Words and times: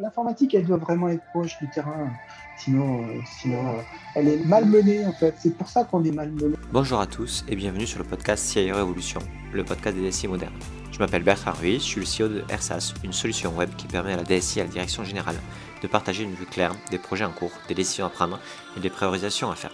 l'informatique, 0.00 0.54
elle 0.54 0.66
doit 0.66 0.76
vraiment 0.76 1.08
être 1.08 1.24
proche 1.30 1.58
du 1.58 1.68
terrain. 1.68 2.10
Sinon, 2.58 3.02
euh, 3.02 3.20
sinon 3.40 3.66
euh, 3.68 3.82
elle 4.14 4.28
est 4.28 4.44
malmenée 4.44 5.06
en 5.06 5.12
fait. 5.12 5.34
C'est 5.38 5.56
pour 5.56 5.68
ça 5.68 5.84
qu'on 5.84 6.02
est 6.04 6.10
malmené. 6.10 6.56
Bonjour 6.72 7.00
à 7.00 7.06
tous 7.06 7.44
et 7.48 7.56
bienvenue 7.56 7.86
sur 7.86 7.98
le 7.98 8.04
podcast 8.04 8.44
CIO 8.46 8.74
Révolution, 8.74 9.20
le 9.52 9.64
podcast 9.64 9.96
des 9.96 10.08
DSI 10.08 10.28
modernes. 10.28 10.54
Je 10.92 10.98
m'appelle 10.98 11.22
Bertrand 11.22 11.52
Ruiz, 11.52 11.82
je 11.82 12.00
suis 12.00 12.00
le 12.00 12.06
CEO 12.06 12.28
de 12.32 12.54
RSAS, 12.54 12.94
une 13.04 13.12
solution 13.12 13.54
web 13.54 13.70
qui 13.76 13.86
permet 13.86 14.14
à 14.14 14.16
la 14.16 14.24
DSI 14.24 14.58
et 14.58 14.62
à 14.62 14.64
la 14.64 14.70
direction 14.70 15.04
générale 15.04 15.36
de 15.82 15.88
partager 15.88 16.24
une 16.24 16.34
vue 16.34 16.46
claire 16.46 16.72
des 16.90 16.98
projets 16.98 17.24
en 17.24 17.32
cours, 17.32 17.52
des 17.68 17.74
décisions 17.74 18.06
à 18.06 18.10
prendre 18.10 18.40
et 18.76 18.80
des 18.80 18.90
priorisations 18.90 19.50
à 19.50 19.54
faire. 19.54 19.72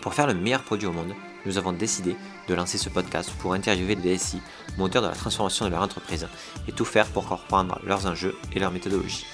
Pour 0.00 0.14
faire 0.14 0.26
le 0.26 0.34
meilleur 0.34 0.62
produit 0.62 0.88
au 0.88 0.92
monde, 0.92 1.12
nous 1.46 1.58
avons 1.58 1.72
décidé 1.72 2.16
de 2.48 2.54
lancer 2.54 2.78
ce 2.78 2.88
podcast 2.88 3.30
pour 3.38 3.54
interviewer 3.54 3.94
les 3.94 4.16
DSI, 4.16 4.40
moteurs 4.78 5.02
de 5.02 5.08
la 5.08 5.14
transformation 5.14 5.64
de 5.64 5.70
leur 5.70 5.82
entreprise, 5.82 6.28
et 6.68 6.72
tout 6.72 6.84
faire 6.84 7.06
pour 7.06 7.26
comprendre 7.26 7.78
leurs 7.84 8.06
enjeux 8.06 8.36
et 8.52 8.58
leurs 8.58 8.72
méthodologies. 8.72 9.26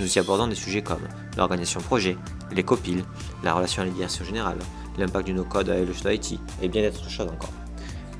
Nous 0.00 0.12
y 0.12 0.18
abordons 0.18 0.46
des 0.46 0.54
sujets 0.54 0.82
comme 0.82 1.08
l'organisation 1.36 1.80
projet, 1.80 2.16
les 2.52 2.62
copiles, 2.62 3.04
la 3.42 3.54
relation 3.54 3.82
à 3.82 3.86
la 3.86 4.24
générale, 4.24 4.58
l'impact 4.96 5.26
du 5.26 5.34
no-code 5.34 5.68
à 5.70 5.78
le 5.78 6.14
IT, 6.14 6.38
et 6.62 6.68
bien 6.68 6.82
d'autres 6.82 7.10
choses 7.10 7.28
encore. 7.28 7.52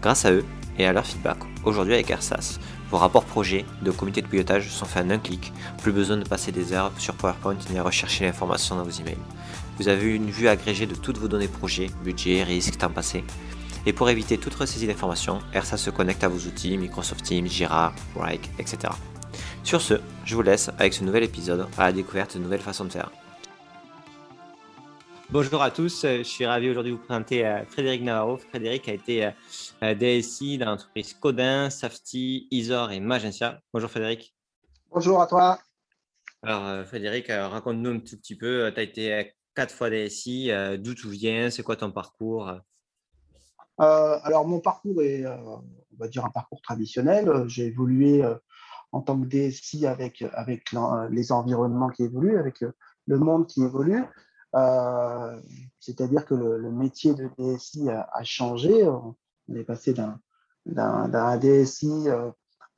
Grâce 0.03 0.25
à 0.25 0.33
eux 0.33 0.45
et 0.77 0.87
à 0.87 0.93
leur 0.93 1.07
feedback, 1.07 1.39
aujourd'hui 1.65 1.95
avec 1.95 2.11
AirSAS, 2.11 2.59
vos 2.91 2.97
rapports 2.97 3.25
projets 3.25 3.67
de 3.83 3.91
comité 3.91 4.23
de 4.23 4.27
pilotage 4.27 4.71
sont 4.71 4.87
faits 4.87 5.07
en 5.07 5.11
un 5.11 5.19
clic, 5.19 5.53
plus 5.83 5.93
besoin 5.93 6.17
de 6.17 6.27
passer 6.27 6.53
des 6.53 6.73
heures 6.73 6.91
sur 6.99 7.15
PowerPoint 7.15 7.57
ni 7.71 7.79
à 7.79 7.83
rechercher 7.83 8.25
l'information 8.25 8.77
dans 8.77 8.85
vos 8.85 8.91
emails. 8.91 9.19
Vous 9.79 9.87
avez 9.87 10.13
une 10.13 10.29
vue 10.29 10.49
agrégée 10.49 10.87
de 10.87 10.97
toutes 10.97 11.19
vos 11.19 11.29
données 11.29 11.47
projets, 11.47 11.87
budget, 12.03 12.43
risque, 12.43 12.79
temps 12.79 12.91
passé. 12.91 13.23
Et 13.87 13.93
pour 13.93 14.11
éviter 14.11 14.37
toute 14.37 14.55
ressaisie 14.55 14.89
d'informations, 14.89 15.39
RSA 15.55 15.77
se 15.77 15.91
connecte 15.91 16.25
à 16.25 16.29
vos 16.29 16.49
outils 16.49 16.77
Microsoft 16.77 17.25
Teams, 17.25 17.47
Jira, 17.47 17.93
Wrike, 18.17 18.51
etc. 18.59 18.93
Sur 19.63 19.81
ce, 19.81 19.95
je 20.25 20.35
vous 20.35 20.43
laisse 20.43 20.69
avec 20.79 20.95
ce 20.95 21.05
nouvel 21.05 21.23
épisode 21.23 21.69
à 21.79 21.85
la 21.85 21.93
découverte 21.93 22.37
de 22.37 22.43
nouvelles 22.43 22.61
façons 22.61 22.87
de 22.87 22.91
faire. 22.91 23.13
Bonjour 25.31 25.63
à 25.63 25.71
tous, 25.71 26.05
je 26.05 26.23
suis 26.25 26.45
ravi 26.45 26.71
aujourd'hui 26.71 26.91
de 26.91 26.97
vous 26.97 27.05
présenter 27.05 27.47
euh, 27.47 27.65
Frédéric 27.67 28.03
Navarro. 28.03 28.39
Frédéric 28.39 28.89
a 28.89 28.95
été 28.95 29.27
euh, 29.27 29.31
euh, 29.85 29.95
DSI 29.95 30.59
dans 30.59 30.67
l'entreprise 30.67 31.15
Codin, 31.15 31.71
Safety, 31.71 32.49
Isor 32.51 32.91
et 32.91 32.99
Magentia. 32.99 33.61
Bonjour 33.73 33.91
Frédéric. 33.91 34.35
Bonjour 34.91 35.21
à 35.23 35.27
toi. 35.29 35.61
Alors 36.43 36.85
Frédéric, 36.87 37.27
raconte-nous 37.29 37.91
un 37.91 37.99
tout 37.99 38.17
petit 38.17 38.37
peu, 38.37 38.73
tu 38.75 38.81
as 38.81 38.83
été 38.83 39.35
quatre 39.59 39.75
fois 39.75 39.91
DSI. 39.91 40.53
Euh, 40.53 40.77
d'où 40.77 40.95
tu 40.95 41.11
viens 41.11 41.51
C'est 41.51 41.65
quoi 41.65 41.75
ton 41.75 41.91
parcours? 41.91 42.49
Euh, 42.49 44.19
Alors, 44.23 44.47
mon 44.47 44.61
parcours 44.61 45.03
est, 45.03 45.25
euh, 45.25 45.37
on 45.37 45.97
va 45.99 46.07
dire, 46.07 46.25
un 46.25 46.31
parcours 46.31 46.63
traditionnel. 46.63 47.29
J'ai 47.49 47.67
évolué 47.67 48.23
en 48.93 49.01
tant 49.01 49.21
que 49.21 49.27
DSI 49.27 49.89
avec, 49.89 50.23
avec 50.33 50.63
les 51.11 51.33
environnements 51.33 51.89
qui 51.89 52.05
évoluent, 52.05 52.39
avec 52.39 52.65
le 53.07 53.19
monde 53.19 53.49
qui 53.49 53.63
évolue. 53.63 54.05
C'est-à-dire 55.81 56.25
que 56.25 56.35
le, 56.35 56.71
métier 56.71 57.15
de 57.15 57.29
DSI 57.37 57.91
a, 57.91 58.23
changé. 58.23 58.87
On 58.87 59.17
est 59.57 59.65
passé 59.65 59.93
d'un 59.93 61.39
DSI 61.39 62.07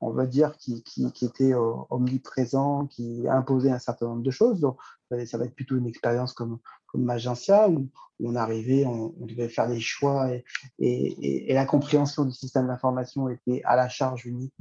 on 0.00 0.10
va 0.10 0.26
dire, 0.26 0.56
qui, 0.56 0.82
était 1.22 1.52
omniprésent, 1.90 2.86
qui 2.86 3.24
imposait 3.28 3.70
un 3.70 3.78
certain 3.78 4.06
nombre 4.06 4.22
de 4.22 4.30
choses. 4.30 4.60
Donc, 4.60 4.78
ça 5.26 5.38
va 5.38 5.44
être 5.44 5.54
plutôt 5.54 5.76
une 5.76 5.86
expérience 5.86 6.32
comme, 6.32 6.58
comme 6.86 7.02
Magencia, 7.02 7.68
où 7.68 7.88
on 8.22 8.34
arrivait, 8.34 8.86
on, 8.86 9.12
devait 9.20 9.48
faire 9.48 9.68
des 9.68 9.80
choix 9.80 10.30
et, 10.78 11.52
la 11.52 11.66
compréhension 11.66 12.24
du 12.24 12.32
système 12.32 12.68
d'information 12.68 13.28
était 13.28 13.62
à 13.64 13.76
la 13.76 13.88
charge 13.88 14.24
unique 14.24 14.54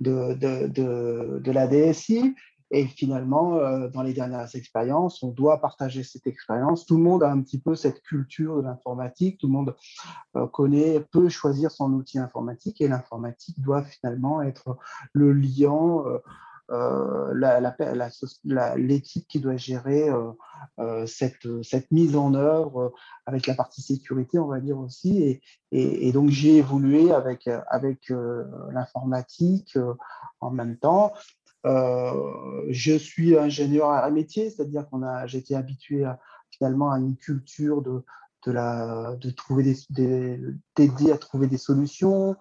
de, 0.00 0.34
de, 0.34 1.50
la 1.50 1.66
DSI. 1.66 2.34
Et 2.74 2.86
finalement, 2.86 3.56
euh, 3.56 3.88
dans 3.88 4.02
les 4.02 4.14
dernières 4.14 4.56
expériences, 4.56 5.22
on 5.22 5.28
doit 5.28 5.60
partager 5.60 6.02
cette 6.02 6.26
expérience. 6.26 6.86
Tout 6.86 6.96
le 6.96 7.02
monde 7.02 7.22
a 7.22 7.30
un 7.30 7.42
petit 7.42 7.60
peu 7.60 7.74
cette 7.74 8.02
culture 8.02 8.56
de 8.56 8.62
l'informatique. 8.62 9.38
Tout 9.38 9.48
le 9.48 9.52
monde 9.52 9.76
euh, 10.36 10.46
connaît, 10.46 11.00
peut 11.12 11.28
choisir 11.28 11.70
son 11.70 11.92
outil 11.92 12.18
informatique 12.18 12.80
et 12.80 12.88
l'informatique 12.88 13.60
doit 13.60 13.82
finalement 13.82 14.40
être 14.40 14.78
le 15.12 15.34
lien, 15.34 16.02
euh, 16.70 17.34
l'équipe 18.76 19.28
qui 19.28 19.38
doit 19.38 19.58
gérer 19.58 20.08
cette, 21.04 21.90
mise 21.90 22.16
en 22.16 22.32
œuvre 22.32 22.94
avec 23.26 23.46
la 23.46 23.54
partie 23.54 23.82
sécurité, 23.82 24.38
on 24.38 24.46
va 24.46 24.60
dire 24.60 24.78
aussi. 24.78 25.42
Et, 25.72 26.12
donc, 26.12 26.30
j'ai 26.30 26.56
évolué 26.56 27.12
avec 27.12 27.50
l'informatique 28.70 29.76
en 30.40 30.50
même 30.50 30.78
temps. 30.78 31.12
Euh, 31.64 32.64
je 32.68 32.96
suis 32.96 33.36
ingénieur 33.36 33.90
à 33.90 34.10
métier, 34.10 34.50
c'est-à-dire 34.50 34.88
qu'on 34.88 35.02
a, 35.02 35.26
été 35.26 35.54
habitué 35.54 36.04
finalement 36.50 36.90
à 36.90 36.98
une 36.98 37.16
culture 37.16 37.82
de, 37.82 38.04
de, 38.46 38.52
la, 38.52 39.16
de 39.16 39.30
trouver 39.30 39.76
des, 39.90 40.40
d'aider 40.76 41.12
à 41.12 41.18
trouver 41.18 41.46
des 41.46 41.58
solutions, 41.58 42.36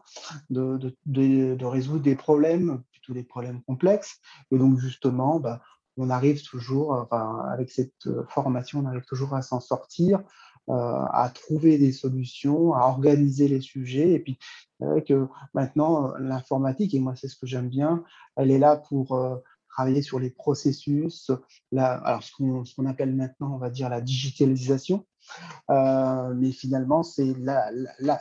de, 0.49 0.95
de, 1.05 1.65
résoudre 1.65 2.03
des 2.03 2.15
problèmes, 2.15 2.81
plutôt 2.91 3.13
des 3.13 3.23
problèmes 3.23 3.61
complexes. 3.63 4.19
Et 4.51 4.57
donc 4.57 4.79
justement, 4.79 5.39
bah, 5.39 5.61
on 5.97 6.09
arrive 6.09 6.41
toujours, 6.43 6.91
enfin, 6.91 7.43
avec 7.51 7.69
cette 7.69 8.09
formation, 8.29 8.79
on 8.79 8.85
arrive 8.85 9.05
toujours 9.05 9.35
à 9.35 9.41
s'en 9.41 9.59
sortir, 9.59 10.19
euh, 10.19 10.23
à 10.67 11.29
trouver 11.33 11.77
des 11.77 11.91
solutions, 11.91 12.73
à 12.73 12.87
organiser 12.87 13.47
les 13.47 13.61
sujets. 13.61 14.13
Et 14.13 14.19
puis, 14.19 14.39
c'est 14.79 14.87
vrai 14.87 15.03
que 15.03 15.27
maintenant, 15.53 16.13
l'informatique, 16.17 16.93
et 16.93 16.99
moi, 16.99 17.15
c'est 17.15 17.27
ce 17.27 17.35
que 17.35 17.45
j'aime 17.45 17.69
bien, 17.69 18.03
elle 18.35 18.49
est 18.51 18.57
là 18.57 18.77
pour 18.77 19.13
euh, 19.13 19.35
travailler 19.69 20.01
sur 20.01 20.19
les 20.19 20.31
processus, 20.31 21.31
alors 21.75 22.23
ce 22.23 22.75
qu'on 22.75 22.85
appelle 22.85 23.15
maintenant, 23.15 23.53
on 23.53 23.57
va 23.57 23.69
dire, 23.69 23.89
la 23.89 24.01
digitalisation. 24.01 25.05
Euh, 25.69 26.33
mais 26.35 26.51
finalement, 26.51 27.03
c'est 27.03 27.33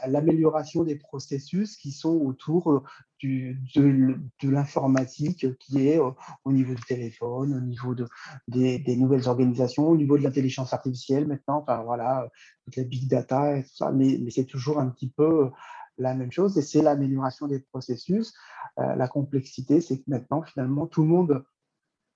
l'amélioration 0.07 0.85
des 0.85 0.97
processus 0.97 1.77
qui 1.77 1.93
sont 1.93 2.17
autour 2.17 2.71
euh, 2.71 2.83
de, 3.23 4.17
l'informatique, 4.43 5.47
qui 5.59 5.89
est 5.89 5.99
au 5.99 6.53
niveau 6.53 6.75
du 6.75 6.83
téléphone, 6.83 7.55
au 7.55 7.61
niveau 7.61 7.95
de, 7.95 8.07
des, 8.49 8.97
nouvelles 8.97 9.29
organisations, 9.29 9.89
au 9.89 9.97
niveau 9.97 10.19
de 10.19 10.23
l'intelligence 10.23 10.73
artificielle 10.73 11.27
maintenant, 11.27 11.59
enfin 11.63 11.83
voilà, 11.83 12.29
toute 12.65 12.77
la 12.77 12.85
big 12.85 13.09
data 13.09 13.57
et 13.57 13.63
tout 13.63 13.75
ça, 13.75 13.93
mais, 13.93 14.19
c'est 14.31 14.45
toujours 14.45 14.79
un 14.79 14.89
petit 14.89 15.11
peu 15.11 15.51
la 15.99 16.15
même 16.15 16.33
chose 16.33 16.57
et 16.57 16.63
c'est 16.63 16.83
l'amélioration 16.83 17.47
des 17.47 17.61
processus. 17.61 18.33
Euh, 18.79 18.95
la 18.95 19.09
complexité, 19.09 19.81
c'est 19.81 19.99
que 19.99 20.05
maintenant, 20.09 20.43
finalement, 20.43 20.87
tout 20.87 21.03
le 21.03 21.09
monde 21.09 21.45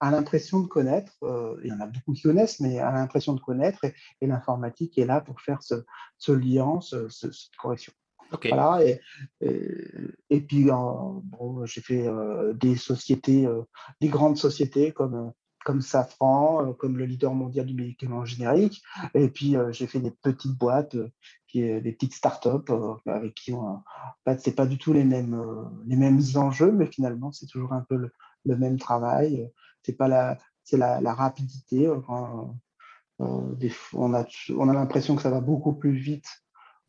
a 0.00 0.10
l'impression 0.10 0.60
de 0.60 0.66
connaître, 0.66 1.12
euh, 1.22 1.58
il 1.62 1.70
y 1.70 1.72
en 1.72 1.80
a 1.80 1.86
beaucoup 1.86 2.12
qui 2.12 2.22
connaissent, 2.22 2.60
mais 2.60 2.78
a 2.78 2.92
l'impression 2.92 3.32
de 3.34 3.40
connaître 3.40 3.84
et, 3.84 4.26
l'informatique 4.26 4.98
est 4.98 5.06
là 5.06 5.20
pour 5.20 5.40
faire 5.40 5.62
ce, 5.62 6.32
lien, 6.32 6.80
ce, 6.80 7.08
cette 7.08 7.56
correction. 7.60 7.92
Voilà, 8.42 8.84
et, 8.84 9.00
et, 10.30 10.40
puis 10.40 10.64
bon, 10.64 11.64
j'ai 11.66 11.80
fait 11.80 12.06
euh, 12.06 12.52
des 12.54 12.76
sociétés, 12.76 13.48
des 14.00 14.08
grandes 14.08 14.36
sociétés 14.36 14.92
comme 14.92 15.32
comme 15.64 15.80
Safran, 15.80 16.74
comme 16.74 16.98
le 16.98 17.06
leader 17.06 17.32
mondial 17.32 17.64
du 17.64 17.72
médicament 17.72 18.26
générique. 18.26 18.82
Et 19.14 19.30
puis, 19.30 19.56
j'ai 19.70 19.86
fait 19.86 19.98
des 19.98 20.10
petites 20.10 20.52
boîtes 20.58 20.94
des 21.60 21.92
petites 21.92 22.14
startups 22.14 22.70
euh, 22.70 22.94
avec 23.06 23.34
qui 23.34 23.52
on, 23.52 23.60
en 23.66 23.82
fait, 24.26 24.54
pas 24.54 24.66
du 24.66 24.78
tout 24.78 24.92
les 24.92 25.04
mêmes, 25.04 25.34
euh, 25.34 25.64
les 25.86 25.96
mêmes 25.96 26.20
enjeux, 26.34 26.72
mais 26.72 26.86
finalement, 26.86 27.32
c'est 27.32 27.46
toujours 27.46 27.72
un 27.72 27.82
peu 27.82 27.96
le, 28.44 28.56
même 28.56 28.78
travail. 28.78 29.50
C'est 29.82 29.96
pas 29.96 30.08
la, 30.08 30.38
c'est 30.64 30.76
la, 30.76 31.14
rapidité. 31.14 31.86
Euh, 31.86 32.00
on 33.18 34.14
a, 34.14 34.26
on 34.56 34.68
a 34.68 34.72
l'impression 34.72 35.16
que 35.16 35.22
ça 35.22 35.30
va 35.30 35.40
beaucoup 35.40 35.74
plus 35.74 35.94
vite 35.94 36.26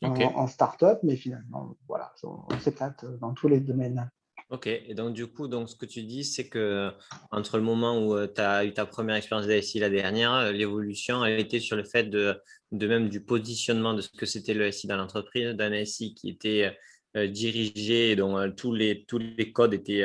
en, 0.02 0.14
en 0.14 0.46
startup, 0.46 0.98
mais 1.02 1.16
finalement, 1.16 1.76
voilà, 1.88 2.12
on 2.22 2.58
s'éclate 2.60 3.04
dans 3.20 3.32
tous 3.32 3.48
les 3.48 3.60
domaines. 3.60 4.08
Ok, 4.50 4.68
et 4.68 4.94
donc 4.94 5.12
du 5.12 5.26
coup, 5.26 5.48
donc, 5.48 5.68
ce 5.68 5.74
que 5.74 5.86
tu 5.86 6.04
dis, 6.04 6.22
c'est 6.22 6.48
que 6.48 6.92
entre 7.32 7.56
le 7.56 7.64
moment 7.64 8.06
où 8.06 8.26
tu 8.28 8.40
as 8.40 8.64
eu 8.64 8.72
ta 8.72 8.86
première 8.86 9.16
expérience 9.16 9.48
d'ASI, 9.48 9.80
la 9.80 9.90
dernière, 9.90 10.52
l'évolution 10.52 11.22
a 11.22 11.30
été 11.32 11.58
sur 11.58 11.76
le 11.76 11.82
fait 11.82 12.04
de, 12.04 12.40
de 12.70 12.86
même 12.86 13.08
du 13.08 13.20
positionnement 13.20 13.92
de 13.92 14.02
ce 14.02 14.08
que 14.08 14.24
c'était 14.24 14.54
le 14.54 14.70
SI 14.70 14.86
dans 14.86 14.96
l'entreprise, 14.96 15.48
d'un 15.50 15.84
SI 15.84 16.14
qui 16.14 16.28
était 16.28 16.76
dirigé, 17.16 18.14
dont 18.14 18.52
tous, 18.52 18.72
les, 18.72 19.04
tous 19.06 19.18
les 19.18 19.50
codes 19.50 19.74
étaient, 19.74 20.04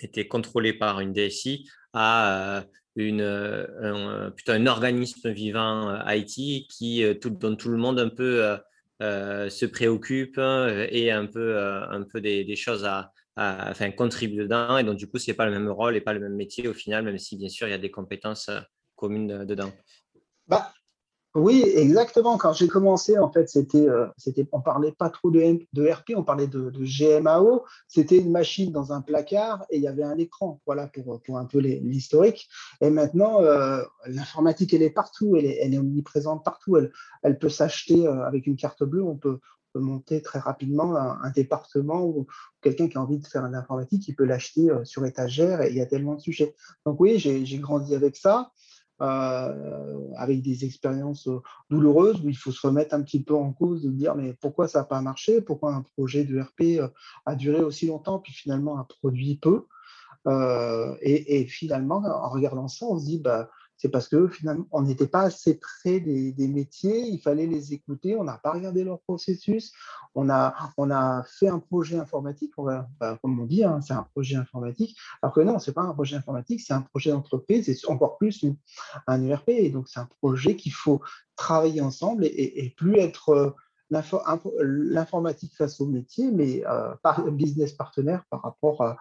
étaient 0.00 0.28
contrôlés 0.28 0.74
par 0.74 1.00
une 1.00 1.14
DSI, 1.14 1.66
à 1.94 2.66
une, 2.94 3.22
un, 3.22 4.30
plutôt 4.32 4.52
un 4.52 4.66
organisme 4.66 5.30
vivant 5.30 5.98
IT 6.08 6.68
qui, 6.68 7.04
tout, 7.22 7.30
dont 7.30 7.56
tout 7.56 7.70
le 7.70 7.78
monde 7.78 8.00
un 8.00 8.10
peu 8.10 8.58
se 9.00 9.66
préoccupe 9.66 10.38
et 10.38 11.10
un 11.10 11.26
peu, 11.26 11.58
un 11.58 12.02
peu 12.02 12.20
des, 12.20 12.56
choses 12.56 12.84
à 12.84 13.12
enfin, 13.36 13.90
contribue 13.90 14.36
dedans. 14.36 14.78
Et 14.78 14.84
donc, 14.84 14.96
du 14.96 15.06
coup, 15.08 15.18
ce 15.18 15.30
n'est 15.30 15.36
pas 15.36 15.46
le 15.46 15.52
même 15.52 15.68
rôle 15.68 15.96
et 15.96 16.00
pas 16.00 16.12
le 16.12 16.20
même 16.20 16.34
métier 16.34 16.68
au 16.68 16.74
final, 16.74 17.04
même 17.04 17.18
si, 17.18 17.36
bien 17.36 17.48
sûr, 17.48 17.68
il 17.68 17.70
y 17.70 17.74
a 17.74 17.78
des 17.78 17.90
compétences 17.90 18.48
euh, 18.48 18.60
communes 18.94 19.30
euh, 19.30 19.44
dedans. 19.44 19.72
Bah, 20.46 20.72
Oui, 21.36 21.64
exactement. 21.74 22.38
Quand 22.38 22.54
j'ai 22.54 22.66
commencé, 22.66 23.18
en 23.18 23.30
fait, 23.30 23.50
c'était, 23.50 23.86
euh, 23.86 24.06
on 24.52 24.62
parlait 24.62 24.92
pas 24.92 25.10
trop 25.10 25.30
de, 25.30 25.58
de 25.74 25.86
RP, 25.86 26.12
on 26.16 26.24
parlait 26.24 26.46
de, 26.46 26.70
GMAO. 26.70 27.62
C'était 27.88 28.16
une 28.16 28.30
machine 28.30 28.72
dans 28.72 28.94
un 28.94 29.02
placard 29.02 29.66
et 29.68 29.76
il 29.76 29.82
y 29.82 29.88
avait 29.88 30.02
un 30.02 30.16
écran. 30.16 30.62
Voilà 30.64 30.88
pour, 30.88 31.36
un 31.36 31.44
peu 31.44 31.58
l'historique. 31.58 32.48
Et 32.80 32.88
maintenant, 32.88 33.42
euh, 33.42 33.82
l'informatique, 34.06 34.72
elle 34.72 34.80
est 34.80 34.88
partout, 34.88 35.36
elle 35.36 35.44
est, 35.44 35.78
omniprésente 35.78 36.42
partout. 36.42 36.78
Elle, 37.22 37.38
peut 37.38 37.50
s'acheter 37.50 38.06
euh, 38.06 38.24
avec 38.24 38.46
une 38.46 38.56
carte 38.56 38.82
bleue. 38.82 39.04
On 39.04 39.16
peut, 39.16 39.38
monter 39.74 40.22
très 40.22 40.38
rapidement 40.38 40.96
un, 40.96 41.30
département 41.32 42.02
ou 42.02 42.26
quelqu'un 42.62 42.88
qui 42.88 42.96
a 42.96 43.02
envie 43.02 43.18
de 43.18 43.26
faire 43.26 43.44
un 43.44 43.52
informatique, 43.52 44.08
il 44.08 44.14
peut 44.14 44.24
l'acheter 44.24 44.70
sur 44.84 45.04
étagère 45.04 45.60
et 45.60 45.68
il 45.68 45.76
y 45.76 45.82
a 45.82 45.86
tellement 45.86 46.14
de 46.14 46.20
sujets. 46.20 46.54
Donc 46.86 46.98
oui, 46.98 47.18
j'ai 47.18 47.58
grandi 47.58 47.94
avec 47.94 48.16
ça. 48.16 48.52
Euh, 49.02 50.08
avec 50.16 50.40
des 50.40 50.64
expériences 50.64 51.28
euh, 51.28 51.42
douloureuses 51.68 52.18
où 52.24 52.30
il 52.30 52.36
faut 52.36 52.50
se 52.50 52.66
remettre 52.66 52.94
un 52.94 53.02
petit 53.02 53.22
peu 53.22 53.34
en 53.34 53.52
cause, 53.52 53.82
de 53.82 53.90
dire 53.90 54.14
mais 54.14 54.32
pourquoi 54.32 54.68
ça 54.68 54.78
n'a 54.78 54.84
pas 54.86 55.02
marché, 55.02 55.42
pourquoi 55.42 55.74
un 55.74 55.82
projet 55.82 56.24
de 56.24 56.40
RP 56.40 56.80
euh, 56.80 56.88
a 57.26 57.34
duré 57.34 57.60
aussi 57.60 57.88
longtemps, 57.88 58.20
puis 58.20 58.32
finalement 58.32 58.78
a 58.78 58.84
produit 58.84 59.36
peu? 59.36 59.66
et, 61.02 61.40
et, 61.40 61.46
finalement, 61.46 61.98
en 61.98 62.28
regardant 62.30 62.66
ça, 62.66 62.86
on 62.86 62.98
se 62.98 63.04
dit 63.04 63.20
bah, 63.20 63.48
c'est 63.76 63.90
parce 63.90 64.08
que 64.08 64.28
finalement, 64.28 64.66
on 64.72 64.82
n'était 64.82 65.06
pas 65.06 65.22
assez 65.22 65.58
près 65.58 66.00
des, 66.00 66.48
métiers, 66.48 67.00
il 67.00 67.20
fallait 67.20 67.46
les 67.46 67.74
écouter, 67.74 68.16
on 68.16 68.24
n'a 68.24 68.38
pas 68.38 68.52
regardé 68.52 68.84
leur 68.84 69.00
processus, 69.00 69.72
on 70.14 70.30
a, 70.30 70.54
on 70.78 70.90
a 70.90 71.24
fait 71.24 71.48
un 71.48 71.58
projet 71.58 71.98
informatique, 71.98 72.52
bah, 72.56 73.18
comme 73.20 73.38
on 73.38 73.44
dit, 73.44 73.64
hein, 73.64 73.80
c'est 73.80 73.92
un 73.92 74.06
projet 74.14 74.36
informatique, 74.36 74.96
alors 75.22 75.34
que 75.34 75.40
non, 75.40 75.58
ce 75.58 75.70
n'est 75.70 75.74
pas 75.74 75.82
un 75.82 75.92
projet 75.92 76.16
informatique, 76.16 76.60
c'est 76.60 76.72
un 76.72 76.82
projet 76.82 77.10
d'entreprise, 77.10 77.66
c'est 77.66 77.90
encore 77.90 78.16
plus 78.16 78.44
un 79.06 79.22
URP, 79.22 79.48
et 79.50 79.70
donc 79.70 79.88
c'est 79.88 80.00
un 80.00 80.08
projet 80.20 80.56
qu'il 80.56 80.72
faut 80.72 81.02
travailler 81.36 81.82
ensemble 81.82 82.24
et, 82.24 82.74
plus 82.76 82.96
être 82.96 83.28
euh, 83.30 83.50
l'informatique 83.90 85.54
face 85.54 85.80
au 85.80 85.86
métier, 85.86 86.30
mais 86.32 86.66
euh, 86.66 86.94
par 87.02 87.30
business 87.30 87.72
partenaire 87.72 88.24
par 88.30 88.42
rapport 88.42 88.82
à, 88.82 88.96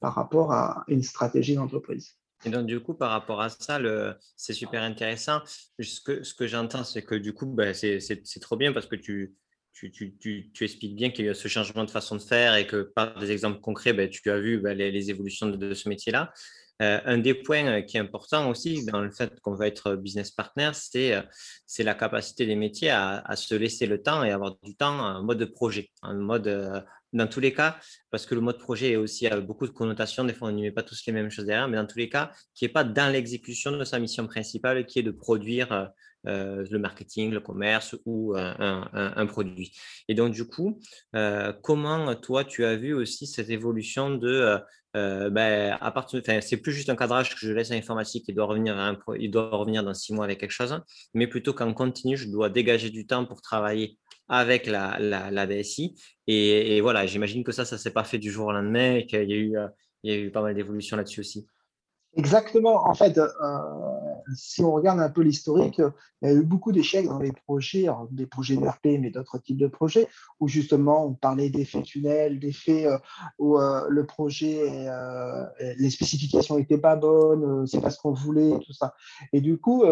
par 0.00 0.14
rapport 0.14 0.52
à 0.52 0.84
une 0.88 1.02
stratégie 1.02 1.54
d'entreprise. 1.54 2.17
Et 2.44 2.50
donc, 2.50 2.66
du 2.66 2.80
coup, 2.80 2.94
par 2.94 3.10
rapport 3.10 3.40
à 3.40 3.48
ça, 3.48 3.80
c'est 4.36 4.52
super 4.52 4.82
intéressant. 4.82 5.40
Ce 5.80 6.00
que, 6.00 6.46
j'entends, 6.46 6.84
c'est 6.84 7.02
que 7.02 7.14
du 7.14 7.32
coup, 7.32 7.46
ben, 7.46 7.74
c'est 7.74 8.40
trop 8.40 8.56
bien 8.56 8.72
parce 8.72 8.86
que 8.86 8.96
tu, 8.96 9.34
expliques 10.60 10.96
bien 10.96 11.10
qu'il 11.10 11.26
y 11.26 11.28
a 11.28 11.34
ce 11.34 11.48
changement 11.48 11.84
de 11.84 11.90
façon 11.90 12.16
de 12.16 12.22
faire 12.22 12.54
et 12.54 12.66
que 12.66 12.82
par 12.82 13.18
des 13.18 13.30
exemples 13.30 13.60
concrets, 13.60 13.92
ben, 13.92 14.08
tu 14.08 14.30
as 14.30 14.38
vu 14.38 14.58
ben, 14.58 14.76
les, 14.76 15.10
évolutions 15.10 15.48
de, 15.48 15.74
ce 15.74 15.88
métier-là. 15.88 16.32
Euh, 16.80 17.00
un 17.06 17.18
des 17.18 17.34
points 17.34 17.66
euh, 17.66 17.82
qui 17.82 17.96
est 17.96 18.00
important 18.00 18.48
aussi 18.48 18.84
dans 18.84 19.00
le 19.00 19.10
fait 19.10 19.40
qu'on 19.40 19.56
va 19.56 19.66
être 19.66 19.96
business 19.96 20.30
partner, 20.30 20.70
c'est 20.74 21.12
euh, 21.12 21.22
la 21.80 21.94
capacité 21.94 22.46
des 22.46 22.54
métiers 22.54 22.90
à, 22.90 23.18
à, 23.18 23.34
se 23.34 23.56
laisser 23.56 23.86
le 23.86 24.00
temps 24.00 24.22
et 24.22 24.30
avoir 24.30 24.54
du 24.62 24.76
temps 24.76 24.96
en 24.96 25.24
mode 25.24 25.44
projet, 25.46 25.90
en 26.02 26.14
mode 26.14 26.46
dans 27.12 27.26
tous 27.26 27.40
les 27.40 27.52
cas, 27.52 27.78
parce 28.10 28.26
que 28.26 28.34
le 28.34 28.40
mode 28.40 28.58
projet 28.58 28.92
est 28.92 28.96
aussi 28.96 29.26
a 29.26 29.40
beaucoup 29.40 29.66
de 29.66 29.72
connotations, 29.72 30.24
des 30.24 30.34
fois 30.34 30.48
on 30.48 30.52
n'y 30.52 30.62
met 30.62 30.70
pas 30.70 30.82
tous 30.82 31.02
les 31.06 31.12
mêmes 31.12 31.30
choses 31.30 31.46
derrière, 31.46 31.68
mais 31.68 31.76
dans 31.76 31.86
tous 31.86 31.98
les 31.98 32.08
cas, 32.08 32.32
qui 32.54 32.64
n'est 32.64 32.70
pas 32.70 32.84
dans 32.84 33.12
l'exécution 33.12 33.72
de 33.72 33.84
sa 33.84 33.98
mission 33.98 34.26
principale, 34.26 34.86
qui 34.86 34.98
est 34.98 35.02
de 35.02 35.10
produire 35.10 35.90
euh, 36.26 36.66
le 36.70 36.78
marketing, 36.78 37.30
le 37.30 37.40
commerce 37.40 37.96
ou 38.04 38.34
un, 38.36 39.26
produit. 39.26 39.72
Et 40.08 40.14
donc 40.14 40.32
du 40.32 40.46
coup, 40.46 40.80
euh, 41.14 41.52
comment 41.62 42.14
toi 42.16 42.44
tu 42.44 42.64
as 42.64 42.76
vu 42.76 42.92
aussi 42.92 43.26
cette 43.26 43.50
évolution 43.50 44.10
de 44.10 44.58
euh, 44.96 45.30
ben, 45.30 45.78
c'est 46.40 46.56
plus 46.56 46.72
juste 46.72 46.88
un 46.88 46.96
cadrage 46.96 47.34
que 47.34 47.46
je 47.46 47.52
laisse 47.52 47.70
à 47.70 47.74
l'informatique, 47.74 48.24
il 48.26 48.34
il 48.34 49.30
doit 49.30 49.50
revenir 49.50 49.84
dans 49.84 49.94
six 49.94 50.12
mois 50.12 50.24
avec 50.24 50.40
quelque 50.40 50.50
chose, 50.50 50.80
mais 51.14 51.26
plutôt 51.26 51.52
qu'en 51.52 51.72
continu, 51.74 52.16
je 52.16 52.28
dois 52.28 52.48
dégager 52.48 52.90
du 52.90 53.06
temps 53.06 53.24
pour 53.24 53.42
travailler 53.42 53.98
avec 54.28 54.66
la, 54.66 54.98
la, 54.98 55.30
la 55.30 55.46
DSI. 55.46 55.94
Et, 56.26 56.80
voilà, 56.80 57.06
j'imagine 57.06 57.44
que 57.44 57.52
ça, 57.52 57.64
ça 57.64 57.76
ne 57.76 57.80
s'est 57.80 57.92
pas 57.92 58.04
fait 58.04 58.18
du 58.18 58.30
jour 58.30 58.46
au 58.46 58.52
lendemain 58.52 58.96
et 58.96 59.06
qu'il 59.06 59.28
y, 59.28 59.32
a 59.32 59.36
eu, 59.36 59.56
euh, 59.56 59.68
il 60.02 60.12
y 60.12 60.14
a 60.14 60.18
eu 60.18 60.30
pas 60.30 60.42
mal 60.42 60.54
d'évolutions 60.54 60.96
là-dessus 60.96 61.20
aussi. 61.20 61.46
Exactement. 62.16 62.88
En 62.88 62.94
fait, 62.94 63.18
euh, 63.18 63.28
si 64.34 64.62
on 64.62 64.72
regarde 64.72 64.98
un 64.98 65.10
peu 65.10 65.20
l'historique, 65.20 65.80
il 66.22 66.28
y 66.28 66.32
a 66.32 66.34
eu 66.34 66.42
beaucoup 66.42 66.72
d'échecs 66.72 67.06
dans 67.06 67.18
les 67.18 67.32
projets, 67.32 67.86
des 68.10 68.26
projets 68.26 68.56
d'ERP, 68.56 68.86
mais 68.98 69.10
d'autres 69.10 69.38
types 69.38 69.58
de 69.58 69.68
projets, 69.68 70.08
où 70.40 70.48
justement 70.48 71.06
on 71.06 71.14
parlait 71.14 71.50
d'effets 71.50 71.82
tunnels, 71.82 72.40
d'effets 72.40 72.86
euh, 72.86 72.98
où 73.38 73.58
euh, 73.58 73.86
le 73.88 74.06
projet, 74.06 74.88
les 75.78 75.90
spécifications 75.90 76.56
n'étaient 76.56 76.78
pas 76.78 76.96
bonnes, 76.96 77.66
c'est 77.66 77.80
pas 77.80 77.90
ce 77.90 77.98
qu'on 77.98 78.12
voulait, 78.12 78.58
tout 78.64 78.72
ça. 78.72 78.94
Et 79.32 79.40
du 79.40 79.58
coup, 79.58 79.84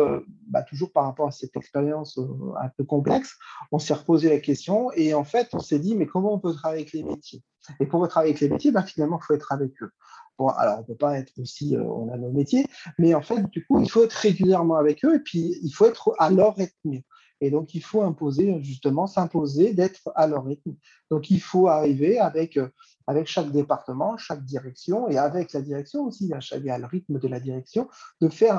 bah, 0.49 0.63
toujours 0.63 0.93
par 0.93 1.05
rapport 1.05 1.29
à 1.29 1.33
cette 1.33 1.57
expérience 1.57 2.19
un 2.61 2.69
peu 2.77 2.85
complexe, 2.85 3.37
on 3.73 3.79
s'est 3.79 3.95
reposé 3.95 4.31
la 4.31 4.39
question 4.39 4.91
et 4.93 5.15
en 5.15 5.25
fait, 5.25 5.49
on 5.53 5.61
s'est 5.61 5.79
dit, 5.79 5.95
mais 5.95 6.07
comment 6.07 6.35
on 6.35 6.39
peut 6.39 6.55
travailler 6.55 6.83
avec 6.83 6.93
les 6.93 7.03
métiers? 7.03 7.43
Et 7.81 7.87
pour 7.87 8.07
travailler 8.09 8.33
avec 8.33 8.41
les 8.41 8.49
métiers, 8.49 8.73
bah, 8.73 8.83
finalement, 8.83 9.19
il 9.23 9.25
faut 9.27 9.35
être 9.35 9.53
avec 9.53 9.71
eux 9.83 9.91
alors, 10.39 10.79
on 10.79 10.81
ne 10.81 10.87
peut 10.87 10.97
pas 10.97 11.19
être 11.19 11.33
aussi, 11.41 11.77
euh, 11.77 11.83
on 11.83 12.13
a 12.13 12.17
nos 12.17 12.31
métiers, 12.31 12.67
mais 12.99 13.15
en 13.15 13.23
fait, 13.23 13.49
du 13.51 13.65
coup, 13.67 13.81
il 13.81 13.91
faut 13.91 14.05
être 14.05 14.13
régulièrement 14.13 14.77
avec 14.77 15.05
eux 15.05 15.17
et 15.17 15.21
puis 15.21 15.59
il 15.63 15.71
faut 15.71 15.87
être 15.87 16.15
à 16.19 16.31
leur 16.31 16.57
rythme. 16.57 17.01
Et 17.41 17.51
donc, 17.51 17.75
il 17.75 17.83
faut 17.83 18.03
imposer, 18.03 18.63
justement, 18.63 19.07
s'imposer 19.07 19.75
d'être 19.75 20.11
à 20.15 20.27
leur 20.27 20.45
rythme. 20.45 20.75
Donc, 21.11 21.31
il 21.31 21.41
faut 21.41 21.69
arriver 21.69 22.19
avec, 22.19 22.57
euh, 22.57 22.69
avec 23.07 23.27
chaque 23.27 23.51
département, 23.51 24.17
chaque 24.17 24.45
direction, 24.45 25.09
et 25.09 25.19
avec 25.19 25.53
la 25.53 25.61
direction 25.61 26.05
aussi, 26.05 26.33
à 26.33 26.41
chaque, 26.41 26.67
à 26.67 26.79
le 26.79 26.87
rythme 26.87 27.19
de 27.19 27.29
la 27.29 27.41
direction, 27.41 27.89
de 28.21 28.29
faire 28.29 28.59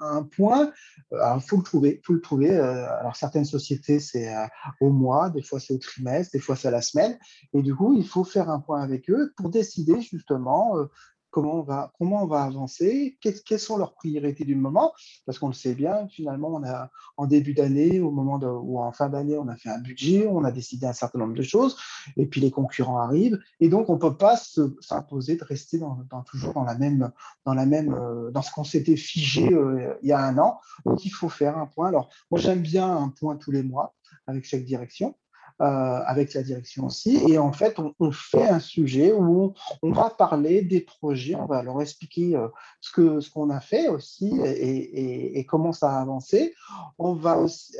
un, 0.00 0.22
point. 0.22 0.72
Euh, 1.12 1.34
il 1.36 1.40
faut 1.40 1.56
le 1.56 1.62
trouver. 1.62 2.00
Il 2.02 2.06
faut 2.06 2.12
le 2.12 2.20
trouver. 2.20 2.56
Alors, 2.58 3.16
certaines 3.16 3.44
sociétés, 3.44 4.00
c'est 4.00 4.32
au 4.80 4.90
mois, 4.90 5.30
des 5.30 5.42
fois, 5.42 5.60
c'est 5.60 5.74
au 5.74 5.78
trimestre, 5.78 6.32
des 6.32 6.40
fois, 6.40 6.56
c'est 6.56 6.68
à 6.68 6.72
la 6.72 6.82
semaine. 6.82 7.18
Et 7.52 7.62
du 7.62 7.74
coup, 7.74 7.94
il 7.96 8.06
faut 8.06 8.24
faire 8.24 8.50
un 8.50 8.60
point 8.60 8.82
avec 8.82 9.08
eux 9.10 9.32
pour 9.36 9.50
décider, 9.50 10.00
justement, 10.00 10.74
comment 11.40 11.60
on 11.60 11.62
va, 11.62 11.92
comment 11.98 12.24
on 12.24 12.26
va 12.26 12.42
avancer, 12.42 13.16
quelles, 13.20 13.60
sont 13.60 13.76
leurs 13.76 13.94
priorités 13.94 14.44
du 14.44 14.56
moment, 14.56 14.92
parce 15.24 15.38
qu'on 15.38 15.46
le 15.46 15.54
sait 15.54 15.74
bien, 15.74 16.08
finalement, 16.08 16.48
on 16.48 16.64
a 16.64 16.90
en 17.16 17.26
début 17.26 17.54
d'année, 17.54 18.00
au 18.00 18.10
moment 18.10 18.40
ou 18.42 18.80
en 18.80 18.90
fin 18.90 19.08
d'année, 19.08 19.38
on 19.38 19.46
a 19.46 19.54
fait 19.54 19.68
un 19.68 19.78
budget, 19.78 20.26
on 20.26 20.42
a 20.42 20.50
décidé 20.50 20.86
un 20.86 20.92
certain 20.92 21.20
nombre 21.20 21.34
de 21.34 21.42
choses, 21.42 21.76
et 22.16 22.26
puis 22.26 22.40
les 22.40 22.50
concurrents 22.50 22.98
arrivent, 22.98 23.38
et 23.60 23.68
donc 23.68 23.88
on 23.88 23.94
ne 23.94 24.00
peut 24.00 24.16
pas 24.16 24.36
s'imposer 24.80 25.36
de 25.36 25.44
rester 25.44 25.78
dans, 25.78 26.22
toujours 26.24 26.54
dans 26.54 26.64
la 26.64 26.76
même, 26.76 27.12
dans 27.44 27.54
la 27.54 27.66
même, 27.66 27.94
euh, 27.94 28.32
dans 28.32 28.42
ce 28.42 28.50
qu'on 28.50 28.64
s'était 28.64 28.96
figé 28.96 29.52
euh, 29.52 29.94
il 30.02 30.08
y 30.08 30.12
a 30.12 30.20
un 30.20 30.38
an. 30.38 30.58
Donc 30.84 31.04
il 31.04 31.10
faut 31.10 31.28
faire 31.28 31.56
un 31.56 31.66
point. 31.66 31.88
Alors 31.88 32.10
moi 32.32 32.40
j'aime 32.40 32.62
bien 32.62 32.90
un 32.96 33.10
point 33.10 33.36
tous 33.36 33.52
les 33.52 33.62
mois 33.62 33.94
avec 34.26 34.44
chaque 34.44 34.64
direction. 34.64 35.14
Euh, 35.60 35.64
avec 36.06 36.34
la 36.34 36.44
direction 36.44 36.86
aussi. 36.86 37.20
Et 37.28 37.36
en 37.36 37.52
fait, 37.52 37.80
on, 37.98 38.12
fait 38.12 38.46
un 38.46 38.60
sujet 38.60 39.12
où 39.12 39.54
on, 39.82 39.90
va 39.90 40.08
parler 40.08 40.62
des 40.62 40.80
projets, 40.80 41.34
on 41.34 41.46
va 41.46 41.64
leur 41.64 41.82
expliquer 41.82 42.36
euh, 42.36 42.46
ce 42.80 42.92
qu'on 42.92 43.20
ce 43.20 43.28
qu'on 43.28 43.50
a 43.50 43.58
fait 43.58 43.88
aussi 43.88 44.38
et, 44.44 45.44
comment 45.46 45.72
ça 45.72 45.90
a 45.90 46.00
avancé. 46.00 46.54
On 46.96 47.12
va 47.12 47.38
aussi, 47.38 47.72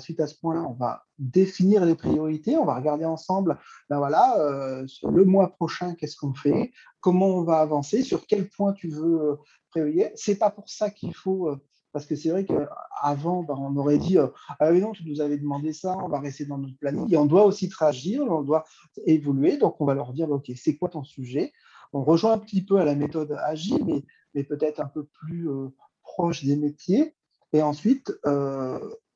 suite 0.00 0.20
à 0.20 0.26
ce 0.26 0.34
point-là, 0.40 0.60
on 0.68 0.74
va 0.74 1.04
définir 1.18 1.86
les 1.86 1.94
priorités, 1.94 2.58
on 2.58 2.66
va 2.66 2.74
regarder 2.74 3.06
ensemble, 3.06 3.58
ben 3.88 3.96
voilà, 3.96 4.38
euh, 4.38 4.86
le 5.02 5.24
mois 5.24 5.48
prochain, 5.48 5.94
qu'est-ce 5.94 6.16
qu'on 6.16 6.34
fait, 6.34 6.70
comment 7.00 7.28
on 7.28 7.44
va 7.44 7.60
avancer, 7.60 8.02
sur 8.02 8.26
quel 8.26 8.50
point 8.50 8.74
tu 8.74 8.88
veux 8.88 9.38
prioriser. 9.70 10.12
C'est 10.16 10.36
pas 10.36 10.50
pour 10.50 10.68
ça 10.68 10.90
qu'il 10.90 11.14
faut 11.14 11.56
parce 11.92 12.06
que 12.06 12.16
c'est 12.16 12.30
vrai 12.30 12.44
qu'avant, 12.44 13.42
ben, 13.42 13.54
on 13.58 13.76
aurait 13.76 13.98
dit 13.98 14.16
Ah 14.18 14.70
oui, 14.70 14.80
non, 14.80 14.92
tu 14.92 15.04
nous 15.06 15.20
avais 15.20 15.38
demandé 15.38 15.72
ça, 15.72 15.96
on 16.02 16.08
va 16.08 16.20
rester 16.20 16.44
dans 16.44 16.58
notre 16.58 16.76
planning. 16.78 17.12
Et 17.12 17.16
on 17.16 17.26
doit 17.26 17.44
aussi 17.44 17.68
tragir, 17.68 18.22
on 18.22 18.42
doit 18.42 18.64
évoluer. 19.06 19.58
Donc, 19.58 19.80
on 19.80 19.84
va 19.84 19.94
leur 19.94 20.12
dire 20.12 20.30
Ok, 20.30 20.50
c'est 20.56 20.76
quoi 20.76 20.88
ton 20.88 21.04
sujet? 21.04 21.52
On 21.92 22.02
rejoint 22.02 22.32
un 22.32 22.38
petit 22.38 22.64
peu 22.64 22.78
à 22.78 22.84
la 22.84 22.94
méthode 22.94 23.36
agile, 23.44 23.84
mais, 23.84 24.02
mais 24.34 24.44
peut-être 24.44 24.80
un 24.80 24.86
peu 24.86 25.04
plus 25.04 25.48
proche 26.02 26.44
des 26.44 26.56
métiers. 26.56 27.14
Et 27.52 27.60
ensuite, 27.60 28.12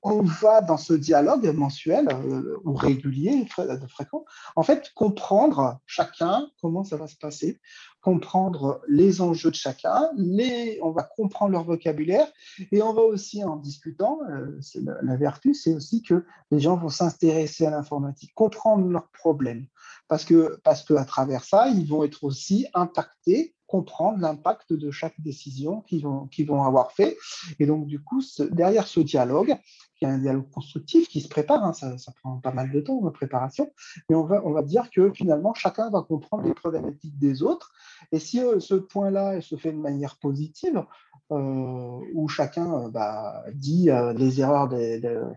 on 0.07 0.23
va 0.23 0.61
dans 0.61 0.77
ce 0.77 0.93
dialogue 0.93 1.47
mensuel 1.53 2.09
euh, 2.09 2.61
ou 2.65 2.75
régulier, 2.75 3.45
de 3.59 3.87
fréquent, 3.89 4.25
en 4.55 4.63
fait, 4.63 4.93
comprendre 4.95 5.81
chacun 5.85 6.49
comment 6.63 6.85
ça 6.85 6.97
va 6.97 7.09
se 7.09 7.17
passer, 7.17 7.61
comprendre 8.01 8.81
les 8.87 9.21
enjeux 9.21 9.51
de 9.51 9.57
chacun, 9.57 10.09
les, 10.17 10.79
on 10.81 10.93
va 10.93 11.03
comprendre 11.03 11.51
leur 11.51 11.65
vocabulaire 11.65 12.29
et 12.71 12.81
on 12.83 12.93
va 12.93 13.03
aussi 13.03 13.43
en 13.43 13.57
discutant, 13.57 14.21
euh, 14.31 14.61
la, 14.77 15.03
la, 15.03 15.17
vertu, 15.17 15.55
c'est 15.55 15.75
aussi 15.75 16.03
que 16.03 16.25
les 16.53 16.61
gens 16.61 16.77
vont 16.77 16.89
s'intéresser 16.89 17.67
à 17.67 17.71
l'informatique, 17.71 18.33
comprendre 18.35 18.87
leurs 18.87 19.09
problèmes, 19.09 19.67
parce 20.07 20.25
que 20.25 20.61
parce 20.63 20.85
que 20.85 20.95
à 20.95 21.05
travers 21.05 21.43
ça, 21.43 21.69
ils 21.69 21.89
vont 21.89 22.05
être 22.05 22.23
aussi 22.23 22.69
impactés 22.75 23.56
comprendre 23.67 24.19
l'impact 24.19 24.73
de 24.73 24.91
chaque 24.91 25.21
décision 25.21 25.81
qu'ils 25.83 26.03
vont, 26.03 26.29
vont 26.47 26.63
avoir 26.63 26.93
fait. 26.93 27.17
Et 27.59 27.67
donc, 27.67 27.87
du 27.87 28.01
coup, 28.01 28.23
derrière 28.51 28.87
ce 28.87 29.01
dialogue, 29.01 29.57
qui 29.99 30.05
est 30.05 30.09
un 30.09 30.19
dialogue 30.19 30.51
constructif 30.51 31.09
qui 31.09 31.21
se 31.21 31.29
prépare, 31.29 31.65
hein, 31.65 31.73
ça, 31.73 31.97
prend 32.21 32.39
pas 32.39 32.53
mal 32.53 32.71
de 32.71 32.81
temps, 32.81 33.01
de 33.01 33.11
préparation, 33.11 33.71
mais 34.09 34.17
on 34.17 34.25
va, 34.25 34.43
on 34.45 34.53
va 34.53 34.63
dire 34.63 34.91
que 34.91 35.11
finalement, 35.13 35.55
chacun 35.55 35.91
va 35.91 36.03
comprendre 36.03 36.45
les 36.45 36.55
problématiques 36.55 37.19
des 37.19 37.43
autres. 37.43 37.73
Et 38.13 38.19
si 38.19 38.41
euh, 38.41 38.61
ce 38.61 38.75
point-là 38.75 39.41
se 39.41 39.57
fait 39.57 39.73
de 39.73 39.79
manière 39.79 40.17
positive, 40.19 40.85
euh, 41.33 42.01
où 42.15 42.29
chacun 42.29 42.85
euh, 42.85 42.89
bah, 42.89 43.43
dit 43.55 43.89
les 44.17 44.41
erreurs, 44.41 44.69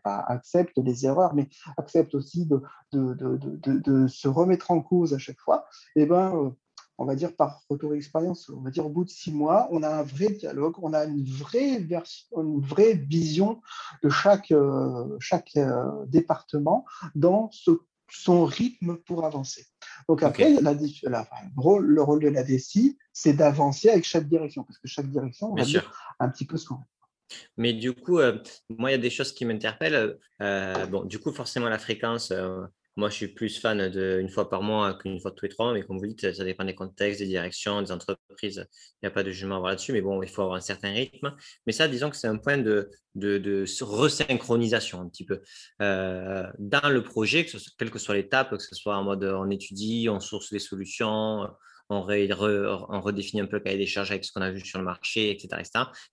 accepte 0.03 0.77
les 0.77 1.05
erreurs, 1.05 1.33
mais 1.33 1.47
accepte 1.77 2.13
aussi 2.15 2.45
de, 2.45 2.61
de, 2.91 3.13
de, 3.13 3.77
de, 3.79 4.07
se 4.07 4.27
remettre 4.27 4.71
en 4.71 4.81
cause 4.81 5.13
à 5.13 5.17
chaque 5.17 5.39
fois, 5.39 5.65
et 5.95 6.01
eh 6.01 6.05
ben, 6.05 6.53
on 6.99 7.05
va 7.05 7.15
dire 7.15 7.35
par 7.35 7.63
retour 7.69 7.91
d'expérience, 7.91 8.49
on 8.49 8.61
va 8.61 8.71
dire 8.71 8.85
au 8.85 8.89
bout 8.89 9.05
de 9.05 9.09
six 9.09 9.31
mois, 9.31 9.69
on 9.71 9.83
a 9.83 9.89
un 9.89 10.03
vrai 10.03 10.27
dialogue, 10.27 10.75
on 10.81 10.93
a 10.93 11.05
une 11.05 11.23
vraie, 11.23 11.79
version, 11.79 12.27
une 12.37 12.59
vraie 12.59 12.93
vision 12.93 13.61
de 14.03 14.09
chaque, 14.09 14.51
euh, 14.51 15.17
chaque 15.19 15.55
euh, 15.55 16.05
département 16.07 16.85
dans 17.15 17.49
son 18.11 18.45
rythme 18.45 18.97
pour 18.97 19.25
avancer. 19.25 19.65
Donc 20.09 20.23
après, 20.23 20.59
la, 20.61 20.73
le, 20.73 21.17
rôle, 21.55 21.85
le 21.85 22.01
rôle 22.01 22.21
de 22.21 22.27
la 22.27 22.43
DSI, 22.43 22.97
c'est 23.13 23.33
d'avancer 23.33 23.89
avec 23.89 24.03
chaque 24.03 24.27
direction, 24.27 24.63
parce 24.63 24.77
que 24.77 24.87
chaque 24.89 25.09
direction, 25.09 25.53
on 25.53 25.55
va 25.55 25.63
dire, 25.63 25.91
un 26.19 26.27
petit 26.27 26.45
peu 26.45 26.57
souvent. 26.57 26.83
Mais 27.55 27.73
du 27.73 27.93
coup, 27.93 28.19
euh, 28.19 28.39
moi, 28.69 28.89
il 28.89 28.93
y 28.93 28.95
a 28.95 29.01
des 29.01 29.09
choses 29.09 29.31
qui 29.31 29.45
m'interpellent. 29.45 30.17
bon, 30.39 31.05
du 31.05 31.17
coup, 31.19 31.31
forcément, 31.31 31.69
la 31.69 31.79
fréquence, 31.79 32.33
moi, 32.99 33.09
je 33.09 33.15
suis 33.15 33.27
plus 33.29 33.59
fan 33.59 33.89
d'une 33.89 34.29
fois 34.29 34.49
par 34.49 34.61
mois 34.61 34.93
qu'une 34.93 35.19
fois 35.19 35.31
tous 35.31 35.45
les 35.45 35.49
trois 35.49 35.73
mais 35.73 35.83
comme 35.83 35.97
vous 35.97 36.05
dites, 36.05 36.33
ça 36.33 36.43
dépend 36.43 36.65
des 36.65 36.75
contextes, 36.75 37.21
des 37.21 37.27
directions, 37.27 37.81
des 37.81 37.91
entreprises. 37.91 38.67
Il 38.67 38.99
n'y 39.03 39.07
a 39.07 39.11
pas 39.11 39.23
de 39.23 39.31
jugement 39.31 39.55
à 39.55 39.57
avoir 39.57 39.71
là-dessus, 39.71 39.93
mais 39.93 40.01
bon, 40.01 40.21
il 40.21 40.29
faut 40.29 40.41
avoir 40.41 40.57
un 40.57 40.61
certain 40.61 40.91
rythme. 40.91 41.33
Mais 41.65 41.73
ça, 41.73 41.87
disons 41.87 42.09
que 42.09 42.17
c'est 42.17 42.27
un 42.27 42.37
point 42.37 42.57
de, 42.57 42.91
de, 43.15 43.37
de, 43.37 43.65
resynchronisation 43.81 45.01
un 45.01 45.09
petit 45.09 45.25
peu. 45.25 45.41
Euh, 45.81 46.45
dans 46.59 46.89
le 46.89 47.03
projet, 47.03 47.47
quelle 47.77 47.89
que 47.89 47.99
soit 47.99 48.15
l'étape, 48.15 48.51
que 48.51 48.63
ce 48.63 48.75
soit 48.75 48.95
en 48.97 49.03
mode 49.03 49.23
on 49.23 49.49
étudie, 49.49 50.09
on 50.09 50.19
source 50.19 50.51
des 50.51 50.59
solutions, 50.59 51.47
on, 51.89 53.01
redéfinit 53.01 53.41
un 53.41 53.45
peu 53.45 53.57
le 53.57 53.63
cahier 53.63 53.77
des 53.77 53.87
charges 53.87 54.11
avec 54.11 54.23
ce 54.23 54.31
qu'on 54.31 54.41
a 54.41 54.51
vu 54.51 54.61
sur 54.61 54.79
le 54.79 54.85
marché, 54.85 55.31
etc., 55.31 55.63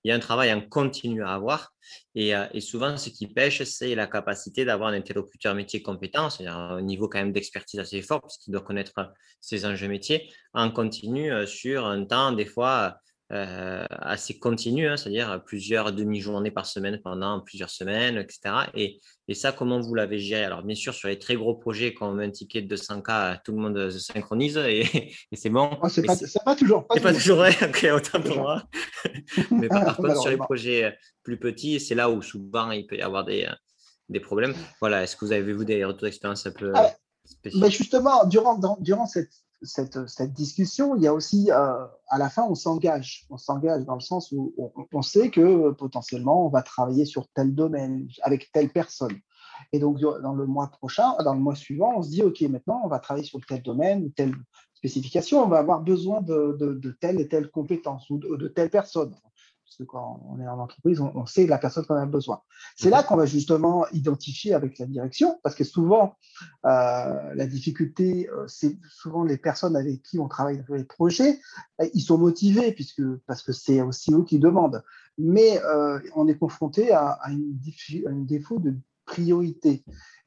Il 0.05 0.09
y 0.09 0.13
a 0.13 0.15
un 0.15 0.21
travail 0.21 0.53
en 0.53 0.61
continu 0.61 1.23
à 1.23 1.35
avoir. 1.35 1.73
Et, 2.15 2.35
euh, 2.35 2.47
souvent, 2.61 2.97
ce 2.97 3.11
qui 3.11 3.27
pêche, 3.27 3.63
c'est 3.65 3.95
la 3.95 4.07
capacité 4.07 4.65
d'avoir 4.65 4.89
un 4.89 4.95
interlocuteur 4.95 5.55
métier 5.55 5.83
compétent, 5.83 6.31
c'est-à-dire 6.31 6.57
un 6.57 6.83
niveau 6.83 7.09
quand 7.09 7.19
même 7.19 7.33
d'expertise 7.33 7.81
assez 7.81 8.03
fort, 8.03 8.23
puisqu'il 8.23 8.53
doit 8.53 8.63
connaître 8.63 8.95
ses 9.41 9.67
enjeux 9.67 9.89
métiers, 9.89 10.33
en 10.55 10.71
continu 10.71 11.31
euh, 11.31 11.47
sur 11.47 11.87
un 11.87 12.05
temps, 12.05 12.33
des 12.33 12.47
fois, 12.47 12.99
assez 13.31 14.39
continu, 14.39 14.87
hein, 14.87 14.97
c'est-à-dire 14.97 15.43
plusieurs 15.45 15.93
demi-journées 15.93 16.51
par 16.51 16.67
semaine 16.67 17.01
pendant 17.03 17.41
plusieurs 17.41 17.71
semaines, 17.71 18.19
etc. 18.19 18.67
Et, 18.75 19.01
et 19.29 19.35
ça, 19.35 19.51
comment 19.51 19.81
vous 19.81 19.95
l'avez 19.95 20.21
géré? 20.21 20.45
Alors, 20.45 20.63
bien 20.63 20.77
sûr, 20.77 20.95
sur 20.95 21.09
les 21.09 21.19
très 21.19 21.35
gros 21.35 21.55
projets, 21.55 21.93
quand 21.93 22.09
on 22.09 22.13
met 22.13 22.27
un 22.27 22.31
ticket 22.31 22.63
de 22.63 22.77
200K, 22.77 23.41
tout 23.45 23.53
le 23.53 23.59
monde 23.59 23.91
se 23.91 23.99
synchronise 23.99 24.57
et, 24.59 25.13
c'est 25.33 25.51
bon. 25.51 25.71
Oh, 25.83 25.89
c'est 25.89 26.03
pas, 26.03 26.17
pas, 26.45 26.55
toujours. 26.55 26.87
C'est 26.93 27.01
pas 27.01 27.13
toujours 27.13 27.39
vrai, 27.39 27.57
ok, 27.63 27.87
autant 27.95 28.21
pour 28.21 28.37
moi. 28.37 28.63
Mais 29.51 29.69
par, 29.69 29.97
contre, 29.97 30.21
sur 30.21 30.31
les 30.31 30.37
projets 30.37 30.97
plus 31.25 31.39
petits, 31.39 31.81
c'est 31.81 31.97
là 31.97 32.09
où 32.09 32.23
souvent 32.23 32.71
il 32.71 32.87
peut 32.87 32.97
y 32.97 33.03
avoir 33.03 33.25
des, 33.25 33.49
des 34.09 34.21
problèmes. 34.21 34.55
Voilà, 34.81 35.03
est-ce 35.03 35.17
que 35.17 35.25
vous 35.25 35.33
avez, 35.33 35.53
vous, 35.53 35.65
des 35.65 35.85
retours 35.85 36.03
d'expérience 36.03 36.47
un 36.47 36.53
peu 36.53 36.73
ah, 36.75 36.95
spécifiques 37.25 37.63
mais 37.63 37.71
Justement, 37.71 38.25
durant, 38.27 38.79
durant 38.79 39.07
cette 39.07 39.33
cette, 39.63 40.33
discussion, 40.33 40.97
il 40.97 41.03
y 41.03 41.07
a 41.07 41.15
aussi, 41.15 41.51
euh, 41.51 41.87
à 42.09 42.19
la 42.19 42.29
fin, 42.29 42.45
on 42.49 42.55
s'engage. 42.55 43.27
On 43.31 43.37
s'engage 43.37 43.85
dans 43.85 43.95
le 43.95 44.01
sens 44.01 44.33
où 44.33 44.55
on, 44.93 45.03
sait 45.03 45.31
que 45.31 45.71
potentiellement, 45.73 46.47
on 46.47 46.49
va 46.49 46.63
travailler 46.63 47.05
sur 47.05 47.29
tel 47.29 47.55
domaine, 47.55 48.09
avec 48.23 48.51
telle 48.53 48.71
personne. 48.71 49.19
Et 49.73 49.79
donc, 49.79 49.99
dans 50.01 50.35
le 50.35 50.47
mois 50.47 50.69
prochain, 50.69 51.15
dans 51.25 51.35
le 51.35 51.41
mois 51.41 51.55
suivant, 51.55 51.95
on 51.97 52.03
se 52.03 52.11
dit, 52.11 52.23
OK, 52.23 52.41
maintenant, 52.43 52.83
on 52.85 52.89
va 52.89 52.99
travailler 52.99 53.27
sur 53.27 53.41
tel 53.47 53.63
domaine, 53.63 54.13
telle 54.13 54.35
spécification, 54.75 55.43
on 55.43 55.49
va 55.49 55.59
avoir 55.59 55.81
besoin 55.81 56.21
de, 56.21 56.57
de, 56.59 56.91
telle 57.01 57.21
et 57.21 57.29
telle 57.29 57.51
compétence 57.51 58.11
ou 58.11 58.19
de, 58.19 58.37
de 58.37 58.49
telle 58.49 58.71
personne 58.71 59.15
parce 59.67 59.79
que 59.79 59.83
quand 59.83 60.21
on 60.29 60.41
est 60.41 60.47
en 60.47 60.61
entreprise, 60.61 61.01
on, 61.01 61.27
sait 61.27 61.47
la 61.47 61.59
personne 61.59 61.85
qu'on 61.85 61.97
a 61.97 62.07
besoin. 62.07 62.41
C'est 62.77 62.89
là 62.89 63.03
mhm. 63.03 63.07
qu'on 63.07 63.17
va 63.17 63.27
justement 63.27 63.87
identifier 63.89 64.55
avec 64.55 64.79
la 64.79 64.87
direction, 64.87 65.41
parce 65.43 65.57
que 65.57 65.65
souvent, 65.65 66.17
euh, 66.65 67.35
la 67.35 67.47
difficulté, 67.47 68.29
euh, 68.31 68.47
c'est 68.47 68.79
souvent 68.89 69.25
les 69.25 69.37
personnes 69.37 69.75
avec 69.75 70.03
qui 70.05 70.21
on 70.21 70.29
travaille 70.29 70.65
dans 70.69 70.75
les 70.77 70.85
projets, 70.85 71.41
euh, 71.81 71.89
ils 71.95 72.01
sont 72.01 72.17
motivés, 72.17 72.73
puisque, 72.73 73.03
parce 73.27 73.43
que 73.43 73.53
c'est 73.53 73.83
aussi 73.83 74.15
eux 74.15 74.23
qui 74.23 74.39
demandent. 74.39 74.85
Mais 75.19 75.61
on 76.15 76.29
est 76.29 76.37
confronté 76.37 76.93
à, 76.93 77.19
une, 77.31 77.59
un 78.07 78.21
défaut 78.21 78.59
de 78.59 78.75
priorité. 79.07 79.83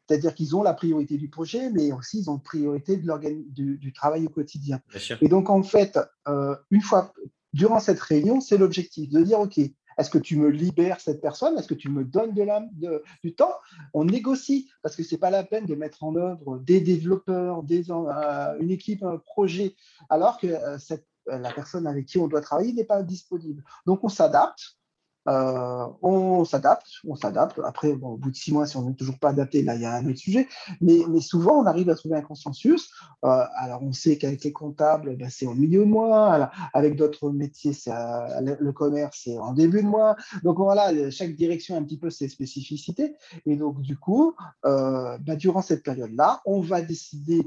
C'est-à-dire 0.08 0.34
qu'ils 0.34 0.56
ont 0.56 0.64
la 0.64 0.74
priorité 0.74 1.18
du 1.18 1.30
projet, 1.30 1.70
mais 1.70 1.92
aussi 1.92 2.22
ils 2.22 2.30
ont 2.32 2.34
la 2.34 2.40
priorité 2.40 2.98
de 2.98 3.44
du, 3.52 3.78
du 3.78 3.94
travail 3.94 4.26
au 4.26 4.30
quotidien. 4.30 4.82
Et 5.22 5.28
donc, 5.28 5.52
en 5.52 5.62
fait, 5.62 6.00
une 6.72 6.82
fois 6.82 7.14
durant 7.54 7.80
cette 7.80 8.00
réunion, 8.00 8.42
c'est 8.42 8.58
l'objectif 8.58 9.10
de 9.10 9.22
dire, 9.24 9.40
OK, 9.40 9.60
est-ce 10.00 10.10
que 10.10 10.18
tu 10.18 10.38
me 10.38 10.50
libères 10.50 11.02
cette 11.02 11.20
personne? 11.20 11.58
Est-ce 11.58 11.68
que 11.68 11.74
tu 11.74 11.90
me 11.90 12.06
donnes 12.06 12.34
de 12.34 13.04
du 13.22 13.36
temps? 13.36 13.54
On 13.94 14.06
négocie 14.06 14.70
parce 14.82 14.96
que 14.96 15.04
ce 15.04 15.14
n'est 15.14 15.20
pas 15.20 15.30
la 15.30 15.44
peine 15.44 15.66
de 15.66 15.76
mettre 15.76 16.06
en 16.06 16.16
œuvre 16.16 16.58
des 16.60 16.80
développeurs, 16.80 17.64
des, 17.64 17.92
euh, 17.92 18.58
une 18.60 18.72
équipe, 18.72 19.04
un 19.04 19.18
projet, 19.18 19.76
alors 20.10 20.40
que 20.40 20.48
euh, 20.48 20.78
la 21.28 21.52
personne 21.52 21.86
avec 21.86 22.06
qui 22.06 22.18
on 22.18 22.28
doit 22.28 22.42
travailler 22.42 22.72
n'est 22.72 22.86
pas 22.86 23.04
disponible. 23.04 23.64
Donc 23.86 24.04
on 24.04 24.10
s'adapte 24.10 24.79
euh, 25.28 25.86
on 26.02 26.46
s'adapte, 26.46 26.88
on 27.08 27.16
s'adapte. 27.16 27.60
Après, 27.66 27.92
au 27.92 28.18
bout 28.18 28.32
de 28.32 28.36
six 28.36 28.52
mois, 28.52 28.66
si 28.66 28.78
on 28.78 28.84
n'est 28.84 28.96
toujours 28.96 29.20
pas 29.20 29.30
adapté, 29.30 29.64
là, 29.64 29.76
il 29.76 29.82
y 29.82 29.86
a 29.86 29.94
un 29.94 30.06
autre 30.08 30.18
sujet. 30.18 30.48
Mais, 30.82 31.04
souvent, 31.20 31.62
on 31.62 31.66
arrive 31.66 31.90
à 31.90 31.96
trouver 31.96 32.18
un 32.18 32.22
consensus. 32.22 32.92
Euh, 33.26 33.44
alors, 33.58 33.84
on 33.84 33.92
sait 33.92 34.18
qu'avec 34.18 34.44
les 34.44 34.54
comptables, 34.54 35.16
ben, 35.18 35.30
c'est 35.30 35.46
au 35.46 35.54
milieu 35.54 35.82
de 35.82 35.90
mois. 35.90 36.50
avec 36.74 36.96
d'autres 36.96 37.32
métiers, 37.32 37.74
c'est 37.74 37.92
le 37.92 38.72
commerce, 38.72 39.22
c'est 39.24 39.38
en 39.38 39.54
début 39.54 39.82
de 39.82 39.88
mois. 39.88 40.16
Donc, 40.44 40.58
voilà, 40.58 41.10
chaque 41.12 41.36
direction 41.36 41.76
a 41.76 41.80
un 41.80 41.84
petit 41.84 41.98
peu 41.98 42.10
ses 42.10 42.30
spécificités. 42.30 43.16
Et 43.46 43.56
donc, 43.56 43.82
du 43.82 43.98
coup, 43.98 44.36
euh, 44.66 45.18
ben, 45.20 45.36
durant 45.36 45.62
cette 45.62 45.84
période-là, 45.84 46.42
on 46.46 46.62
va 46.62 46.82
décider 46.82 47.42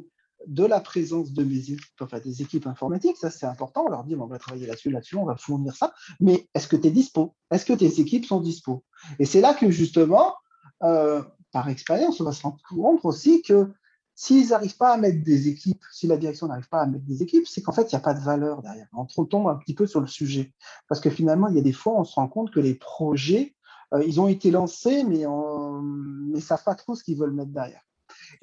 de 0.46 0.64
la 0.64 0.80
présence 0.80 1.32
de 1.32 1.44
mes 1.44 1.76
enfin 2.00 2.18
des 2.20 2.42
équipes 2.42 2.66
informatiques, 2.66 3.16
ça 3.16 3.30
c'est 3.30 3.46
important, 3.46 3.84
on 3.86 3.90
leur 3.90 4.04
dit 4.04 4.16
on 4.16 4.26
va 4.26 4.38
travailler 4.38 4.66
là-dessus, 4.66 4.90
là-dessus, 4.90 5.16
on 5.16 5.24
va 5.24 5.36
fournir 5.36 5.74
ça, 5.76 5.94
mais 6.20 6.48
est-ce 6.54 6.68
que 6.68 6.76
tu 6.76 6.88
es 6.88 6.90
dispo? 6.90 7.34
Est-ce 7.50 7.64
que 7.64 7.72
tes 7.72 8.00
équipes 8.00 8.26
sont 8.26 8.40
dispo? 8.40 8.84
Et 9.18 9.24
c'est 9.24 9.40
là 9.40 9.54
que 9.54 9.70
justement, 9.70 10.34
euh, 10.82 11.22
par 11.52 11.68
expérience, 11.68 12.20
on 12.20 12.24
va 12.24 12.32
se 12.32 12.42
rendre 12.42 12.58
compte 12.68 13.04
aussi 13.04 13.42
que 13.42 13.70
s'ils 14.14 14.48
n'arrivent 14.48 14.76
pas 14.76 14.92
à 14.92 14.96
mettre 14.96 15.22
des 15.22 15.48
équipes, 15.48 15.82
si 15.92 16.06
la 16.06 16.16
direction 16.16 16.46
n'arrive 16.46 16.68
pas 16.68 16.82
à 16.82 16.86
mettre 16.86 17.04
des 17.04 17.22
équipes, 17.22 17.46
c'est 17.46 17.62
qu'en 17.62 17.72
fait, 17.72 17.90
il 17.90 17.94
n'y 17.94 17.98
a 17.98 18.00
pas 18.00 18.14
de 18.14 18.20
valeur 18.20 18.62
derrière. 18.62 18.86
On 18.92 19.24
tombe 19.24 19.48
un 19.48 19.56
petit 19.56 19.74
peu 19.74 19.86
sur 19.86 20.00
le 20.00 20.06
sujet. 20.06 20.52
Parce 20.88 21.00
que 21.00 21.10
finalement, 21.10 21.48
il 21.48 21.56
y 21.56 21.58
a 21.58 21.62
des 21.62 21.72
fois, 21.72 21.94
on 21.98 22.04
se 22.04 22.14
rend 22.14 22.28
compte 22.28 22.52
que 22.52 22.60
les 22.60 22.74
projets, 22.74 23.54
euh, 23.94 24.04
ils 24.04 24.20
ont 24.20 24.28
été 24.28 24.50
lancés, 24.50 25.04
mais 25.04 25.20
ils 25.20 26.30
ne 26.30 26.40
savent 26.40 26.62
pas 26.64 26.74
trop 26.74 26.94
ce 26.94 27.02
qu'ils 27.02 27.18
veulent 27.18 27.32
mettre 27.32 27.52
derrière 27.52 27.82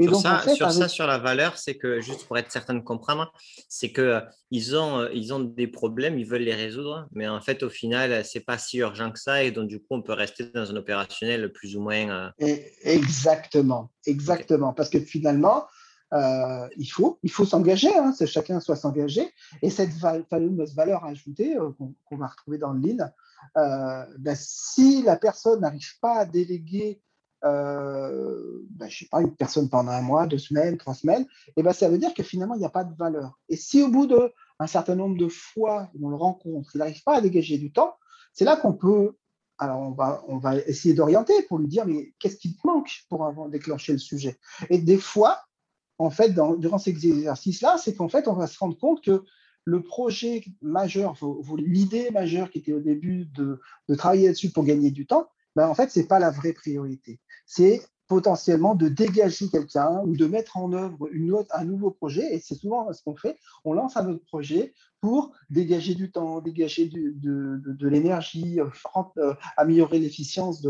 sur 0.02 0.16
ça, 0.16 0.44
sur, 0.56 0.72
ça 0.72 0.88
sur 0.88 1.08
la 1.08 1.18
valeur, 1.18 1.58
c'est 1.58 1.76
que, 1.76 2.00
juste 2.00 2.26
pour 2.26 2.38
être 2.38 2.52
certain 2.52 2.74
de 2.74 2.80
comprendre, 2.80 3.32
c'est 3.68 3.92
qu'ils 3.92 4.04
euh, 4.04 4.22
ils 4.52 4.76
ont, 4.76 5.00
euh, 5.00 5.10
ils 5.14 5.34
ont 5.34 5.40
des 5.40 5.68
problèmes, 5.68 6.18
ils 6.18 6.26
veulent 6.26 6.44
les 6.44 6.56
résoudre, 6.56 7.08
mais 7.12 7.28
en 7.28 7.42
fait, 7.42 7.64
au 7.64 7.70
final, 7.70 8.24
c'est 8.24 8.40
pas 8.40 8.58
si 8.58 8.78
urgent 8.78 9.12
que 9.12 9.20
ça, 9.20 9.44
et 9.44 9.52
donc, 9.52 9.68
du 9.68 9.80
coup, 9.80 9.88
on 9.92 10.02
peut 10.02 10.14
rester 10.14 10.46
dans 10.46 10.72
un 10.72 10.76
opérationnel 10.76 11.52
plus 11.52 11.76
ou 11.76 11.82
moins. 11.82 12.32
Euh, 12.42 12.58
exactement, 12.84 13.92
exactement. 14.06 14.74
Parce 14.74 14.90
que 14.90 15.00
finalement, 15.00 15.66
il 16.12 16.90
faut, 16.92 17.20
il 17.22 17.32
faut 17.32 17.46
s'engager, 17.46 17.96
hein, 17.96 18.14
chacun 18.26 18.60
soit 18.60 18.76
s'engager. 18.76 19.30
Et 19.62 19.70
cette 19.70 19.92
fameuse 20.30 20.74
valeur 20.76 21.04
ajoutée 21.06 21.56
qu'on 21.78 22.18
va 22.18 22.28
retrouver 22.28 22.58
dans 22.58 22.74
le 22.74 22.82
lean, 22.82 23.12
ben, 23.56 24.36
si 24.36 25.04
la 25.04 25.18
personne 25.18 25.62
n'arrive 25.62 26.00
pas 26.02 26.20
à 26.20 26.26
déléguer 26.26 27.02
euh, 27.46 28.66
ben, 28.72 28.90
sais 28.90 29.08
pas, 29.10 29.22
une 29.22 29.36
personne 29.36 29.70
pendant 29.70 29.92
un 29.92 30.02
mois, 30.02 30.28
deux 30.28 30.38
semaines, 30.38 30.78
trois 30.78 30.94
semaines, 30.94 31.26
et 31.56 31.64
ben, 31.64 31.74
ça 31.74 31.90
veut 31.90 31.98
dire 31.98 32.14
que 32.14 32.24
finalement, 32.24 32.56
il 32.56 32.60
n'y 32.60 32.66
a 32.66 32.70
pas 32.70 32.84
de 32.84 32.96
valeur. 32.96 33.40
Et 33.48 33.56
si 33.56 33.82
au 33.82 33.90
bout 33.90 34.08
d'un 34.08 34.68
certain 34.68 34.96
nombre 34.96 35.18
de 35.18 35.28
fois 35.28 35.90
on 36.02 36.10
le 36.10 36.16
rencontre, 36.16 36.72
il 36.74 36.80
n'arrive 36.80 37.04
pas 37.04 37.18
à 37.18 37.22
dégager 37.22 37.58
du 37.58 37.72
temps, 37.72 37.96
c'est 38.34 38.46
là 38.46 38.56
qu'on 38.56 38.74
peut, 38.74 39.16
alors 39.58 39.80
on 40.28 40.38
va, 40.38 40.56
essayer 40.68 40.94
d'orienter 40.94 41.34
pour 41.44 41.60
lui 41.60 41.68
dire, 41.68 41.86
mais 41.86 42.14
qu'est-ce 42.20 42.38
qui 42.38 42.56
te 42.56 42.66
manque 42.66 43.04
pour 43.10 43.26
avoir 43.26 43.50
déclenché 43.50 43.94
le 43.94 44.00
sujet? 44.00 44.38
Et 44.70 44.78
des 44.78 44.98
fois, 44.98 45.40
en 45.98 46.10
fait, 46.10 46.34
durant 46.34 46.78
ces 46.78 46.92
exercices-là, 46.92 47.78
c'est 47.78 47.94
qu'en 47.96 48.08
fait, 48.08 48.28
on 48.28 48.34
va 48.34 48.48
se 48.48 48.58
rendre 48.58 48.78
compte 48.78 49.04
que 49.04 49.24
le 49.66 49.84
projet 49.84 50.44
majeur, 50.62 51.16
l'idée 51.58 52.10
majeure 52.12 52.50
qui 52.50 52.60
était 52.60 52.74
au 52.74 52.80
début 52.80 53.26
de, 53.26 53.60
de 53.88 53.96
travailler 53.96 54.28
là-dessus 54.28 54.50
pour 54.50 54.64
gagner 54.64 54.92
du 54.92 55.06
temps, 55.06 55.28
ben, 55.56 55.68
en 55.68 55.74
fait, 55.74 55.90
ce 55.90 56.00
n'est 56.00 56.08
pas 56.08 56.20
la 56.20 56.32
vraie 56.32 56.54
priorité. 56.54 57.20
C'est 57.46 57.82
potentiellement 58.10 58.74
de 58.74 58.90
dégager 58.90 59.50
quelqu'un 59.50 60.02
ou 60.04 60.18
de 60.18 60.26
mettre 60.26 60.58
en 60.58 60.74
œuvre 60.74 61.08
une 61.12 61.38
un 61.52 61.64
nouveau 61.64 61.92
projet. 61.92 62.34
Et 62.34 62.40
c'est 62.40 62.56
souvent 62.56 62.92
ce 62.92 63.04
qu'on 63.04 63.16
fait. 63.16 63.38
On 63.64 63.74
lance 63.74 63.96
un 63.98 64.10
autre 64.10 64.26
projet 64.26 64.74
pour 65.00 65.32
dégager 65.50 65.94
du 65.94 66.12
temps, 66.12 66.42
dégager 66.42 66.88
de, 66.88 67.14
de, 67.16 67.88
l'énergie, 67.88 68.60
euh, 68.60 69.34
améliorer 69.58 70.00
l'efficience 70.00 70.66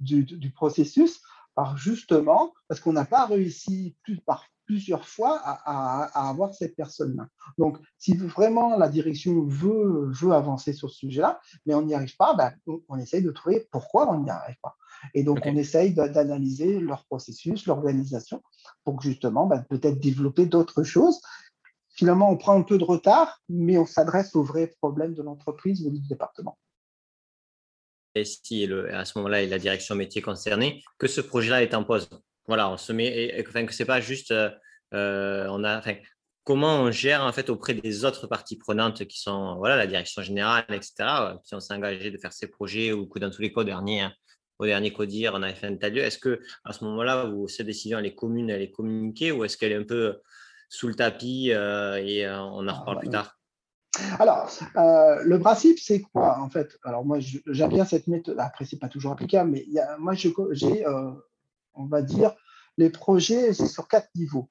du, 0.00 0.52
processus, 0.54 1.22
par 1.54 1.76
justement 1.76 2.52
parce 2.68 2.80
qu'on 2.80 2.92
n'a 2.92 3.04
pas 3.04 3.26
réussi 3.26 3.96
plus, 4.02 4.20
par 4.20 4.46
plusieurs 4.66 5.06
fois 5.06 5.40
à, 5.44 6.28
avoir 6.28 6.54
cette 6.54 6.76
personne-là. 6.76 7.26
Donc, 7.58 7.78
si 7.98 8.16
vraiment 8.16 8.76
la 8.78 8.88
direction 8.88 9.44
veut, 9.44 10.10
veut 10.10 10.32
avancer 10.32 10.72
sur 10.72 10.90
ce 10.90 10.98
sujet-là, 10.98 11.40
mais 11.66 11.74
on 11.74 11.82
n'y 11.82 11.94
arrive 11.94 12.16
pas, 12.16 12.34
ben, 12.34 12.52
on, 12.88 12.98
essaye 12.98 13.22
de 13.22 13.30
trouver 13.30 13.68
pourquoi 13.70 14.10
on 14.10 14.22
n'y 14.22 14.30
arrive 14.30 14.56
pas. 14.62 14.76
Et 15.14 15.24
donc, 15.24 15.40
on 15.44 15.56
essaye 15.56 15.92
d'analyser 15.92 16.80
leur 16.80 17.04
processus, 17.06 17.66
l'organisation, 17.66 18.42
pour 18.84 19.00
justement 19.02 19.46
ben, 19.46 19.64
peut-être 19.68 20.00
développer 20.00 20.46
d'autres 20.46 20.84
choses. 20.84 21.20
Finalement, 21.90 22.30
on 22.30 22.38
prend 22.38 22.58
un 22.58 22.62
peu 22.62 22.78
de 22.78 22.84
retard, 22.84 23.42
mais 23.48 23.76
on 23.76 23.84
s'adresse 23.84 24.34
aux 24.34 24.42
vrais 24.42 24.68
problèmes 24.80 25.14
de 25.14 25.22
l'entreprise 25.22 25.84
ou 25.86 25.90
du 25.90 26.00
département. 26.08 26.56
Et 28.14 28.24
si 28.24 28.68
à 28.92 29.04
ce 29.04 29.18
moment-là, 29.18 29.46
la 29.46 29.58
direction 29.58 29.94
métier 29.94 30.22
concernée, 30.22 30.82
que 30.98 31.06
ce 31.06 31.20
projet-là 31.20 31.62
est 31.62 31.74
en 31.74 31.84
pause 31.84 32.08
voilà, 32.46 32.70
on 32.70 32.76
se 32.76 32.92
met, 32.92 33.06
et, 33.06 33.46
enfin, 33.46 33.66
que 33.66 33.72
c'est 33.72 33.84
pas 33.84 34.00
juste, 34.00 34.32
euh, 34.32 34.50
euh, 34.94 35.46
on 35.50 35.64
a, 35.64 35.78
enfin, 35.78 35.94
comment 36.44 36.82
on 36.82 36.90
gère 36.90 37.22
en 37.22 37.32
fait 37.32 37.50
auprès 37.50 37.74
des 37.74 38.04
autres 38.04 38.26
parties 38.26 38.58
prenantes 38.58 39.06
qui 39.06 39.20
sont, 39.20 39.56
voilà, 39.56 39.76
la 39.76 39.86
direction 39.86 40.22
générale, 40.22 40.64
etc., 40.70 40.94
qui 41.44 41.54
ont 41.54 41.60
s'engagé 41.60 42.10
de 42.10 42.18
faire 42.18 42.32
ces 42.32 42.48
projets 42.48 42.92
ou 42.92 43.06
que 43.06 43.18
dans 43.18 43.30
tous 43.30 43.42
les 43.42 43.52
cas, 43.52 43.60
au 43.60 43.64
dernier, 43.64 44.08
au 44.58 44.66
dernier 44.66 44.92
CODIR, 44.92 45.32
on 45.34 45.42
avait 45.42 45.54
fait 45.54 45.68
un 45.68 45.76
tas 45.76 45.90
de 45.90 45.96
lieu. 45.96 46.02
Est-ce 46.02 46.18
que 46.18 46.40
à 46.64 46.72
ce 46.72 46.84
moment-là, 46.84 47.26
où 47.26 47.48
cette 47.48 47.66
décision 47.66 47.98
elle 47.98 48.06
est 48.06 48.14
commune, 48.14 48.50
elle 48.50 48.62
est 48.62 48.70
communiquée, 48.70 49.32
ou 49.32 49.44
est-ce 49.44 49.56
qu'elle 49.56 49.72
est 49.72 49.76
un 49.76 49.84
peu 49.84 50.20
sous 50.68 50.88
le 50.88 50.94
tapis 50.94 51.52
euh, 51.52 51.96
et 51.96 52.28
on 52.28 52.66
en 52.66 52.80
reparle 52.80 52.98
plus 52.98 53.10
tard? 53.10 53.38
Alors, 54.18 54.50
le 54.74 55.36
principe, 55.38 55.78
c'est 55.78 56.00
quoi 56.00 56.38
en 56.40 56.48
fait? 56.48 56.78
Alors, 56.84 57.04
moi, 57.04 57.18
j'aime 57.20 57.70
bien 57.70 57.84
cette 57.84 58.06
méthode. 58.06 58.38
Après, 58.38 58.64
c'est 58.64 58.78
pas 58.78 58.88
toujours 58.88 59.12
applicable, 59.12 59.50
mais 59.50 59.66
moi, 59.98 60.14
j'ai 60.14 60.32
on 61.74 61.86
va 61.86 62.02
dire, 62.02 62.34
les 62.78 62.90
projets, 62.90 63.52
c'est 63.52 63.66
sur 63.66 63.88
quatre 63.88 64.08
niveaux. 64.14 64.48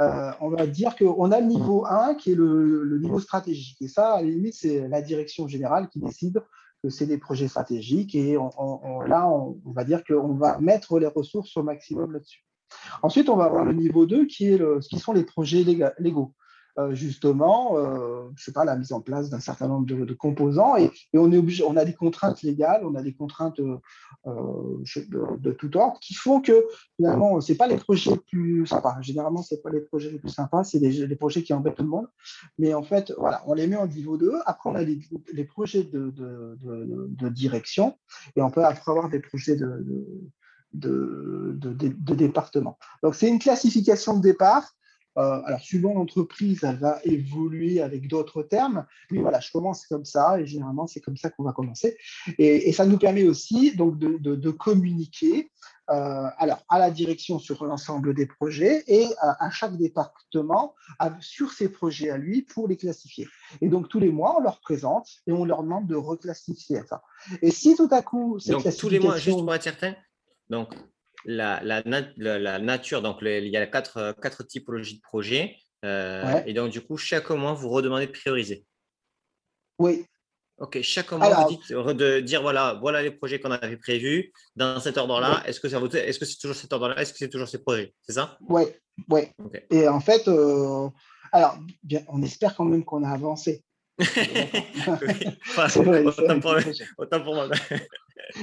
Euh, 0.00 0.32
on 0.40 0.50
va 0.50 0.66
dire 0.66 0.96
qu'on 0.96 1.30
a 1.30 1.40
le 1.40 1.46
niveau 1.46 1.86
1 1.86 2.14
qui 2.16 2.32
est 2.32 2.34
le, 2.34 2.98
niveau 3.00 3.20
stratégique. 3.20 3.80
Et 3.80 3.88
ça, 3.88 4.14
à 4.14 4.22
la 4.22 4.28
limite, 4.28 4.54
c'est 4.54 4.88
la 4.88 5.02
direction 5.02 5.46
générale 5.46 5.88
qui 5.88 6.00
décide 6.00 6.42
que 6.82 6.88
c'est 6.90 7.06
des 7.06 7.18
projets 7.18 7.48
stratégiques. 7.48 8.14
Et 8.14 8.34
là, 8.34 9.28
on, 9.28 9.72
va 9.72 9.84
dire 9.84 10.02
qu'on 10.04 10.34
va 10.34 10.58
mettre 10.58 10.98
les 10.98 11.06
ressources 11.06 11.56
au 11.56 11.62
maximum 11.62 12.12
là-dessus. 12.12 12.44
Ensuite, 13.02 13.28
on 13.28 13.36
va 13.36 13.44
avoir 13.44 13.64
le 13.64 13.72
niveau 13.72 14.04
2 14.04 14.26
qui 14.26 14.52
est 14.52 14.58
le, 14.58 14.80
qui 14.80 14.98
sont 14.98 15.12
les 15.12 15.24
projets 15.24 15.64
légaux. 15.98 16.34
Euh, 16.76 16.92
justement, 16.92 17.78
euh, 17.78 18.28
je 18.34 18.44
sais 18.44 18.52
pas, 18.52 18.64
la 18.64 18.74
mise 18.74 18.92
en 18.92 19.00
place 19.00 19.30
d'un 19.30 19.38
certain 19.38 19.68
nombre 19.68 19.86
de, 19.86 20.12
composants 20.12 20.76
et, 20.76 20.90
on 21.14 21.30
est 21.30 21.36
obligé, 21.36 21.62
on 21.62 21.76
a 21.76 21.84
des 21.84 21.94
contraintes 21.94 22.42
légales, 22.42 22.84
on 22.84 22.96
a 22.96 23.02
des 23.02 23.14
contraintes 23.14 23.60
euh, 23.60 23.78
de, 25.38 25.52
tout 25.52 25.76
ordre 25.76 26.00
qui 26.00 26.14
font 26.14 26.40
que 26.40 26.66
finalement, 26.96 27.40
c'est 27.40 27.54
pas 27.54 27.68
les 27.68 27.76
projets 27.76 28.10
les 28.10 28.16
plus 28.16 28.66
sympas. 28.66 28.96
Généralement, 29.02 29.42
c'est 29.42 29.62
pas 29.62 29.70
les 29.70 29.82
projets 29.82 30.10
les 30.10 30.18
plus 30.18 30.30
sympas, 30.30 30.64
c'est 30.64 30.80
les, 30.80 31.16
projets 31.16 31.44
qui 31.44 31.52
embêtent 31.52 31.76
tout 31.76 31.84
le 31.84 31.88
monde. 31.88 32.08
Mais 32.58 32.74
en 32.74 32.82
fait, 32.82 33.12
voilà, 33.18 33.42
on 33.46 33.54
les 33.54 33.68
met 33.68 33.76
en 33.76 33.86
niveau 33.86 34.16
2. 34.16 34.32
Après, 34.44 34.68
on 34.68 34.74
a 34.74 34.82
les, 34.82 35.44
projets 35.44 35.84
de, 35.84 37.28
direction 37.28 37.96
et 38.34 38.42
on 38.42 38.50
peut 38.50 38.64
après 38.64 38.90
avoir 38.90 39.10
des 39.10 39.20
projets 39.20 39.54
de, 39.54 39.86
de, 40.72 42.14
département. 42.14 42.78
Donc, 43.04 43.14
c'est 43.14 43.28
une 43.28 43.38
classification 43.38 44.16
de 44.16 44.22
départ 44.22 44.74
euh, 45.16 45.40
alors, 45.44 45.60
suivant 45.60 45.94
l'entreprise, 45.94 46.64
elle 46.64 46.78
va 46.78 46.98
évoluer 47.04 47.80
avec 47.80 48.08
d'autres 48.08 48.42
termes. 48.42 48.84
Mais 49.10 49.20
voilà, 49.20 49.40
je 49.40 49.50
commence 49.52 49.86
comme 49.86 50.04
ça 50.04 50.40
et 50.40 50.46
généralement, 50.46 50.86
c'est 50.86 51.00
comme 51.00 51.16
ça 51.16 51.30
qu'on 51.30 51.44
va 51.44 51.52
commencer. 51.52 51.96
Et, 52.38 52.72
ça 52.72 52.86
nous 52.86 52.98
permet 52.98 53.22
aussi 53.24 53.76
donc, 53.76 53.98
de, 53.98 54.50
communiquer 54.50 55.50
euh, 55.90 56.26
alors, 56.38 56.64
à 56.68 56.78
la 56.78 56.90
direction 56.90 57.38
sur 57.38 57.64
l'ensemble 57.64 58.14
des 58.14 58.26
projets 58.26 58.82
et 58.88 59.06
à, 59.20 59.50
chaque 59.50 59.76
département 59.76 60.74
sur 61.20 61.52
ses 61.52 61.68
projets 61.68 62.10
à 62.10 62.16
lui 62.16 62.42
pour 62.42 62.66
les 62.66 62.76
classifier. 62.76 63.28
Et 63.60 63.68
donc, 63.68 63.88
tous 63.88 64.00
les 64.00 64.10
mois, 64.10 64.36
on 64.38 64.42
leur 64.42 64.60
présente 64.60 65.08
et 65.26 65.32
on 65.32 65.44
leur 65.44 65.62
demande 65.62 65.86
de 65.86 65.94
reclassifier 65.94 66.80
ça. 66.88 67.02
Et 67.42 67.52
si 67.52 67.76
tout 67.76 67.88
à 67.92 68.02
coup, 68.02 68.38
donc, 68.48 68.76
tous 68.76 68.88
les 68.88 68.98
mois, 68.98 69.16
juste 69.18 69.38
pour 69.38 69.54
être 69.54 69.62
certain, 69.62 69.94
donc 70.50 70.74
la, 71.24 71.62
la, 71.62 72.58
nature. 72.58 73.02
Donc, 73.02 73.18
il 73.22 73.48
y 73.48 73.56
a 73.56 73.66
quatre, 73.66 74.14
quatre 74.20 74.42
typologies 74.44 74.96
de 74.96 75.02
projets. 75.02 75.56
Euh, 75.84 76.42
et 76.46 76.54
donc, 76.54 76.70
du 76.70 76.80
coup, 76.80 76.96
chaque 76.96 77.30
mois, 77.30 77.52
vous 77.52 77.68
redemandez 77.68 78.06
de 78.06 78.12
prioriser. 78.12 78.64
Oui. 79.78 80.06
Ok, 80.58 80.80
chaque 80.82 81.10
mois, 81.12 81.34
vous 81.34 81.48
dites 81.48 81.72
de 81.72 82.20
dire 82.20 82.40
voilà, 82.40 82.78
voilà 82.80 83.02
les 83.02 83.10
projets 83.10 83.40
qu'on 83.40 83.50
avait 83.50 83.76
prévus 83.76 84.32
dans 84.54 84.78
cet 84.78 84.96
ordre-là. 84.98 85.42
Est-ce 85.46 85.58
que 85.58 85.66
est-ce 85.66 86.18
que 86.18 86.24
c'est 86.24 86.38
toujours 86.38 86.56
cet 86.56 86.72
ordre-là? 86.72 86.96
Est-ce 87.00 87.12
que 87.12 87.18
c'est 87.18 87.28
toujours 87.28 87.48
ces 87.48 87.58
projets? 87.58 87.92
C'est 88.02 88.12
ça? 88.12 88.38
Oui, 88.48 88.62
oui. 89.08 89.22
Et 89.70 89.88
en 89.88 89.98
fait, 89.98 90.28
euh, 90.28 90.88
alors, 91.32 91.58
bien, 91.82 92.02
on 92.06 92.22
espère 92.22 92.54
quand 92.54 92.64
même 92.64 92.84
qu'on 92.84 93.02
a 93.02 93.10
avancé. 93.10 93.64
autant, 96.98 97.20
pour, 97.20 97.34
moi. 97.34 97.48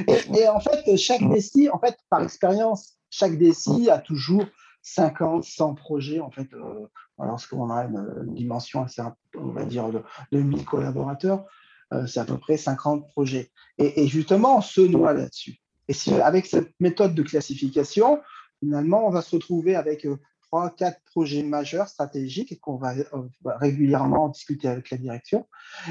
Et, 0.07 0.47
en 0.47 0.59
fait, 0.59 0.97
chaque 0.97 1.21
DSI, 1.21 1.69
en 1.69 1.79
fait, 1.79 1.97
par 2.09 2.21
expérience, 2.21 2.97
chaque 3.09 3.37
DSI 3.37 3.89
a 3.89 3.99
toujours 3.99 4.45
50, 4.83 5.43
100 5.43 5.75
projets, 5.75 6.19
en 6.19 6.31
fait, 6.31 6.47
euh, 6.53 6.87
lorsqu'on 7.19 7.69
a 7.69 7.85
une, 7.85 8.33
dimension 8.33 8.83
assez, 8.83 9.01
on 9.37 9.51
va 9.51 9.65
dire, 9.65 9.89
de, 9.89 10.01
1000 10.31 10.65
collaborateurs, 10.65 11.45
euh, 11.93 12.07
c'est 12.07 12.19
à 12.19 12.25
peu 12.25 12.37
près 12.37 12.57
50 12.57 13.07
projets. 13.09 13.51
Et, 13.77 14.07
justement, 14.07 14.57
on 14.57 14.61
se 14.61 14.81
noie 14.81 15.13
là-dessus. 15.13 15.57
Et 15.87 15.93
si, 15.93 16.13
avec 16.13 16.45
cette 16.45 16.73
méthode 16.79 17.15
de 17.15 17.23
classification, 17.23 18.21
finalement, 18.59 19.07
on 19.07 19.09
va 19.09 19.21
se 19.21 19.35
retrouver 19.35 19.75
avec 19.75 20.05
euh, 20.05 20.17
trois, 20.51 20.69
quatre 20.69 20.99
projets 21.05 21.43
majeurs 21.43 21.87
stratégiques 21.87 22.51
et 22.51 22.57
qu'on 22.57 22.75
va, 22.75 22.93
euh, 22.93 23.27
régulièrement 23.45 24.27
discuter 24.27 24.67
avec 24.67 24.89
la 24.89 24.97
direction. 24.97 25.47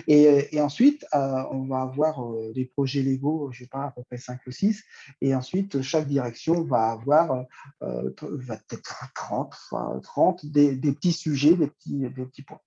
Et, 0.07 0.61
ensuite, 0.61 1.07
euh, 1.15 1.43
on 1.51 1.65
va 1.65 1.81
avoir 1.81 2.23
euh, 2.23 2.53
des 2.53 2.67
projets 2.67 3.01
légaux, 3.01 3.51
je 3.53 3.63
ne 3.63 3.65
sais 3.65 3.71
pas, 3.71 3.85
à 3.85 3.91
peu 3.91 4.03
près 4.03 4.19
5 4.19 4.41
ou 4.47 4.51
6. 4.51 4.83
Et 5.23 5.35
ensuite, 5.35 5.81
chaque 5.81 6.07
direction 6.07 6.63
va 6.65 6.91
avoir 6.91 7.47
va 7.81 8.57
peut-être 8.57 9.11
30, 9.15 9.55
30 10.03 10.47
des, 10.47 10.77
petits 10.77 11.13
sujets, 11.13 11.55
des 11.55 11.69
petits, 11.69 12.01
des 12.01 12.11
petits 12.11 12.43
points. 12.43 12.61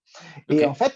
Et 0.50 0.66
en 0.66 0.74
fait, 0.74 0.96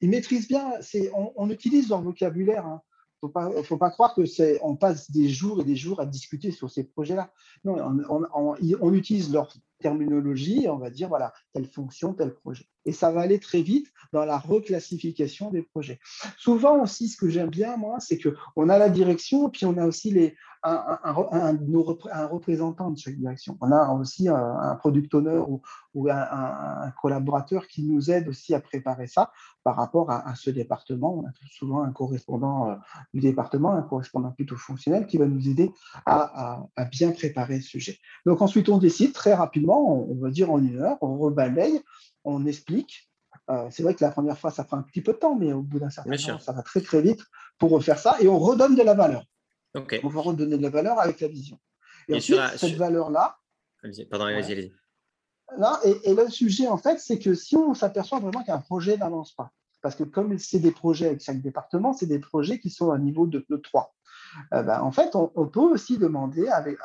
ils 0.00 0.08
maîtrisent 0.08 0.48
bien, 0.48 0.72
on, 1.14 1.32
on, 1.34 1.50
utilise 1.50 1.88
leur 1.88 2.02
vocabulaire. 2.02 2.64
Hein 2.64 2.80
faut 3.20 3.28
pas, 3.28 3.50
faut 3.62 3.76
pas 3.76 3.90
croire 3.90 4.14
que 4.14 4.26
c'est, 4.26 4.58
on 4.62 4.76
passe 4.76 5.10
des 5.10 5.28
jours 5.28 5.60
et 5.60 5.64
des 5.64 5.76
jours 5.76 6.00
à 6.00 6.06
discuter 6.06 6.50
sur 6.50 6.70
ces 6.70 6.84
projets-là. 6.84 7.30
Non, 7.64 7.76
on, 8.34 8.94
utilise 8.94 9.32
leur 9.32 9.48
terminologie, 9.78 10.66
on 10.68 10.78
va 10.78 10.90
dire 10.90 11.08
voilà 11.08 11.32
telle 11.52 11.66
fonction, 11.66 12.14
tel 12.14 12.34
projet, 12.34 12.66
et 12.84 12.92
ça 12.92 13.10
va 13.10 13.20
aller 13.20 13.38
très 13.38 13.62
vite 13.62 13.88
dans 14.12 14.24
la 14.24 14.38
reclassification 14.38 15.50
des 15.50 15.62
projets. 15.62 15.98
Souvent 16.38 16.82
aussi, 16.82 17.08
ce 17.08 17.16
que 17.16 17.28
j'aime 17.28 17.50
bien 17.50 17.76
moi, 17.76 17.98
c'est 18.00 18.18
que 18.18 18.34
on 18.54 18.68
a 18.68 18.78
la 18.78 18.88
direction, 18.88 19.50
puis 19.50 19.66
on 19.66 19.76
a 19.76 19.86
aussi 19.86 20.10
les, 20.10 20.34
un, 20.66 20.98
un, 21.02 22.26
représentant 22.26 22.90
de 22.90 22.98
chaque 22.98 23.16
direction. 23.16 23.56
On 23.60 23.70
a 23.70 23.92
aussi 23.92 24.28
un, 24.28 24.74
product 24.76 25.14
owner 25.14 25.42
ou, 25.94 26.08
un, 26.10 26.92
collaborateur 27.00 27.66
qui 27.66 27.82
nous 27.82 28.10
aide 28.10 28.28
aussi 28.28 28.54
à 28.54 28.60
préparer 28.60 29.06
ça 29.06 29.30
par 29.62 29.76
rapport 29.76 30.10
à, 30.10 30.34
ce 30.34 30.50
département. 30.50 31.18
On 31.18 31.26
a 31.26 31.30
souvent 31.50 31.82
un 31.82 31.92
correspondant 31.92 32.70
euh, 32.70 32.74
du 33.14 33.20
département, 33.20 33.72
un 33.72 33.82
correspondant 33.82 34.30
plutôt 34.30 34.56
fonctionnel 34.56 35.06
qui 35.06 35.18
va 35.18 35.26
nous 35.26 35.48
aider 35.48 35.72
à, 36.04 36.66
bien 36.90 37.12
préparer 37.12 37.60
ce 37.60 37.68
sujet. 37.68 37.98
Donc 38.24 38.42
ensuite, 38.42 38.68
on 38.68 38.78
décide 38.78 39.12
très 39.12 39.34
rapidement, 39.34 39.65
on, 39.74 40.14
va 40.14 40.30
dire 40.30 40.50
en 40.50 40.58
une 40.58 40.80
heure, 40.80 40.98
on 41.00 41.18
rebalaye, 41.18 41.80
on 42.24 42.46
explique. 42.46 43.10
Euh, 43.50 43.68
c'est 43.70 43.82
vrai 43.82 43.94
que 43.94 44.04
la 44.04 44.10
première 44.10 44.38
fois, 44.38 44.50
ça 44.50 44.64
prend 44.64 44.78
un 44.78 44.82
petit 44.82 45.00
peu 45.00 45.12
de 45.12 45.18
temps, 45.18 45.36
mais 45.36 45.52
au 45.52 45.62
bout 45.62 45.78
d'un 45.78 45.90
certain 45.90 46.16
temps, 46.16 46.38
ça 46.38 46.52
va 46.52 46.62
très 46.62 46.80
très 46.80 47.00
vite 47.00 47.22
pour 47.58 47.70
refaire 47.70 47.98
ça 47.98 48.16
et 48.20 48.28
on 48.28 48.38
redonne 48.38 48.74
de 48.74 48.82
la 48.82 48.94
valeur. 48.94 49.24
On 49.74 50.08
va 50.08 50.20
redonner 50.20 50.56
de 50.56 50.62
la 50.62 50.70
valeur 50.70 50.98
avec 50.98 51.20
la 51.20 51.28
vision. 51.28 51.58
Et, 52.08 52.16
ensuite, 52.16 52.40
cette 52.56 52.76
valeur-là. 52.76 53.36
Pardon, 54.10 54.24
vas-y, 54.24 54.52
allez-y. 54.52 54.72
Et, 55.84 56.10
et, 56.10 56.14
le 56.14 56.28
sujet, 56.28 56.66
en 56.66 56.78
fait, 56.78 56.98
c'est 56.98 57.18
que 57.18 57.34
si 57.34 57.56
on 57.56 57.74
s'aperçoit 57.74 58.18
vraiment 58.18 58.42
qu'un 58.42 58.58
projet 58.58 58.96
n'avance 58.96 59.32
pas, 59.32 59.52
parce 59.86 59.94
que 59.94 60.02
comme 60.02 60.36
c'est 60.38 60.58
des 60.58 60.72
projets 60.72 61.06
avec 61.06 61.20
chaque 61.20 61.40
département, 61.40 61.92
c'est 61.92 62.06
des 62.06 62.18
projets 62.18 62.58
qui 62.58 62.70
sont 62.70 62.90
à 62.90 62.98
niveau 62.98 63.26
de, 63.26 63.44
3. 63.56 63.94
Euh, 64.52 64.62
ben, 64.64 64.80
en 64.80 64.90
fait, 64.90 65.14
on, 65.14 65.46
peut 65.46 65.60
aussi 65.60 65.98
demander 65.98 66.48
avec, 66.48 66.76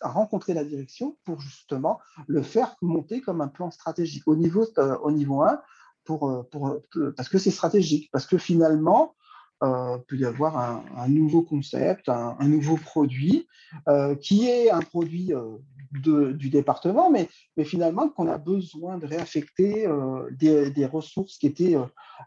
à, 0.00 0.08
rencontrer 0.08 0.54
la 0.54 0.64
direction 0.64 1.16
pour 1.24 1.40
justement 1.40 2.00
le 2.26 2.42
faire 2.42 2.76
monter 2.82 3.20
comme 3.20 3.40
un 3.40 3.48
plan 3.48 3.70
stratégique 3.70 4.26
au 4.26 4.36
niveau, 4.36 4.66
euh, 4.78 4.96
au 4.98 5.10
niveau 5.10 5.42
1, 5.42 5.60
pour, 6.04 6.30
euh, 6.30 6.42
pour, 6.50 6.78
parce 7.16 7.28
que 7.28 7.38
c'est 7.38 7.50
stratégique, 7.50 8.10
parce 8.12 8.26
que 8.26 8.38
finalement, 8.38 9.14
euh, 9.62 9.98
peut 10.08 10.16
y 10.16 10.24
avoir 10.24 10.56
un, 10.56 11.08
nouveau 11.08 11.42
concept, 11.42 12.08
un, 12.08 12.36
nouveau 12.40 12.76
produit, 12.76 13.46
euh, 13.88 14.14
qui 14.14 14.48
est 14.48 14.70
un 14.70 14.80
produit 14.80 15.34
euh, 15.34 16.32
du 16.32 16.48
département, 16.48 17.10
mais, 17.10 17.28
mais 17.58 17.64
finalement 17.64 18.08
qu'on 18.08 18.26
a 18.26 18.38
besoin 18.38 18.96
de 18.96 19.06
réaffecter 19.06 19.86
des, 20.32 20.86
ressources 20.86 21.36
qui 21.36 21.46
étaient, 21.46 21.76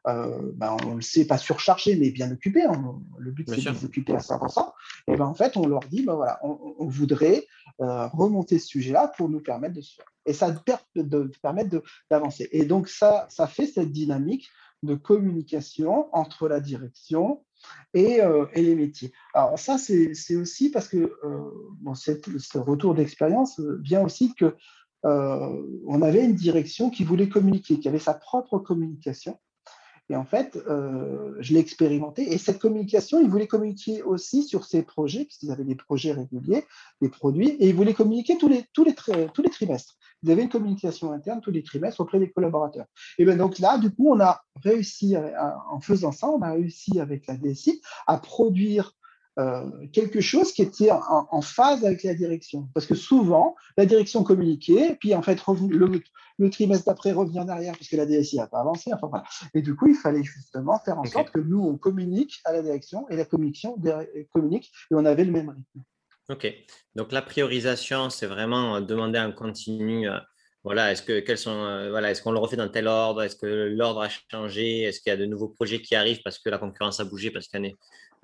ben, 0.05 0.77
on 0.85 0.95
le 0.95 1.01
sait, 1.01 1.25
pas 1.25 1.39
surchargées, 1.39 1.95
mais 1.95 2.11
bien 2.11 2.31
occupées. 2.31 2.65
Le 3.17 3.31
but, 3.31 3.49
c'est 3.49 3.61
de 3.61 3.69
les 3.69 3.85
occuper 3.85 4.13
à 4.13 4.19
100%. 4.19 4.71
Et 5.07 5.15
ben, 5.15 5.25
en 5.25 5.33
fait, 5.33 5.57
on 5.57 5.65
leur 5.65 5.81
dit, 5.89 6.03
ben, 6.03 6.13
voilà, 6.13 6.39
on, 6.43 6.85
voudrait 6.87 7.47
remonter 7.79 8.59
ce 8.59 8.67
sujet-là 8.67 9.11
pour 9.17 9.27
nous 9.29 9.39
permettre 9.39 9.73
de 9.73 9.81
et 10.25 10.33
ça 10.33 10.51
de, 10.95 11.31
permettre 11.41 11.81
d'avancer. 12.11 12.47
Et 12.51 12.65
donc, 12.65 12.89
ça, 12.89 13.25
ça 13.29 13.47
fait 13.47 13.65
cette 13.65 13.91
dynamique 13.91 14.49
de 14.83 14.95
communication 14.95 16.13
entre 16.15 16.47
la 16.47 16.59
direction 16.59 17.43
et, 17.93 18.21
euh, 18.21 18.45
et 18.53 18.61
les 18.61 18.75
métiers. 18.75 19.13
Alors 19.33 19.57
ça, 19.57 19.77
c'est 19.77 20.35
aussi 20.35 20.69
parce 20.69 20.87
que 20.87 21.13
euh, 21.23 21.93
ce 22.37 22.57
retour 22.57 22.93
d'expérience 22.93 23.59
vient 23.81 24.03
aussi 24.03 24.35
que 24.35 24.55
euh, 25.05 25.81
on 25.87 26.01
avait 26.01 26.23
une 26.23 26.35
direction 26.35 26.89
qui 26.89 27.03
voulait 27.03 27.29
communiquer, 27.29 27.79
qui 27.79 27.87
avait 27.87 27.99
sa 27.99 28.13
propre 28.13 28.59
communication. 28.59 29.39
Et 30.13 30.15
en 30.15 30.25
fait, 30.25 30.59
euh, 30.67 31.33
je 31.39 31.53
l'ai 31.55 31.59
expérimenté. 31.59 32.31
Et 32.33 32.37
cette 32.37 32.59
communication, 32.59 33.19
ils 33.19 33.27
voulaient 33.27 33.47
communiquer 33.47 34.03
aussi 34.03 34.43
sur 34.43 34.63
ces 34.63 34.83
projets, 34.83 35.25
puisqu'ils 35.25 35.51
avaient 35.51 35.63
des 35.63 35.73
projets 35.73 36.11
réguliers, 36.11 36.65
des 37.01 37.09
produits, 37.09 37.49
et 37.59 37.69
ils 37.69 37.75
voulaient 37.75 37.95
communiquer 37.95 38.37
tous 38.37 38.47
les, 38.47 38.93
trimestres. 39.49 39.97
Ils 40.21 40.29
avaient 40.29 40.43
une 40.43 40.49
communication 40.49 41.11
interne 41.11 41.41
tous 41.41 41.49
les 41.49 41.63
trimestres 41.63 41.99
auprès 41.99 42.19
des 42.19 42.29
collaborateurs. 42.29 42.85
Et 43.17 43.25
bien 43.25 43.37
donc 43.37 43.57
là, 43.57 43.79
du 43.79 43.89
coup, 43.89 44.13
on 44.13 44.19
a 44.19 44.43
réussi, 44.63 45.15
en 45.71 45.79
faisant 45.79 46.11
ça, 46.11 46.29
on 46.29 46.43
a 46.43 46.51
réussi 46.51 46.99
avec 46.99 47.25
la 47.25 47.35
DSI 47.35 47.81
à 48.05 48.19
produire 48.19 48.93
euh, 49.39 49.67
quelque 49.91 50.21
chose 50.21 50.51
qui 50.51 50.61
était 50.61 50.91
en, 50.91 51.41
phase 51.41 51.83
avec 51.83 52.03
la 52.03 52.13
direction. 52.13 52.69
Parce 52.73 52.85
que 52.85 52.93
souvent, 52.93 53.55
la 53.77 53.85
direction 53.85 54.23
communiquait, 54.23 54.95
puis 54.99 55.15
en 55.15 55.23
fait, 55.23 55.39
le, 56.37 56.49
trimestre 56.49 56.85
d'après 56.85 57.13
revient 57.13 57.39
en 57.39 57.49
arrière, 57.49 57.73
puisque 57.75 57.93
la 57.93 58.05
DSI 58.05 58.37
n'a 58.37 58.47
pas 58.47 58.59
avancé. 58.59 58.93
Enfin, 58.93 59.07
voilà. 59.07 59.25
Et 59.55 59.61
du 59.61 59.75
coup, 59.75 59.87
il 59.87 59.95
fallait 59.95 60.23
justement 60.23 60.79
faire 60.79 60.99
en 60.99 61.05
sorte 61.05 61.31
que 61.31 61.39
nous, 61.39 61.59
on 61.59 61.77
communique 61.77 62.41
à 62.45 62.53
la 62.53 62.61
direction 62.61 63.09
et 63.09 63.15
la 63.15 63.25
communication 63.25 63.75
communique, 64.31 64.71
et 64.91 64.95
on 64.95 65.05
avait 65.05 65.25
le 65.25 65.31
même 65.31 65.49
rythme. 65.49 65.83
Ok. 66.29 66.47
Donc, 66.95 67.11
la 67.11 67.21
priorisation, 67.21 68.09
c'est 68.09 68.27
vraiment 68.27 68.81
demander 68.81 69.19
en 69.19 69.31
continu. 69.31 70.07
Euh, 70.63 70.69
voilà, 70.69 70.91
est-ce 70.91 71.01
que 71.01 71.19
quels 71.19 71.37
sont, 71.37 71.89
voilà, 71.89 72.11
est-ce 72.11 72.21
qu'on 72.21 72.31
le 72.31 72.39
refait 72.39 72.55
dans 72.55 72.69
tel 72.69 72.87
ordre? 72.87 73.21
Est-ce 73.21 73.35
que 73.35 73.45
l'ordre 73.45 74.01
a 74.01 74.09
changé? 74.31 74.83
Est-ce 74.83 75.01
qu'il 75.01 75.09
y 75.09 75.13
a 75.13 75.17
de 75.17 75.25
nouveaux 75.25 75.49
projets 75.49 75.81
qui 75.81 75.95
arrivent 75.95 76.21
parce 76.23 76.39
que 76.39 76.49
la 76.49 76.57
concurrence 76.57 76.99
a 76.99 77.03
bougé, 77.03 77.31
parce 77.31 77.47
qu'il 77.47 77.65
y 77.65 77.69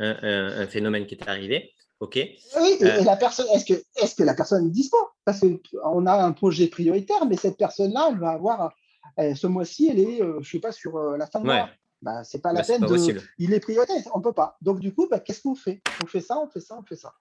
a 0.03 0.07
un, 0.21 0.67
phénomène 0.67 1.05
qui 1.05 1.15
est 1.15 1.27
arrivé? 1.27 1.73
OK. 1.99 2.15
Oui, 2.15 2.77
et, 2.79 2.85
euh, 2.85 3.03
la 3.03 3.17
personne, 3.17 3.47
est-ce 3.53 3.65
que, 3.65 3.73
est 3.73 4.17
que 4.17 4.23
la 4.23 4.33
personne 4.33 4.67
est 4.67 4.71
dispo 4.71 4.97
Parce 5.25 5.41
qu'on 5.41 6.05
a 6.05 6.23
un 6.23 6.31
projet 6.31 6.67
prioritaire, 6.67 7.25
mais 7.25 7.35
cette 7.35 7.57
personne-là, 7.57 8.09
elle 8.11 8.19
va 8.19 8.29
avoir, 8.29 8.73
euh, 9.19 9.35
ce 9.35 9.47
mois-ci, 9.47 9.89
elle 9.91 9.99
est, 9.99 10.21
euh, 10.21 10.35
je 10.35 10.37
ne 10.37 10.43
sais 10.43 10.59
pas, 10.59 10.71
sur 10.71 10.97
la 10.97 11.27
fin 11.27 11.41
de 11.41 11.45
mois. 11.45 11.69
Bah, 12.01 12.23
c'est 12.23 12.41
pas 12.41 12.53
la 12.53 12.61
bah, 12.61 12.67
peine 12.67 12.81
de. 12.81 13.21
Il 13.39 13.53
est 13.53 13.59
prioritaire, 13.59 13.97
on 14.13 14.19
ne 14.19 14.23
peut 14.23 14.31
pas. 14.31 14.57
Donc, 14.61 14.79
du 14.79 14.93
coup, 14.93 15.07
bah, 15.09 15.19
qu'est-ce 15.19 15.41
qu'on 15.41 15.55
fait? 15.55 15.81
On 16.01 16.07
fait 16.07 16.21
ça, 16.21 16.39
on 16.39 16.47
fait 16.47 16.61
ça, 16.61 16.77
on 16.79 16.83
fait 16.83 16.95
ça. 16.95 17.13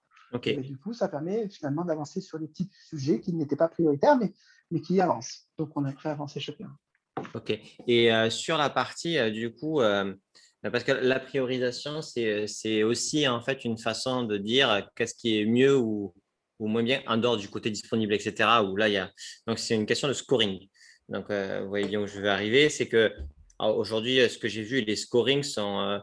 Et 0.45 0.57
du 0.57 0.77
coup, 0.77 0.93
ça 0.93 1.09
permet 1.09 1.49
finalement 1.49 1.83
d'avancer 1.83 2.21
sur 2.21 2.39
des 2.39 2.47
petits 2.47 2.69
sujets 2.87 3.19
qui 3.19 3.33
n'étaient 3.33 3.57
pas 3.57 3.67
prioritaires, 3.67 4.15
mais, 4.15 4.31
mais 4.71 4.81
qui 4.81 4.99
avancent. 5.01 5.47
Donc, 5.57 5.71
on 5.75 5.85
a 5.85 5.91
prêt 5.91 6.09
à 6.09 6.13
avancer 6.13 6.39
chacun. 6.39 6.71
Ok. 7.33 7.59
Et 7.87 8.11
sur 8.29 8.57
la 8.57 8.69
partie, 8.69 9.31
du 9.31 9.53
coup, 9.53 9.81
bah, 10.63 10.71
parce 10.71 10.83
que 10.83 10.91
la 10.91 11.19
priorisation, 11.19 12.01
c'est 12.01 12.83
aussi 12.83 13.27
en 13.27 13.41
fait 13.41 13.65
une 13.65 13.77
façon 13.77 14.23
de 14.23 14.37
dire 14.37 14.89
qu'est-ce 14.95 15.15
qui 15.15 15.39
est 15.39 15.45
mieux 15.45 15.77
ou, 15.77 16.13
ou, 16.59 16.67
moins 16.67 16.83
bien 16.83 17.01
en 17.07 17.17
dehors 17.17 17.37
du 17.37 17.49
côté 17.49 17.71
disponible, 17.71 18.13
etc. 18.13 18.49
Où 18.65 18.75
là, 18.75 18.89
y 18.89 18.97
a... 18.97 19.11
Donc, 19.47 19.59
c'est 19.59 19.75
une 19.75 19.85
question 19.85 20.07
de 20.07 20.13
scoring. 20.13 20.67
Donc, 21.09 21.29
euh, 21.29 21.61
vous 21.61 21.69
voyez 21.69 21.87
bien 21.87 21.99
où 22.01 22.07
je 22.07 22.19
vais 22.19 22.29
arriver. 22.29 22.69
C'est 22.69 22.87
que 22.87 23.13
aujourd'hui, 23.59 24.29
ce 24.29 24.37
que 24.37 24.47
j'ai 24.47 24.63
vu, 24.63 24.81
les 24.81 24.95
scorings 24.95 25.43
sont 25.43 25.79
euh, 25.79 25.99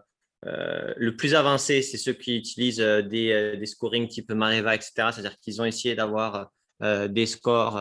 euh, 0.46 0.92
le 0.96 1.16
plus 1.16 1.34
avancé, 1.34 1.82
c'est 1.82 1.96
ceux 1.96 2.12
qui 2.12 2.36
utilisent 2.36 2.78
des, 2.78 3.56
des 3.58 3.66
scorings 3.66 4.08
type 4.08 4.30
Mareva, 4.32 4.74
etc. 4.74 4.92
C'est-à-dire 5.12 5.36
qu'ils 5.38 5.60
ont 5.62 5.64
essayé 5.64 5.94
d'avoir 5.94 6.50
des 6.80 7.26
scores 7.26 7.80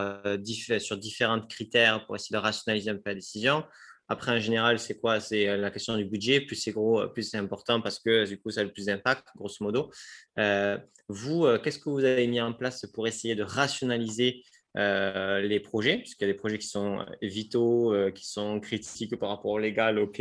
sur 0.78 0.96
différents 0.96 1.40
critères 1.40 2.04
pour 2.06 2.16
essayer 2.16 2.34
de 2.36 2.42
rationaliser 2.42 2.90
un 2.90 2.94
peu 2.94 3.02
la 3.06 3.14
décision. 3.14 3.64
Après, 4.08 4.32
en 4.32 4.38
général, 4.38 4.78
c'est 4.78 4.98
quoi? 4.98 5.18
C'est 5.20 5.48
euh, 5.48 5.56
la 5.56 5.70
question 5.70 5.96
du 5.96 6.04
budget. 6.04 6.40
Plus 6.40 6.56
c'est 6.56 6.72
gros, 6.72 7.00
euh, 7.00 7.06
plus 7.08 7.24
c'est 7.24 7.38
important 7.38 7.80
parce 7.80 7.98
que 7.98 8.24
du 8.26 8.38
coup, 8.38 8.50
ça 8.50 8.60
a 8.60 8.64
le 8.64 8.72
plus 8.72 8.86
d'impact, 8.86 9.26
grosso 9.34 9.56
modo. 9.60 9.90
Euh, 10.38 10.78
vous, 11.08 11.46
qu'est-ce 11.62 11.78
que 11.78 11.88
vous 11.88 12.04
avez 12.04 12.26
mis 12.26 12.40
en 12.40 12.52
place 12.52 12.84
pour 12.92 13.06
essayer 13.06 13.34
de 13.34 13.42
rationaliser 13.42 14.42
les 14.74 15.60
projets? 15.60 15.98
Puisqu'il 15.98 16.26
y 16.26 16.30
a 16.30 16.32
des 16.32 16.38
projets 16.38 16.58
qui 16.58 16.66
sont 16.66 17.06
vitaux, 17.22 17.94
qui 18.12 18.26
sont 18.26 18.58
critiques 18.58 19.16
par 19.16 19.28
rapport 19.28 19.52
au 19.52 19.58
légal, 19.58 20.00
OK, 20.00 20.20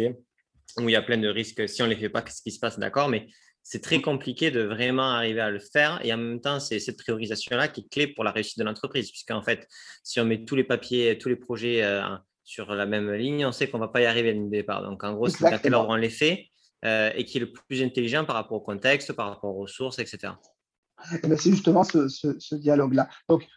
où 0.78 0.88
il 0.88 0.92
y 0.92 0.96
a 0.96 1.02
plein 1.02 1.18
de 1.18 1.28
risques. 1.28 1.68
Si 1.68 1.82
on 1.82 1.86
ne 1.86 1.90
les 1.90 1.96
fait 1.96 2.10
pas, 2.10 2.22
qu'est-ce 2.22 2.44
qui 2.44 2.52
se 2.52 2.60
passe? 2.60 2.78
D'accord, 2.78 3.10
mais 3.10 3.28
c'est 3.68 3.82
très 3.82 4.00
compliqué 4.00 4.52
de 4.52 4.62
vraiment 4.62 5.10
arriver 5.10 5.42
à 5.42 5.50
le 5.50 5.58
faire. 5.58 6.00
Et 6.06 6.14
en 6.14 6.18
même 6.18 6.40
temps, 6.40 6.60
c'est 6.60 6.80
cette 6.80 6.98
priorisation-là 6.98 7.68
qui 7.68 7.82
est 7.82 7.90
clé 7.92 8.06
pour 8.06 8.24
la 8.24 8.32
réussite 8.32 8.60
de 8.60 8.64
l'entreprise. 8.64 9.10
Puisqu'en 9.10 9.42
fait, 9.42 9.68
si 10.04 10.20
on 10.20 10.26
met 10.26 10.46
tous 10.46 10.56
les 10.56 10.64
papiers, 10.64 11.18
tous 11.18 11.30
les 11.30 11.36
projets 11.36 11.84
sur 12.44 12.76
la 12.76 12.86
même 12.86 13.12
ligne, 13.12 13.44
on 13.44 13.52
sait 13.52 13.68
qu'on 13.68 13.80
ne 13.80 13.84
va 13.84 13.88
pas 13.88 14.02
y 14.02 14.06
arriver 14.06 14.40
au 14.40 14.50
départ. 14.50 14.84
Donc, 14.84 15.04
en 15.04 15.14
gros, 15.14 15.30
c'est 15.30 15.46
à 15.48 15.58
quel 15.58 15.74
ordre 15.74 15.90
on 15.90 15.96
les 15.96 16.12
fait 16.12 16.52
euh, 16.86 17.10
et 17.16 17.26
qui 17.26 17.38
est 17.38 17.42
le 17.42 17.52
plus 17.52 17.82
intelligent 17.82 18.24
par 18.24 18.36
rapport 18.36 18.58
au 18.58 18.62
contexte, 18.62 19.14
par 19.14 19.30
rapport 19.30 19.56
aux 19.56 19.62
ressources, 19.62 19.98
etc. 19.98 20.34
Eh 21.12 21.28
ben, 21.28 21.36
c'est 21.36 21.50
justement 21.50 21.84
ce, 21.84 22.56
dialogue-là. 22.56 23.10
Donc, 23.28 23.48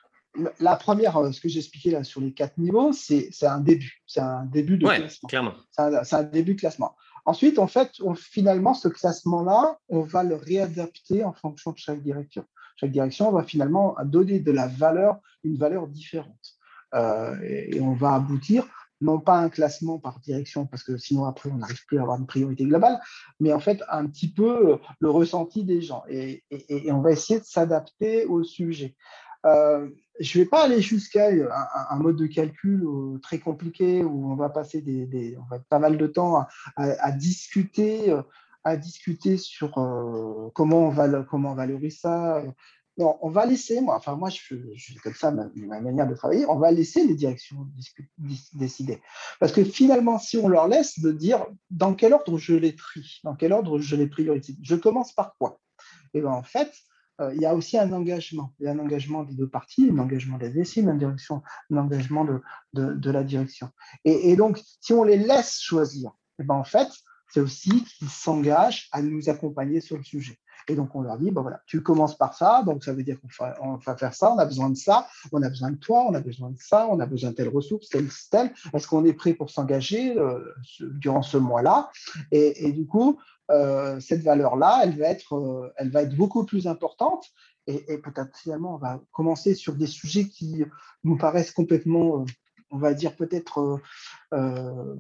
la 0.59 0.77
première, 0.77 1.19
euh, 1.19 1.33
ce 1.33 1.41
que 1.41 1.51
j'expliquais 1.51 1.91
là 1.91 2.03
sur 2.03 2.23
les 2.23 2.33
quatre 2.33 2.57
niveaux, 2.57 2.93
c'est 2.93 3.31
un 3.43 3.61
début. 3.61 4.03
C'est 4.07 4.21
un 4.21 4.47
début 4.47 4.79
de 4.79 4.87
classement. 4.87 5.29
Clairement. 5.29 5.55
C'est 5.73 6.15
un, 6.15 6.23
début 6.23 6.55
de 6.55 6.61
classement. 6.61 6.97
Ensuite, 7.29 7.59
en 7.59 7.67
fait, 7.67 7.91
finalement, 8.17 8.73
ce 8.73 8.89
classement-là, 8.89 9.79
on 9.91 10.01
va 10.01 10.23
le 10.23 10.35
réadapter 10.35 11.25
en 11.25 11.35
fonction 11.35 11.73
de 11.73 11.77
chaque 11.77 12.03
direction. 12.03 12.43
Chaque 12.77 12.91
direction 12.91 13.31
va 13.31 13.43
finalement 13.43 13.97
donner 14.03 14.41
de 14.41 14.51
la 14.51 14.67
valeur, 14.67 15.19
une 15.45 15.59
valeur 15.59 15.89
différente. 15.89 16.55
Euh, 16.95 17.39
et, 17.43 17.83
on 17.83 17.93
va 17.93 18.15
aboutir 18.15 18.67
non 19.03 19.21
pas 19.21 19.37
un 19.41 19.51
classement 19.51 19.99
par 19.99 20.21
direction, 20.21 20.65
parce 20.65 20.83
que 20.83 20.97
sinon 20.97 21.27
après 21.27 21.51
on 21.51 21.59
n'arrive 21.59 21.85
plus 21.87 21.99
à 21.99 22.03
avoir 22.03 22.19
une 22.19 22.27
priorité 22.27 22.65
globale, 22.65 22.99
mais 23.41 23.53
en 23.53 23.61
fait 23.61 23.83
un 23.91 24.07
petit 24.07 24.33
peu 24.33 24.79
le 24.99 25.11
ressenti 25.11 25.65
des 25.65 25.83
gens. 25.83 26.05
Et, 26.09 26.43
on 26.91 27.03
va 27.03 27.11
essayer 27.13 27.41
de 27.41 27.45
s'adapter 27.45 28.25
au 28.25 28.43
sujet. 28.43 28.97
Euh, 29.47 29.89
je 30.21 30.39
ne 30.39 30.45
vais 30.45 30.49
pas 30.49 30.65
aller 30.65 30.81
jusqu'à 30.81 31.29
un, 31.91 31.97
mode 31.97 32.17
de 32.17 32.27
calcul 32.27 32.85
euh, 32.85 33.19
très 33.19 33.39
compliqué 33.39 34.03
où 34.03 34.31
on 34.31 34.35
va 34.35 34.49
passer 34.49 34.85
pas 35.69 35.79
mal 35.79 35.97
de 35.97 36.07
temps 36.07 36.45
à, 36.77 37.13
discuter, 37.13 38.15
à 38.65 38.77
discuter 38.77 39.37
sur 39.37 39.73
comment, 40.55 40.89
on 40.89 40.91
va, 40.91 41.23
comment 41.23 41.53
on 41.53 41.55
valorise 41.55 42.01
ça, 42.01 42.43
on 42.99 43.31
va 43.31 43.47
laisser, 43.47 43.81
moi, 43.81 43.97
enfin 43.97 44.17
moi 44.17 44.29
je, 44.31 44.57
suis 44.77 44.95
comme 44.97 45.15
ça 45.15 45.31
ma, 45.31 45.81
manière 45.81 46.09
de 46.09 46.15
travailler, 46.15 46.47
on 46.47 46.59
va 46.59 46.71
laisser 46.73 47.07
les 47.07 47.15
directions 47.15 47.69
décider. 48.55 49.01
Parce 49.39 49.53
que 49.53 49.63
finalement, 49.65 50.19
si 50.19 50.37
on 50.37 50.49
leur 50.49 50.69
laisse 50.69 50.99
de 50.99 51.13
dire 51.13 51.47
dans 51.71 51.95
quel 51.95 52.13
ordre 52.13 52.39
je 52.39 52.55
les 52.55 52.75
trie, 52.75 53.21
dans 53.25 53.37
quel 53.37 53.53
ordre 53.53 53.79
je 53.79 53.97
les 53.97 54.09
priorise, 54.09 54.57
je 54.63 54.75
commence 54.75 55.13
par 55.13 55.37
quoi? 55.39 55.61
Et 56.15 56.21
bien 56.21 56.31
en 56.31 56.43
fait, 56.43 56.73
euh, 57.21 57.35
il 57.35 57.41
y 57.41 57.47
a 57.47 57.55
aussi 57.55 57.79
un 57.79 57.93
engagement. 57.93 58.53
Il 58.61 58.67
y 58.67 58.69
a 58.69 58.73
un 58.73 58.79
engagement 58.79 59.25
des 59.25 59.35
deux 59.35 59.49
parties, 59.49 59.91
un 59.93 59.99
engagement 59.99 60.39
des 60.39 60.51
DSI, 60.51 60.81
un 60.81 61.77
engagement 61.77 62.25
de, 62.25 62.95
de, 62.95 63.11
la 63.11 63.25
direction. 63.25 63.71
Et, 64.05 64.37
donc, 64.37 64.61
si 64.81 64.93
on 64.93 65.03
les 65.03 65.17
laisse 65.17 65.61
choisir, 65.61 66.13
et 66.39 66.45
ben 66.45 66.55
en 66.55 66.65
fait, 66.65 66.89
c'est 67.31 67.41
aussi 67.41 67.85
qu'ils 67.85 68.09
s'engagent 68.09 68.89
à 68.93 69.03
nous 69.03 69.29
accompagner 69.29 69.81
sur 69.81 69.97
le 69.97 70.05
sujet. 70.05 70.39
Et 70.69 70.75
donc, 70.75 70.95
on 70.95 71.01
leur 71.01 71.19
dit, 71.19 71.31
bon, 71.31 71.43
voilà, 71.43 71.61
tu 71.67 71.83
commences 71.83 72.17
par 72.17 72.35
ça, 72.35 72.63
donc 72.65 72.85
ça 72.85 72.93
veut 72.93 73.03
dire 73.03 73.19
qu'on 73.21 73.77
va, 73.77 73.97
faire 73.97 74.15
ça, 74.15 74.33
on 74.33 74.39
a 74.39 74.45
besoin 74.45 74.71
de 74.71 74.77
ça, 74.77 75.09
on 75.33 75.43
a 75.43 75.49
besoin 75.49 75.71
de 75.71 75.77
toi, 75.77 76.05
on 76.07 76.15
a 76.15 76.21
besoin 76.21 76.51
de 76.51 76.59
ça, 76.59 76.87
on 76.91 77.01
a 77.01 77.07
besoin 77.07 77.31
de 77.31 77.35
telle 77.37 77.49
ressource, 77.49 77.89
telle, 77.89 78.09
telle. 78.31 78.53
Est-ce 78.75 78.87
qu'on 78.87 79.05
est 79.05 79.15
prêt 79.15 79.35
pour 79.35 79.51
s'engager 79.51 80.17
euh, 80.19 80.41
durant 80.81 81.23
ce 81.23 81.39
mois-là? 81.39 81.91
Et, 82.31 82.73
du 82.73 82.87
coup, 82.87 83.19
euh, 83.51 83.99
cette 84.01 84.23
valeur-là, 84.23 84.81
elle, 84.83 84.99
va 84.99 85.07
être, 85.07 85.35
euh, 85.35 85.73
elle 85.77 85.91
va 85.91 86.03
être 86.03 86.15
beaucoup 86.15 86.45
plus 86.45 86.67
importante. 86.67 87.25
Et, 87.67 87.93
et 87.93 87.99
peut-être 87.99 88.37
finalement, 88.37 88.75
on 88.75 88.79
va 88.79 89.01
commencer 89.13 89.55
sur 89.55 89.75
des 89.75 89.87
sujets 89.87 90.27
qui 90.27 90.65
nous 91.05 91.17
paraissent 91.17 91.53
complètement 91.53 92.25
on 92.71 92.79
va 92.79 92.95
dire 92.95 93.17
peut-être 93.17 93.59
euh, 93.59 93.77
euh, 94.35 94.97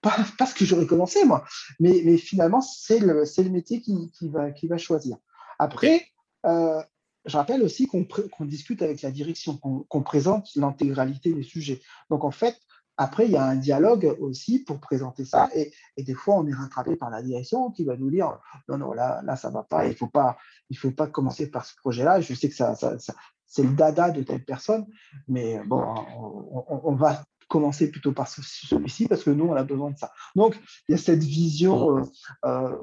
pas, 0.00 0.46
ce 0.46 0.54
que 0.54 0.64
j'aurais 0.64 0.86
commencé 0.86 1.24
moi, 1.24 1.44
mais, 1.80 2.02
mais 2.04 2.16
finalement 2.16 2.60
c'est 2.60 3.00
le, 3.00 3.22
le, 3.22 3.50
métier 3.50 3.80
qui, 3.80 4.10
qui, 4.12 4.28
va, 4.28 4.50
qui 4.50 4.66
va 4.66 4.78
choisir. 4.78 5.16
Après, 5.58 6.06
euh, 6.46 6.82
je 7.24 7.36
rappelle 7.36 7.62
aussi 7.62 7.86
qu'on 7.86 8.06
discute 8.44 8.82
avec 8.82 9.02
la 9.02 9.10
direction, 9.10 9.58
qu'on 9.58 10.02
présente 10.02 10.48
l'intégralité 10.56 11.32
des 11.34 11.42
sujets. 11.42 11.80
Donc 12.10 12.24
en 12.24 12.30
fait, 12.30 12.56
après, 13.00 13.26
il 13.26 13.30
y 13.30 13.36
a 13.36 13.44
un 13.44 13.54
dialogue 13.54 14.16
aussi 14.20 14.58
pour 14.58 14.80
présenter 14.80 15.24
ça. 15.24 15.48
Et, 15.54 15.72
des 16.02 16.14
fois, 16.14 16.34
on 16.34 16.46
est 16.48 16.52
rattrapé 16.52 16.96
par 16.96 17.10
la 17.10 17.22
direction 17.22 17.70
qui 17.70 17.84
va 17.84 17.96
nous 17.96 18.10
dire 18.10 18.40
non, 18.68 18.76
non, 18.76 18.92
là, 18.92 19.22
là 19.22 19.36
ça 19.36 19.50
ne 19.50 19.54
va 19.54 19.62
pas. 19.62 19.86
Il 19.86 19.90
ne 19.90 19.94
faut, 19.94 20.08
pas, 20.08 20.36
faut 20.74 20.90
pas 20.90 21.06
commencer 21.06 21.48
par 21.48 21.64
ce 21.64 21.76
projet-là. 21.76 22.20
Je 22.20 22.34
sais 22.34 22.48
que 22.48 22.56
ça, 22.56 22.74
c'est 23.48 23.62
le 23.62 23.70
dada 23.70 24.10
de 24.10 24.22
telle 24.22 24.44
personne, 24.44 24.86
mais 25.26 25.60
bon, 25.66 25.82
on, 26.68 26.94
va 26.94 27.24
commencer 27.48 27.90
plutôt 27.90 28.12
par 28.12 28.28
celui-ci 28.28 29.08
parce 29.08 29.24
que 29.24 29.30
nous, 29.30 29.46
on 29.46 29.54
a 29.54 29.64
besoin 29.64 29.90
de 29.90 29.98
ça. 29.98 30.12
Donc, 30.36 30.58
il 30.88 30.92
y 30.92 30.94
a 30.94 30.98
cette 30.98 31.24
vision 31.24 31.98
euh, 31.98 32.02
euh, 32.44 32.76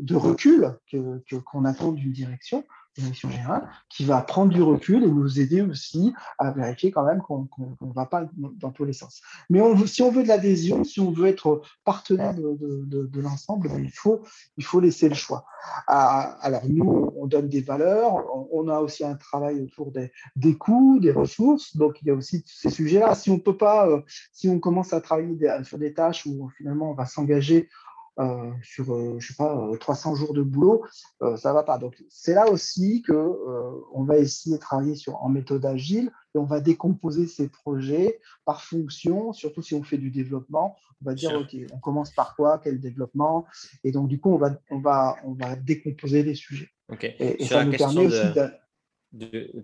de 0.00 0.16
recul 0.16 0.76
qu'on 0.90 1.20
que, 1.28 1.36
qu'on 1.36 1.64
attend 1.64 1.92
d'une 1.92 2.12
direction 2.12 2.64
direction 2.96 3.30
générale, 3.30 3.68
qui 3.88 4.04
va 4.04 4.20
prendre 4.20 4.52
du 4.52 4.62
recul 4.62 5.02
et 5.02 5.06
nous 5.06 5.40
aider 5.40 5.62
aussi 5.62 6.12
à 6.38 6.50
vérifier 6.50 6.90
quand 6.90 7.04
même 7.04 7.20
qu'on 7.20 7.48
ne 7.58 7.92
va 7.92 8.06
pas 8.06 8.28
dans 8.36 8.70
tous 8.70 8.84
les 8.84 8.92
sens. 8.92 9.22
Mais 9.48 9.60
on, 9.60 9.86
si 9.86 10.02
on 10.02 10.10
veut 10.10 10.22
de 10.22 10.28
l'adhésion, 10.28 10.84
si 10.84 11.00
on 11.00 11.10
veut 11.10 11.28
être 11.28 11.62
partenaire 11.84 12.34
de, 12.34 13.20
l'ensemble, 13.20 13.68
ben, 13.68 13.82
il 13.82 13.90
faut, 13.90 14.22
il 14.56 14.64
faut 14.64 14.80
laisser 14.80 15.08
le 15.08 15.14
choix. 15.14 15.44
Alors 15.86 16.62
nous, 16.68 17.12
on 17.16 17.26
donne 17.26 17.48
des 17.48 17.62
valeurs, 17.62 18.14
on, 18.52 18.68
a 18.68 18.80
aussi 18.80 19.04
un 19.04 19.14
travail 19.14 19.60
autour 19.60 19.92
des, 19.92 20.12
des 20.36 20.56
coûts, 20.56 20.98
des 21.00 21.12
ressources, 21.12 21.76
donc 21.76 21.98
il 22.02 22.08
y 22.08 22.10
a 22.10 22.14
aussi 22.14 22.44
ces 22.46 22.70
sujets-là. 22.70 23.14
Si 23.14 23.30
on 23.30 23.38
peut 23.38 23.56
pas, 23.56 23.88
euh, 23.88 23.91
si 24.32 24.48
on 24.48 24.58
commence 24.58 24.92
à 24.92 25.00
travailler 25.00 25.36
sur 25.64 25.78
des 25.78 25.94
tâches 25.94 26.26
où 26.26 26.50
finalement 26.56 26.90
on 26.90 26.94
va 26.94 27.06
s'engager 27.06 27.68
euh, 28.18 28.50
sur, 28.62 28.92
euh, 28.92 29.16
je 29.18 29.28
sais 29.28 29.34
pas, 29.34 29.70
300 29.80 30.12
euh, 30.12 30.16
jours 30.16 30.34
de 30.34 30.42
boulot, 30.42 30.84
ça 31.36 31.54
va 31.54 31.62
pas. 31.62 31.78
Donc, 31.78 31.96
c'est 32.10 32.34
là 32.34 32.50
aussi 32.50 33.02
que 33.02 33.12
on 33.94 34.04
va 34.04 34.18
essayer 34.18 34.56
de 34.56 34.60
travailler 34.60 34.96
sur, 34.96 35.22
en 35.22 35.30
méthode 35.30 35.64
agile 35.64 36.10
et 36.34 36.38
on 36.38 36.44
va 36.44 36.60
décomposer 36.60 37.26
ces 37.26 37.48
projets 37.48 38.20
par 38.44 38.62
fonction, 38.62 39.32
surtout 39.32 39.62
si 39.62 39.74
on 39.74 39.82
fait 39.82 39.96
du 39.96 40.10
développement. 40.10 40.76
On 41.00 41.06
va 41.06 41.14
dire, 41.14 41.32
OK, 41.34 41.56
on 41.72 41.78
commence 41.78 42.10
par 42.12 42.36
quoi, 42.36 42.60
quel 42.62 42.80
développement? 42.80 43.46
Et 43.82 43.92
donc, 43.92 44.08
du 44.08 44.20
coup, 44.20 44.30
on 44.30 44.38
va, 44.38 44.58
on 44.70 44.78
va, 44.78 45.16
on 45.24 45.32
va 45.32 45.56
décomposer 45.56 46.22
les 46.22 46.34
sujets. 46.34 46.68
Et, 47.18 47.44
ça 47.46 47.64
nous 47.64 47.72
permet 47.72 48.06
aussi 48.06 48.26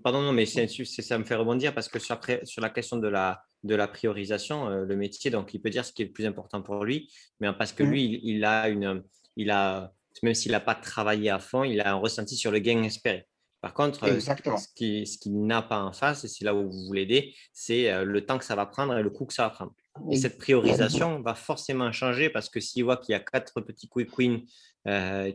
pardon, 0.03 0.23
non, 0.23 0.33
mais 0.33 0.47
ça 0.47 1.19
me 1.19 1.25
fait 1.25 1.35
rebondir 1.35 1.75
parce 1.75 1.89
que 1.89 1.99
sur, 1.99 2.19
sur 2.45 2.63
la 2.63 2.71
question 2.71 2.97
de 2.97 3.09
la, 3.09 3.43
de 3.63 3.75
la 3.75 3.89
priorisation, 3.89 4.69
euh, 4.69 4.85
le 4.85 4.97
métier, 4.97 5.31
donc 5.31 5.55
il 5.55 5.61
peut 5.61 5.71
dire 5.71 5.85
ce 5.85 5.93
qui 5.93 6.03
est 6.03 6.07
le 6.07 6.13
plus 6.13 6.27
important 6.27 6.63
pour 6.63 6.85
lui, 6.85 7.11
mais 7.41 7.53
parce 7.53 7.73
que 7.73 7.83
mmh. 7.83 7.91
lui, 7.91 8.21
il, 8.23 8.45
a 8.45 8.69
une, 8.69 9.03
il 9.37 9.51
a, 9.51 9.93
même 10.23 10.35
s'il 10.35 10.53
n'a 10.53 10.61
pas 10.61 10.75
travaillé 10.75 11.31
à 11.31 11.39
fond, 11.39 11.65
il 11.65 11.81
a 11.81 11.93
un 11.93 11.97
ressenti 11.97 12.37
sur 12.37 12.51
le 12.51 12.59
gain 12.59 12.83
espéré. 12.83 13.27
Par 13.61 13.75
contre, 13.75 14.05
euh, 14.05 14.21
ce 14.21 14.69
qu'il 14.77 15.05
qui 15.05 15.31
n'a 15.31 15.63
pas 15.63 15.83
en 15.83 15.93
face, 15.93 16.25
et 16.25 16.29
c'est 16.29 16.45
là 16.45 16.55
où 16.55 16.71
vous 16.71 16.87
voulez 16.87 17.03
aider, 17.03 17.35
c'est 17.53 17.91
euh, 17.91 18.05
le 18.05 18.25
temps 18.25 18.39
que 18.39 18.45
ça 18.45 18.55
va 18.55 18.67
prendre 18.67 18.97
et 18.97 19.03
le 19.03 19.11
coût 19.11 19.27
que 19.27 19.35
ça 19.35 19.45
va 19.45 19.51
prendre. 19.51 19.73
Et 20.13 20.17
cette 20.17 20.39
priorisation 20.39 21.21
va 21.23 21.35
forcément 21.35 21.91
changer 21.91 22.31
parce 22.31 22.49
que 22.49 22.61
s'il 22.61 22.85
voit 22.85 22.99
qu'il 22.99 23.15
y 23.15 23.17
a 23.17 23.21
quatre 23.21 23.61
petits 23.61 23.89
quick 23.89 24.17
wins 24.17 24.43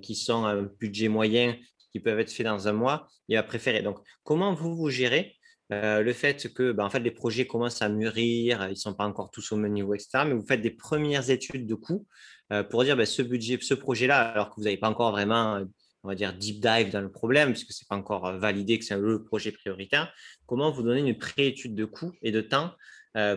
qui 0.02 0.16
sont 0.16 0.46
un 0.46 0.64
budget 0.64 1.10
moyen 1.10 1.58
qui 1.94 2.00
peuvent 2.00 2.20
être 2.20 2.32
faits 2.32 2.46
dans 2.46 2.68
un 2.68 2.74
mois, 2.74 3.08
il 3.30 3.38
va 3.38 3.44
préférer. 3.44 3.82
Donc, 3.82 4.00
comment 4.24 4.54
vous 4.54 4.76
vous 4.76 4.90
gérez 4.90 5.38
euh, 5.72 6.02
le 6.02 6.12
fait 6.12 6.54
que 6.54 6.72
ben, 6.72 6.84
en 6.84 6.90
fait, 6.90 7.00
les 7.00 7.12
projets 7.12 7.48
commencent 7.48 7.82
à 7.82 7.90
mûrir, 7.90 8.66
ils 8.66 8.72
ne 8.72 8.76
sont 8.76 8.94
pas 8.94 9.06
encore 9.06 9.32
tous 9.32 9.52
au 9.52 9.56
même 9.56 9.72
niveau, 9.72 9.94
etc. 9.94 10.26
Mais 10.26 10.34
vous 10.34 10.46
faites 10.46 10.62
des 10.62 10.72
premières 10.72 11.30
études 11.30 11.66
de 11.66 11.76
coûts 11.76 12.06
euh, 12.52 12.64
pour 12.64 12.84
dire 12.84 12.98
ben, 12.98 13.06
ce 13.06 13.22
budget, 13.22 13.58
ce 13.62 13.74
projet-là, 13.74 14.20
alors 14.20 14.50
que 14.50 14.56
vous 14.58 14.64
n'avez 14.64 14.78
pas 14.78 14.90
encore 14.90 15.12
vraiment, 15.12 15.64
on 16.04 16.10
va 16.10 16.16
dire, 16.16 16.34
deep 16.34 16.60
dive 16.60 16.92
dans 16.92 17.02
le 17.02 17.12
problème, 17.12 17.52
puisque 17.54 17.72
ce 17.72 17.84
n'est 17.84 17.88
pas 17.88 17.96
encore 17.96 18.26
euh, 18.26 18.38
validé 18.38 18.78
que 18.78 18.86
c'est 18.86 18.98
le 18.98 19.24
projet 19.24 19.52
prioritaire. 19.52 20.14
Comment 20.46 20.72
vous 20.72 20.84
donnez 20.84 21.00
une 21.00 21.18
pré-étude 21.18 21.76
de 21.76 21.86
coûts 21.86 22.12
et 22.22 22.32
de 22.32 22.42
temps 22.42 22.72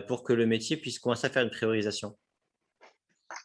pour 0.07 0.23
que 0.23 0.33
le 0.33 0.47
métier 0.47 0.75
puisse 0.75 0.97
commencer 0.97 1.27
à 1.27 1.29
faire 1.29 1.43
une 1.43 1.51
priorisation? 1.51 2.17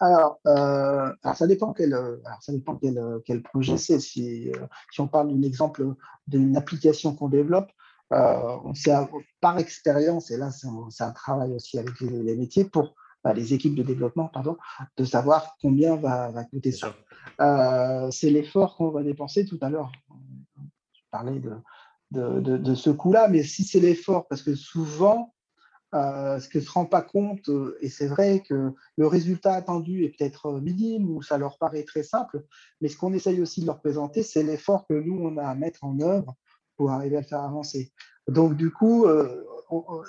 Alors, 0.00 0.40
ça 0.44 1.46
dépend 1.46 1.72
quel, 1.72 1.96
ça 2.40 2.52
dépend 2.52 2.78
quel, 3.24 3.42
projet 3.42 3.76
c'est. 3.76 4.00
Si, 4.00 4.50
si, 4.90 5.00
on 5.00 5.08
parle 5.08 5.28
d'un 5.28 5.42
exemple 5.42 5.94
d'une 6.26 6.56
application 6.56 7.14
qu'on 7.14 7.28
développe, 7.28 7.70
euh, 8.12 8.58
on 8.64 8.74
sait 8.74 8.92
par 9.40 9.58
expérience, 9.58 10.30
et 10.30 10.36
là 10.36 10.50
c'est 10.50 11.04
un, 11.04 11.12
travail 11.12 11.54
aussi 11.54 11.78
avec 11.78 11.98
les, 12.00 12.36
métiers 12.36 12.64
pour 12.64 12.94
bah, 13.24 13.32
les 13.32 13.54
équipes 13.54 13.74
de 13.74 13.82
développement, 13.82 14.28
pardon, 14.28 14.58
de 14.98 15.04
savoir 15.04 15.56
combien 15.62 15.96
va, 15.96 16.30
coûter 16.50 16.72
ça. 16.72 16.94
Euh, 17.40 18.10
c'est 18.10 18.28
l'effort 18.28 18.76
qu'on 18.76 18.90
va 18.90 19.02
dépenser 19.02 19.46
tout 19.46 19.58
à 19.62 19.70
l'heure. 19.70 19.90
Je 20.92 21.00
parlais 21.10 21.40
de, 21.40 22.40
de, 22.40 22.74
ce 22.74 22.90
coût-là, 22.90 23.28
mais 23.28 23.42
si 23.42 23.64
c'est 23.64 23.80
l'effort, 23.80 24.26
parce 24.28 24.42
que 24.42 24.54
souvent, 24.54 25.32
euh, 25.94 26.40
ce 26.40 26.48
que 26.48 26.60
se 26.60 26.70
rend 26.70 26.86
pas 26.86 27.02
compte, 27.02 27.50
et 27.80 27.88
c'est 27.88 28.06
vrai 28.06 28.42
que 28.46 28.72
le 28.96 29.06
résultat 29.06 29.54
attendu 29.54 30.04
est 30.04 30.16
peut-être 30.16 30.60
minime 30.60 31.10
ou 31.10 31.22
ça 31.22 31.38
leur 31.38 31.58
paraît 31.58 31.84
très 31.84 32.02
simple, 32.02 32.44
mais 32.80 32.88
ce 32.88 32.96
qu'on 32.96 33.12
essaye 33.12 33.40
aussi 33.40 33.60
de 33.60 33.66
leur 33.66 33.80
présenter, 33.80 34.22
c'est 34.22 34.42
l'effort 34.42 34.86
que 34.86 34.94
nous, 34.94 35.18
on 35.20 35.36
a 35.36 35.44
à 35.44 35.54
mettre 35.54 35.84
en 35.84 35.98
œuvre 36.00 36.34
pour 36.76 36.90
arriver 36.90 37.16
à 37.16 37.20
le 37.20 37.26
faire 37.26 37.42
avancer. 37.42 37.92
Donc, 38.28 38.56
du 38.56 38.70
coup, 38.70 39.06
euh, 39.06 39.44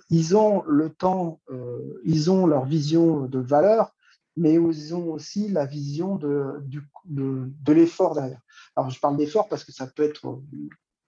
ils 0.10 0.36
ont 0.36 0.64
le 0.68 0.90
temps, 0.90 1.42
euh, 1.50 2.02
ils 2.04 2.32
ont 2.32 2.46
leur 2.46 2.66
vision 2.66 3.26
de 3.26 3.40
valeur, 3.40 3.94
mais 4.36 4.54
ils 4.54 4.96
ont 4.96 5.12
aussi 5.12 5.50
la 5.50 5.66
vision 5.66 6.16
de, 6.16 6.64
de, 7.06 7.74
l'effort 7.74 8.16
derrière. 8.16 8.42
Alors, 8.76 8.90
je 8.90 9.00
parle 9.00 9.18
d'effort 9.18 9.48
parce 9.48 9.64
que 9.64 9.72
ça 9.72 9.88
peut 9.88 10.04
être 10.04 10.42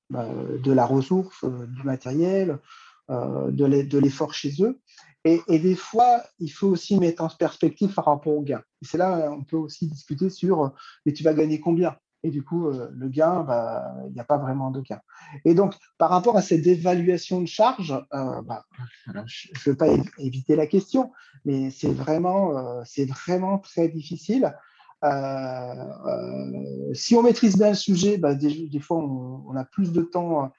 bah, 0.09 0.27
de 0.63 0.71
la 0.71 0.85
ressource, 0.85 1.43
euh, 1.43 1.65
du 1.67 1.83
matériel, 1.83 2.59
de 3.09 3.97
l'effort 3.97 4.33
chez 4.33 4.53
eux. 4.61 4.79
Et, 5.23 5.59
des 5.59 5.75
fois, 5.75 6.23
il 6.39 6.49
faut 6.49 6.67
aussi 6.67 6.99
mettre 6.99 7.23
en 7.23 7.29
perspective 7.29 7.93
par 7.93 8.05
rapport 8.05 8.33
au 8.33 8.43
gain. 8.43 8.61
Et 8.81 8.85
c'est 8.85 8.99
là 8.99 9.31
on 9.31 9.43
peut 9.43 9.57
aussi 9.57 9.87
discuter 9.87 10.29
sur, 10.29 10.71
mais 11.05 11.13
tu 11.13 11.23
vas 11.23 11.33
gagner 11.33 11.59
combien? 11.59 11.95
Et 12.25 12.31
du 12.31 12.43
coup, 12.43 12.69
euh, 12.69 12.89
le 12.91 13.07
gain, 13.07 13.43
bah, 13.43 13.93
il 14.07 14.13
n'y 14.13 14.19
a 14.19 14.23
pas 14.23 14.39
vraiment 14.39 14.71
de 14.71 14.81
gain. 14.81 14.99
Et 15.45 15.53
donc, 15.53 15.75
par 15.99 16.09
rapport 16.09 16.35
à 16.35 16.41
cette 16.41 16.65
évaluation 16.65 17.39
de 17.39 17.45
charge, 17.45 17.91
euh, 17.91 18.41
bah, 18.41 18.65
je 19.27 19.49
ne 19.49 19.71
veux 19.71 19.77
pas 19.77 19.89
éviter 20.17 20.55
la 20.55 20.65
question, 20.65 21.11
mais 21.45 21.69
c'est 21.69 21.93
vraiment, 21.93 22.57
euh, 22.57 22.83
vraiment 23.27 23.59
très 23.59 23.89
difficile. 23.89 24.51
si 26.93 27.15
on 27.15 27.21
maîtrise 27.21 27.57
bien 27.57 27.69
le 27.69 27.75
sujet, 27.75 28.17
bah, 28.17 28.33
des, 28.33 28.79
fois, 28.79 28.97
on, 28.97 29.55
a 29.55 29.63
plus 29.63 29.91
de 29.91 30.01
temps. 30.01 30.51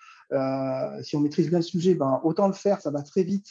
Si 1.02 1.16
on 1.16 1.20
maîtrise 1.20 1.48
bien 1.48 1.58
le 1.58 1.64
sujet, 1.64 1.98
autant 2.22 2.46
le 2.46 2.54
faire, 2.54 2.80
ça 2.80 2.90
va 2.90 3.02
très 3.02 3.22
vite. 3.22 3.48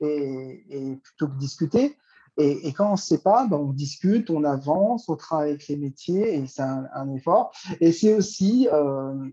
Et, 0.00 0.98
plutôt 1.02 1.28
que 1.28 1.38
discuter. 1.38 1.96
Et, 2.36 2.72
quand 2.72 2.88
on 2.88 2.92
ne 2.92 2.96
sait 2.96 3.18
pas, 3.18 3.46
ben 3.46 3.56
on 3.56 3.72
discute, 3.72 4.30
on 4.30 4.44
avance, 4.44 5.08
on 5.08 5.16
travaille 5.16 5.50
avec 5.50 5.66
les 5.66 5.76
métiers 5.76 6.36
et 6.36 6.46
c'est 6.46 6.62
un, 6.62 7.12
effort. 7.14 7.52
Et 7.80 7.90
c'est 7.90 8.14
aussi, 8.14 8.68
euh, 8.72 9.28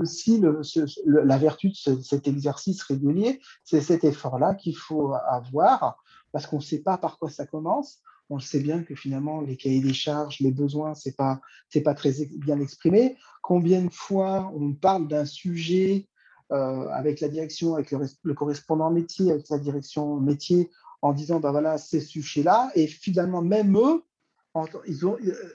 aussi 0.00 0.42
la 1.06 1.38
vertu 1.38 1.70
de 1.70 2.02
cet 2.02 2.28
exercice 2.28 2.82
régulier, 2.82 3.40
c'est 3.64 3.80
cet 3.80 4.04
effort-là 4.04 4.54
qu'il 4.54 4.76
faut 4.76 5.14
avoir 5.14 6.02
parce 6.32 6.46
qu'on 6.46 6.56
ne 6.56 6.62
sait 6.62 6.80
pas 6.80 6.98
par 6.98 7.18
quoi 7.18 7.30
ça 7.30 7.46
commence. 7.46 8.02
On 8.32 8.40
sait 8.40 8.60
bien 8.60 8.82
que 8.82 8.94
finalement, 8.94 9.42
les 9.42 9.58
cahiers 9.58 9.82
des 9.82 9.92
charges, 9.92 10.40
les 10.40 10.52
besoins, 10.52 10.94
ce 10.94 11.10
n'est 11.10 11.14
pas, 11.82 11.94
très 11.94 12.12
bien 12.38 12.58
exprimé. 12.60 13.18
Combien 13.42 13.82
de 13.82 13.92
fois 13.92 14.50
on 14.56 14.72
parle 14.72 15.06
d'un 15.06 15.26
sujet 15.26 16.08
euh, 16.50 16.88
avec 16.88 17.20
la 17.20 17.28
direction, 17.28 17.74
avec 17.74 17.90
le, 17.90 18.06
le, 18.22 18.32
correspondant 18.32 18.90
métier, 18.90 19.30
avec 19.30 19.50
la 19.50 19.58
direction 19.58 20.18
métier, 20.18 20.70
en 21.02 21.12
disant, 21.12 21.40
ben 21.40 21.50
voilà, 21.50 21.76
ces 21.76 22.00
sujets-là, 22.00 22.72
et 22.74 22.86
finalement, 22.86 23.42
même 23.42 23.76
eux, 23.76 24.02
ils, 24.86 25.06
ont, 25.06 25.18
euh, 25.22 25.54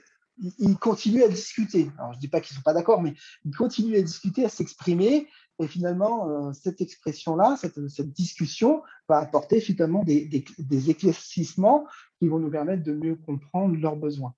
ils 0.58 0.76
continuent 0.76 1.22
à 1.22 1.28
discuter. 1.28 1.90
Alors, 1.98 2.12
je 2.12 2.18
ne 2.18 2.20
dis 2.20 2.28
pas 2.28 2.40
qu'ils 2.40 2.54
ne 2.54 2.58
sont 2.58 2.62
pas 2.62 2.74
d'accord, 2.74 3.02
mais 3.02 3.14
ils 3.44 3.54
continuent 3.54 3.96
à 3.96 4.02
discuter, 4.02 4.44
à 4.44 4.48
s'exprimer, 4.48 5.28
et 5.60 5.66
finalement, 5.66 6.28
euh, 6.28 6.52
cette 6.52 6.80
expression-là, 6.80 7.56
cette, 7.60 7.78
discussion 8.12 8.82
va 9.08 9.18
apporter 9.18 9.60
finalement 9.60 10.04
des, 10.04 10.44
éclaircissements 10.90 11.86
qui 12.18 12.28
vont 12.28 12.38
nous 12.38 12.50
permettre 12.50 12.84
de 12.84 12.92
mieux 12.92 13.16
comprendre 13.16 13.76
leurs 13.76 13.96
besoins. 13.96 14.34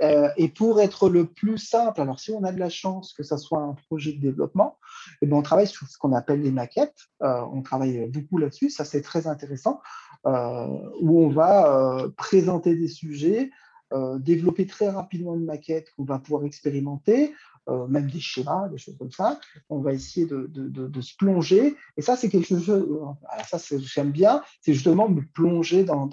Euh, 0.00 0.28
et 0.36 0.48
pour 0.48 0.80
être 0.80 1.08
le 1.08 1.26
plus 1.26 1.58
simple, 1.58 2.00
alors 2.00 2.20
si 2.20 2.30
on 2.30 2.44
a 2.44 2.52
de 2.52 2.58
la 2.58 2.68
chance 2.68 3.12
que 3.12 3.24
ça 3.24 3.36
soit 3.36 3.60
un 3.60 3.74
projet 3.88 4.12
de 4.12 4.20
développement, 4.20 4.78
eh 5.22 5.26
bien 5.26 5.36
on 5.36 5.42
travaille 5.42 5.66
sur 5.66 5.88
ce 5.88 5.98
qu'on 5.98 6.12
appelle 6.12 6.40
les 6.40 6.52
maquettes. 6.52 7.08
on 7.20 7.62
travaille 7.62 8.08
beaucoup 8.08 8.38
là-dessus, 8.38 8.70
ça 8.70 8.84
c'est 8.84 9.02
très 9.02 9.26
intéressant. 9.26 9.80
Euh, 10.26 10.66
où 11.00 11.24
on 11.24 11.28
va 11.28 11.72
euh, 11.72 12.08
présenter 12.16 12.74
des 12.74 12.88
sujets, 12.88 13.50
euh, 13.92 14.18
développer 14.18 14.66
très 14.66 14.88
rapidement 14.88 15.36
une 15.36 15.44
maquette 15.44 15.92
qu'on 15.92 16.02
va 16.02 16.18
pouvoir 16.18 16.44
expérimenter, 16.44 17.32
même 17.88 18.08
des 18.08 18.20
schémas, 18.20 18.68
des 18.68 18.78
choses 18.78 18.96
comme 18.96 19.10
ça. 19.10 19.40
On 19.68 19.80
va 19.80 19.92
essayer 19.92 20.24
de, 20.26 21.00
se 21.00 21.16
plonger. 21.16 21.76
Et 21.96 22.02
ça, 22.02 22.16
c'est 22.16 22.28
quelque 22.28 22.46
chose, 22.46 22.70
alors 22.70 23.46
ça, 23.46 23.58
j'aime 23.78 24.12
bien, 24.12 24.42
c'est 24.60 24.72
justement 24.72 25.08
me 25.08 25.22
plonger 25.34 25.82
dans, 25.82 26.08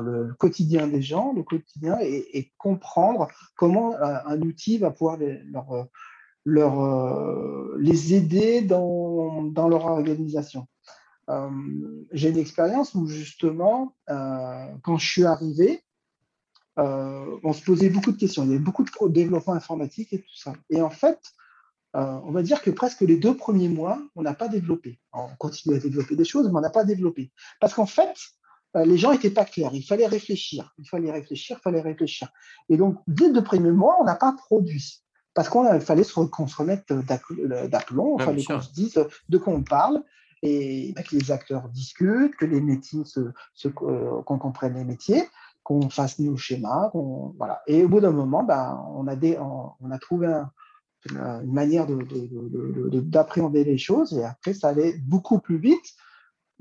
le 0.00 0.34
quotidien 0.34 0.88
des 0.88 1.02
gens, 1.02 1.32
le 1.34 1.44
quotidien, 1.44 1.98
et, 2.00 2.52
comprendre 2.56 3.28
comment 3.56 3.94
un 4.00 4.40
outil 4.42 4.78
va 4.78 4.90
pouvoir 4.90 5.18
les, 5.18 5.40
aider 8.14 8.62
dans, 8.62 9.44
dans 9.44 9.68
leur 9.68 9.84
organisation. 9.84 10.66
j'ai 12.12 12.30
une 12.30 12.38
expérience 12.38 12.94
où 12.94 13.06
justement, 13.06 13.94
quand 14.06 14.96
je 14.96 15.06
suis 15.08 15.24
arrivé, 15.24 15.84
on 16.78 17.52
se 17.52 17.62
posait 17.62 17.90
beaucoup 17.90 18.12
de 18.12 18.18
questions. 18.18 18.44
Il 18.44 18.50
y 18.50 18.54
avait 18.54 18.62
beaucoup 18.62 18.84
de 18.84 19.12
développement 19.12 19.54
informatique 19.54 20.12
et 20.12 20.20
tout 20.20 20.36
ça. 20.36 20.52
Et 20.70 20.80
en 20.80 20.90
fait, 20.90 21.18
on 21.94 22.30
va 22.30 22.42
dire 22.42 22.62
que 22.62 22.70
presque 22.70 23.00
les 23.00 23.16
deux 23.16 23.36
premiers 23.36 23.68
mois, 23.68 24.00
on 24.14 24.22
n'a 24.22 24.34
pas 24.34 24.48
développé. 24.48 25.00
On 25.12 25.28
continue 25.38 25.74
à 25.74 25.78
développer 25.80 26.16
des 26.16 26.24
choses, 26.24 26.48
mais 26.48 26.56
on 26.56 26.60
n'a 26.60 26.70
pas 26.70 26.84
développé. 26.84 27.32
Parce 27.60 27.74
qu'en 27.74 27.86
fait, 27.86 28.14
les 28.74 28.96
gens 28.96 29.12
n'étaient 29.12 29.30
pas 29.30 29.44
clairs. 29.44 29.70
Il 29.74 29.82
fallait 29.82 30.06
réfléchir. 30.06 30.72
Il 30.78 30.88
fallait 30.88 31.10
réfléchir, 31.10 31.58
il 31.58 31.62
fallait 31.62 31.80
réfléchir. 31.80 32.28
Et 32.68 32.76
donc, 32.76 32.98
dès 33.06 33.26
les 33.26 33.32
deux 33.32 33.44
premiers 33.44 33.72
mois, 33.72 33.96
on 34.00 34.04
n'a 34.04 34.14
pas 34.14 34.32
produit. 34.32 35.02
Parce 35.34 35.48
qu'il 35.48 35.80
fallait 35.80 36.04
qu'on 36.04 36.46
se 36.46 36.56
remette 36.56 36.92
d'aplomb, 36.92 38.18
il 38.18 38.24
fallait 38.24 38.44
qu'on 38.44 38.60
se 38.60 38.72
dise 38.72 39.04
de 39.28 39.38
quoi 39.38 39.52
on 39.52 39.62
parle, 39.62 40.02
et 40.42 40.94
que 40.94 41.16
les 41.16 41.30
acteurs 41.30 41.68
discutent, 41.68 42.36
que 42.36 42.44
les 42.44 42.60
métiers, 42.60 43.04
se, 43.04 43.68
qu'on 43.68 44.38
comprenne 44.38 44.74
les 44.74 44.84
métiers, 44.84 45.24
qu'on 45.68 45.90
fasse 45.90 46.18
nos 46.18 46.38
schémas. 46.38 46.90
Voilà. 47.36 47.60
Et 47.66 47.84
au 47.84 47.90
bout 47.90 48.00
d'un 48.00 48.10
moment, 48.10 48.42
ben, 48.42 48.82
on, 48.94 49.06
a 49.06 49.16
des, 49.16 49.38
on, 49.38 49.90
a 49.90 49.98
trouvé 49.98 50.26
une 51.10 51.52
manière 51.52 51.86
d'appréhender 51.86 53.64
les 53.64 53.76
choses, 53.76 54.14
et 54.14 54.24
après, 54.24 54.54
ça 54.54 54.68
allait 54.68 54.96
beaucoup 54.96 55.40
plus 55.40 55.58
vite 55.58 55.94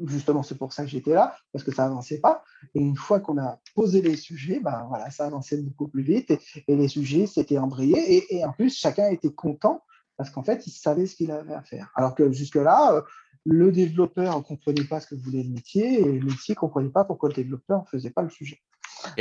justement, 0.06 0.44
c'est 0.44 0.60
pour 0.60 0.74
ça 0.74 0.84
que 0.84 0.90
j'étais 0.90 1.14
là, 1.14 1.36
parce 1.52 1.64
que 1.64 1.72
ça 1.72 1.86
avançait 1.86 2.20
pas. 2.20 2.44
Et 2.76 2.80
une 2.80 2.96
fois 2.96 3.20
qu'on 3.20 3.40
a 3.40 3.60
posé 3.74 4.00
les 4.04 4.16
sujets, 4.16 4.60
ben 4.60 4.86
voilà, 4.90 5.10
ça 5.10 5.26
avançait 5.26 5.58
beaucoup 5.58 5.88
plus 5.88 6.04
vite 6.04 6.30
et, 6.30 6.76
les 6.76 6.88
sujets 6.88 7.26
s'étaient 7.26 7.58
embrayés. 7.58 8.36
Et, 8.36 8.46
en 8.46 8.52
plus, 8.52 8.78
chacun 8.78 9.10
était 9.10 9.34
content 9.34 9.82
parce 10.16 10.30
qu'en 10.30 10.44
fait, 10.44 10.68
il 10.68 10.72
savait 10.72 11.08
ce 11.08 11.16
qu'il 11.16 11.32
avait 11.32 11.56
à 11.56 11.64
faire. 11.64 11.92
Alors 11.96 12.14
que 12.14 12.32
jusque-là, 12.32 12.94
euh, 12.94 13.02
le 13.46 13.72
développeur 13.72 14.38
ne 14.38 14.44
comprenait 14.44 14.84
pas 14.84 15.00
ce 15.00 15.08
que 15.08 15.16
voulait 15.16 15.44
le 15.44 15.50
métier 15.50 16.02
et 16.02 16.20
le 16.20 16.26
métier 16.26 16.54
ne 16.54 16.60
comprenait 16.60 16.90
pas 16.90 17.04
pourquoi 17.06 17.30
le 17.30 17.36
développeur 17.36 17.82
ne 17.82 17.86
faisait 17.86 18.12
pas 18.12 18.22
le 18.22 18.30
sujet. 18.30 18.60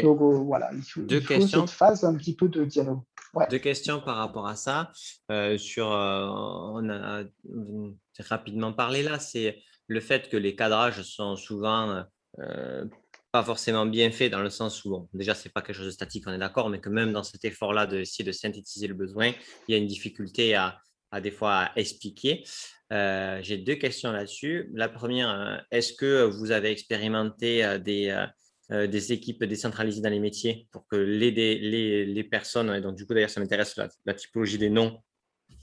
Donc 0.03 0.21
euh, 0.21 0.39
voilà, 0.39 0.71
il 0.73 0.83
faut, 0.83 1.03
Deux 1.03 1.21
questions. 1.21 1.67
cette 1.67 1.77
phase 1.77 2.05
un 2.05 2.15
petit 2.15 2.35
peu 2.35 2.49
de 2.49 2.65
dialogue. 2.65 3.01
Deux 3.51 3.59
questions 3.59 4.01
par 4.01 4.17
rapport 4.17 4.47
à 4.47 4.57
ça. 4.57 4.91
Euh, 5.31 5.59
sur, 5.59 5.87
on 5.87 6.89
a 6.89 7.25
rapidement 8.21 8.73
parlé 8.73 9.03
là, 9.03 9.19
c'est 9.19 9.63
le 9.89 10.01
fait 10.01 10.29
que 10.29 10.37
les 10.37 10.57
cadrages 10.57 11.03
sont 11.03 11.37
souvent 11.37 12.05
euh, 12.41 12.85
pas 13.33 13.43
forcément 13.43 13.87
bien 13.87 14.11
faits 14.11 14.33
dans 14.33 14.41
le 14.41 14.51
sens 14.51 14.85
où, 14.85 14.91
bon, 14.91 15.09
déjà, 15.13 15.35
ce 15.35 15.47
n'est 15.47 15.53
pas 15.53 15.63
quelque 15.63 15.77
chose 15.77 15.87
de 15.87 15.91
statique, 15.91 16.25
on 16.27 16.33
est 16.33 16.39
d'accord, 16.39 16.71
mais 16.71 16.81
que 16.81 16.89
même 16.89 17.13
dans 17.13 17.23
cet 17.23 17.45
effort-là 17.45 17.87
d'essayer 17.87 18.25
de 18.25 18.33
synthétiser 18.33 18.87
le 18.87 18.95
besoin, 18.95 19.33
il 19.69 19.73
y 19.73 19.75
a 19.75 19.79
une 19.79 19.87
difficulté 19.87 20.55
à, 20.55 20.81
des 21.21 21.31
fois 21.31 21.55
à 21.55 21.73
expliquer. 21.77 22.45
Euh, 22.93 23.41
j'ai 23.43 23.59
deux 23.59 23.75
questions 23.75 24.13
là-dessus. 24.13 24.71
La 24.75 24.89
première, 24.89 25.31
euh, 25.31 25.57
est-ce 25.71 25.93
que 25.93 26.25
vous 26.25 26.51
avez 26.51 26.71
expérimenté 26.71 27.79
des, 27.81 28.27
des 28.71 29.13
équipes 29.13 29.45
décentralisées 29.45 30.01
dans 30.01 30.11
les 30.11 30.21
métiers 30.21 30.69
pour 30.73 30.87
que 30.87 30.97
les, 30.97 32.25
personnes, 32.25 32.71
et 32.75 32.81
donc 32.81 32.97
du 32.97 33.07
coup 33.07 33.15
d'ailleurs 33.15 33.31
ça 33.31 33.41
m'intéresse 33.41 33.79
la, 34.05 34.15
typologie 34.15 34.59
des 34.59 34.71
noms, 34.71 35.01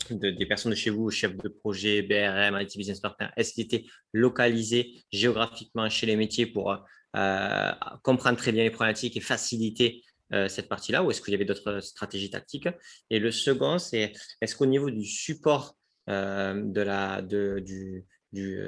des 0.09 0.45
personnes 0.45 0.71
de 0.71 0.75
chez 0.75 0.89
vous, 0.89 1.09
chefs 1.09 1.35
de 1.35 1.49
projet, 1.49 2.01
BRM, 2.01 2.59
IT 2.61 2.77
Business 2.77 2.99
Partner, 2.99 3.27
est-ce 3.37 3.53
qu'ils 3.53 3.65
étaient 3.65 3.85
localisés 4.13 5.03
géographiquement 5.11 5.89
chez 5.89 6.05
les 6.05 6.15
métiers 6.15 6.45
pour 6.45 6.77
euh, 7.15 7.71
comprendre 8.01 8.37
très 8.37 8.51
bien 8.51 8.63
les 8.63 8.71
problématiques 8.71 9.15
et 9.15 9.19
faciliter 9.19 10.03
euh, 10.33 10.47
cette 10.47 10.67
partie-là, 10.67 11.03
ou 11.03 11.11
est-ce 11.11 11.21
qu'il 11.21 11.31
y 11.31 11.35
avait 11.35 11.45
d'autres 11.45 11.79
stratégies 11.79 12.29
tactiques? 12.29 12.69
Et 13.09 13.19
le 13.19 13.31
second, 13.31 13.77
c'est 13.77 14.13
est-ce 14.41 14.55
qu'au 14.55 14.65
niveau 14.65 14.89
du 14.89 15.05
support 15.05 15.75
euh, 16.09 16.61
de 16.63 16.81
la, 16.81 17.21
de, 17.21 17.59
du, 17.59 18.05
du 18.31 18.59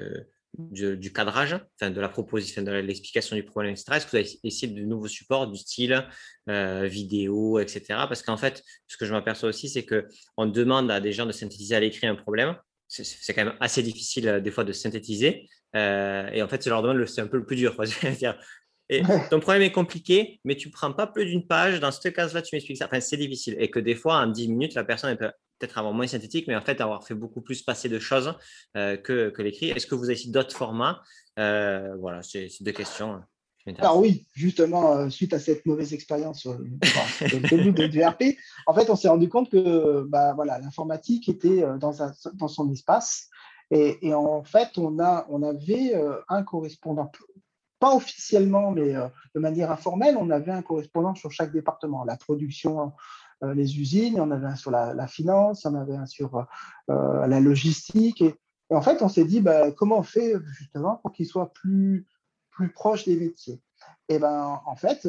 du, 0.58 1.12
cadrage, 1.12 1.58
enfin 1.76 1.92
de 1.92 2.00
la 2.00 2.10
proposition, 2.10 2.62
de 2.62 2.72
l'explication 2.72 3.36
du 3.36 3.44
problème, 3.44 3.74
etc. 3.74 3.94
Est-ce 3.94 4.06
que 4.06 4.12
vous 4.12 4.18
avez 4.18 4.40
essayé 4.44 4.72
de 4.72 4.82
nouveaux 4.82 5.08
supports 5.08 5.48
du 5.48 5.58
style 5.58 6.08
euh, 6.50 6.88
vidéo, 6.88 7.60
etc. 7.60 7.82
Parce 8.08 8.22
qu'en 8.22 8.38
fait, 8.38 8.64
ce 8.88 8.98
que 8.98 9.06
je 9.06 9.12
m'aperçois 9.12 9.50
aussi, 9.50 9.70
c'est 9.70 9.86
qu'on 9.86 10.46
demande 10.46 10.92
à 10.92 11.00
des 11.00 11.12
gens 11.12 11.26
de 11.26 11.32
synthétiser 11.32 11.76
à 11.76 11.80
l'écrit 11.80 12.08
un 12.08 12.16
problème. 12.16 12.56
C'est 12.88 13.34
quand 13.34 13.46
même 13.46 13.58
assez 13.60 13.82
difficile 13.82 14.28
euh, 14.28 14.40
des 14.40 14.52
fois 14.52 14.64
de 14.64 14.72
synthétiser. 14.72 15.50
Euh, 15.76 16.30
et 16.32 16.42
en 16.42 16.48
fait, 16.48 16.64
je 16.64 16.70
leur 16.70 16.82
demande, 16.82 17.06
c'est 17.06 17.22
un 17.22 17.28
peu 17.28 17.38
le 17.38 17.46
plus 17.46 17.56
dur. 17.56 17.76
Et 18.90 19.02
ton 19.30 19.40
problème 19.40 19.64
est 19.64 19.72
compliqué, 19.72 20.40
mais 20.44 20.56
tu 20.56 20.68
ne 20.68 20.74
prends 20.74 20.94
pas 20.94 21.08
plus 21.08 21.26
d'une 21.26 21.48
page. 21.48 21.80
Dans 21.80 21.92
ce 21.92 22.08
cas-là, 22.08 22.42
tu 22.42 22.56
m'expliques 22.56 22.78
ça. 22.78 22.86
Enfin, 22.86 23.00
c'est 23.00 23.18
difficile. 23.18 23.56
Et 23.60 23.72
que 23.72 23.80
des 23.80 23.96
fois, 23.96 24.18
en 24.18 24.28
10 24.28 24.50
minutes, 24.50 24.76
la 24.76 24.84
personne 24.84 25.16
peut 25.18 25.32
peut-être 25.60 25.78
avoir 25.78 25.94
moins 25.94 26.08
synthétique, 26.08 26.48
mais 26.48 26.56
en 26.56 26.62
fait, 26.62 26.82
avoir 26.82 27.06
fait 27.06 27.16
beaucoup 27.16 27.42
plus 27.42 27.62
passer 27.62 27.90
de 27.90 28.00
choses 28.00 28.34
euh, 28.78 28.98
que, 28.98 29.30
que 29.30 29.42
l'écrit. 29.42 29.70
Est-ce 29.70 29.88
que 29.88 29.96
vous 29.96 30.10
avez 30.10 30.20
d'autres 30.28 30.56
formats? 30.56 31.02
Euh, 31.40 31.96
Voilà, 32.00 32.22
c'est 32.22 32.50
deux 32.62 32.72
questions. 32.72 33.22
Alors 33.80 34.00
oui, 34.00 34.28
justement, 34.34 34.96
euh, 34.96 35.10
suite 35.10 35.34
à 35.34 35.40
cette 35.40 35.66
mauvaise 35.66 35.92
expérience 35.92 36.42
sur 36.42 36.54
le 36.54 37.40
début 37.50 37.72
de 37.72 37.86
l'ERP, 37.86 38.38
en 38.68 38.76
fait, 38.76 38.92
on 38.92 38.96
s'est 38.96 39.08
rendu 39.08 39.28
compte 39.28 39.50
que 39.50 40.04
bah, 40.08 40.34
voilà, 40.36 40.60
l'informatique 40.60 41.28
était 41.30 41.64
dans, 41.80 42.04
un, 42.04 42.12
dans 42.36 42.48
son 42.48 42.72
espace. 42.72 43.30
Et, 43.72 43.98
et, 44.08 44.14
en 44.14 44.44
fait, 44.44 44.78
on, 44.78 45.00
a, 45.00 45.26
on 45.30 45.42
avait 45.42 45.96
un 46.30 46.44
correspondant 46.44 47.12
pas 47.86 47.94
officiellement, 47.94 48.72
mais 48.72 48.96
euh, 48.96 49.08
de 49.36 49.40
manière 49.40 49.70
informelle, 49.70 50.18
on 50.18 50.32
avait 50.32 50.52
un 50.52 50.64
correspondant 50.64 51.14
sur 51.14 51.32
chaque 51.32 51.52
département. 51.52 52.04
La 52.04 52.18
production, 52.18 52.94
euh, 53.44 53.54
les 53.54 53.80
usines, 53.80 54.20
on 54.20 54.32
avait 54.32 54.48
un 54.48 54.56
sur 54.56 54.72
la, 54.72 55.06
finance, 55.06 55.68
on 55.68 55.76
avait 55.76 55.96
un 55.96 56.08
sur 56.08 56.48
euh, 56.90 57.28
la 57.28 57.40
logistique. 57.40 58.24
Et, 58.24 58.34
en 58.72 58.82
fait, 58.82 59.04
on 59.04 59.08
s'est 59.08 59.26
dit, 59.26 59.40
bah, 59.40 59.72
comment 59.72 60.00
on 60.00 60.04
fait 60.04 60.34
justement 60.58 60.96
pour 60.96 61.12
qu'il 61.12 61.28
soit 61.28 61.54
plus, 61.54 62.08
plus 62.50 62.72
proche 62.72 63.06
des 63.06 63.18
métiers? 63.18 63.62
Et 64.10 64.18
ben, 64.18 64.60
en 64.66 64.76
fait, 64.76 65.08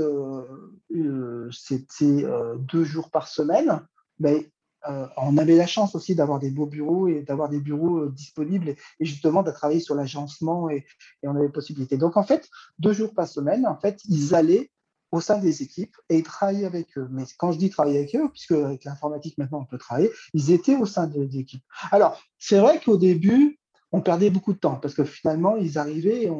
c'était 1.50 2.26
deux 2.58 2.84
jours 2.84 3.10
par 3.10 3.26
semaine. 3.26 3.86
Ben, 4.18 4.42
euh, 4.88 5.06
on 5.16 5.36
avait 5.38 5.56
la 5.56 5.66
chance 5.66 5.94
aussi 5.94 6.14
d'avoir 6.14 6.38
des 6.38 6.50
beaux 6.50 6.66
bureaux 6.66 7.08
et 7.08 7.22
d'avoir 7.22 7.48
des 7.48 7.60
bureaux 7.60 7.98
euh, 7.98 8.10
disponibles 8.10 8.70
et, 8.70 8.76
justement 9.00 9.42
de 9.42 9.50
travailler 9.50 9.80
sur 9.80 9.94
l'agencement 9.94 10.70
et, 10.70 10.84
on 11.22 11.36
avait 11.36 11.48
possibilité. 11.48 11.96
Donc 11.96 12.16
en 12.16 12.22
fait, 12.22 12.48
deux 12.78 12.92
jours 12.92 13.14
par 13.14 13.26
semaine, 13.26 13.66
en 13.66 13.76
fait, 13.76 14.00
ils 14.08 14.34
allaient 14.34 14.70
au 15.12 15.20
sein 15.20 15.38
des 15.38 15.62
équipes 15.62 15.96
et 16.08 16.18
ils 16.18 16.22
travaillaient 16.22 16.66
avec 16.66 16.96
eux. 16.98 17.08
Mais 17.10 17.24
quand 17.38 17.52
je 17.52 17.58
dis 17.58 17.70
travailler 17.70 17.98
avec 17.98 18.14
eux, 18.16 18.28
puisque 18.30 18.52
avec 18.52 18.84
l'informatique 18.84 19.38
maintenant 19.38 19.60
on 19.62 19.64
peut 19.64 19.78
travailler, 19.78 20.10
ils 20.34 20.50
étaient 20.50 20.76
au 20.76 20.86
sein 20.86 21.06
des 21.06 21.38
équipes. 21.38 21.62
Alors 21.90 22.20
c'est 22.38 22.58
vrai 22.58 22.80
qu'au 22.80 22.96
début, 22.96 23.58
on 23.92 24.00
perdait 24.00 24.30
beaucoup 24.30 24.52
de 24.52 24.58
temps 24.58 24.76
parce 24.76 24.94
que 24.94 25.04
finalement, 25.04 25.56
ils 25.56 25.78
arrivaient, 25.78 26.24
et 26.24 26.30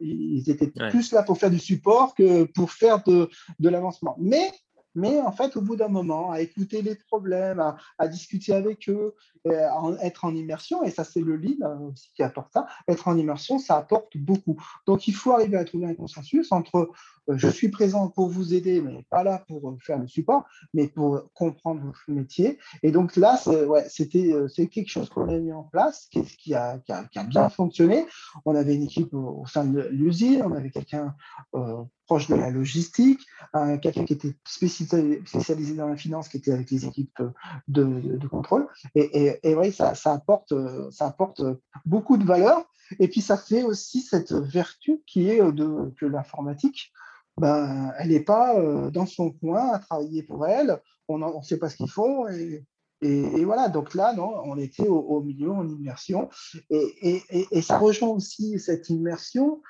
ils 0.00 0.50
étaient 0.50 0.66
plus 0.90 1.12
là 1.12 1.22
pour 1.22 1.38
faire 1.38 1.50
du 1.50 1.58
support 1.58 2.14
que 2.14 2.44
pour 2.44 2.72
faire 2.72 3.02
de, 3.04 3.30
de 3.58 3.68
l'avancement. 3.68 4.16
Mais 4.20 4.50
mais 4.94 5.20
en 5.20 5.32
fait, 5.32 5.56
au 5.56 5.60
bout 5.60 5.76
d'un 5.76 5.88
moment, 5.88 6.30
à 6.30 6.40
écouter 6.40 6.82
les 6.82 6.94
problèmes, 6.94 7.60
à, 7.98 8.08
discuter 8.08 8.52
avec 8.52 8.88
eux, 8.88 9.14
à 9.48 9.80
être 10.02 10.24
en 10.24 10.34
immersion, 10.34 10.82
et 10.84 10.90
ça 10.90 11.04
c'est 11.04 11.20
le 11.20 11.36
lead 11.36 11.62
hein, 11.62 11.78
aussi 11.92 12.10
qui 12.14 12.22
apporte 12.22 12.52
ça, 12.52 12.66
être 12.88 13.08
en 13.08 13.16
immersion, 13.16 13.58
ça 13.58 13.76
apporte 13.76 14.16
beaucoup. 14.16 14.56
Donc 14.86 15.08
il 15.08 15.14
faut 15.14 15.32
arriver 15.32 15.56
à 15.56 15.64
trouver 15.64 15.86
un 15.86 15.94
consensus 15.94 16.52
entre 16.52 16.90
euh, 17.30 17.36
je 17.36 17.48
suis 17.48 17.68
présent 17.68 18.08
pour 18.08 18.28
vous 18.28 18.54
aider, 18.54 18.80
mais 18.80 19.04
pas 19.10 19.22
là 19.22 19.44
pour 19.48 19.68
euh, 19.68 19.76
faire 19.80 19.98
le 19.98 20.06
support, 20.06 20.44
mais 20.72 20.88
pour 20.88 21.30
comprendre 21.32 21.82
votre 21.82 22.04
métier. 22.08 22.58
Et 22.82 22.90
donc 22.90 23.16
là, 23.16 23.40
c'était 23.88 24.32
euh, 24.32 24.48
c'est 24.48 24.68
quelque 24.68 24.90
chose 24.90 25.08
qu'on 25.08 25.28
a 25.28 25.38
mis 25.38 25.52
en 25.52 25.64
place, 25.64 26.08
qui, 26.10 26.54
a, 26.54 26.80
bien 27.28 27.48
fonctionné. 27.48 28.06
On 28.44 28.54
avait 28.54 28.74
une 28.74 28.82
équipe 28.82 29.14
au, 29.14 29.44
sein 29.46 29.64
de 29.64 29.88
l'usine, 29.90 30.42
on 30.44 30.52
avait 30.52 30.70
quelqu'un 30.70 31.14
proche 32.06 32.28
de 32.28 32.34
la 32.34 32.50
logistique, 32.50 33.20
quelqu'un 33.82 34.04
qui 34.04 34.12
était 34.12 34.34
spécialisé, 34.44 35.74
dans 35.74 35.88
la 35.88 35.96
finance, 35.96 36.28
qui 36.28 36.36
était 36.36 36.52
avec 36.52 36.70
les 36.70 36.86
équipes 36.86 37.22
de, 37.68 37.84
de, 37.84 38.26
contrôle. 38.28 38.66
Et, 38.94 39.38
et, 39.42 39.54
oui, 39.54 39.72
ça, 39.72 39.94
apporte, 40.06 40.52
ça 40.90 41.06
apporte 41.06 41.42
beaucoup 41.84 42.16
de 42.16 42.24
valeur. 42.24 42.64
Et 42.98 43.08
puis, 43.08 43.20
ça 43.20 43.36
fait 43.36 43.62
aussi 43.62 44.00
cette 44.02 44.32
vertu 44.32 45.02
qui 45.06 45.28
est 45.28 45.38
que 45.38 46.06
l'informatique 46.06 46.92
ben, 47.36 47.92
elle 47.98 48.08
n'est 48.08 48.20
pas 48.20 48.58
euh, 48.58 48.90
dans 48.90 49.06
son 49.06 49.32
coin 49.32 49.72
à 49.72 49.78
travailler 49.78 50.22
pour 50.22 50.46
elle, 50.46 50.80
on 51.08 51.18
ne 51.18 51.42
sait 51.42 51.58
pas 51.58 51.68
ce 51.68 51.76
qu'ils 51.76 51.90
font. 51.90 52.26
Et, 52.28 52.64
voilà, 53.44 53.68
donc 53.68 53.94
là, 53.94 54.14
non, 54.14 54.32
on 54.44 54.56
était 54.56 54.86
au, 54.88 55.20
milieu, 55.20 55.50
en 55.50 55.68
immersion. 55.68 56.30
Et, 56.70 57.60
ça 57.60 57.76
rejoint 57.78 58.08
aussi 58.08 58.58
cette 58.58 58.88
immersion 58.88 59.60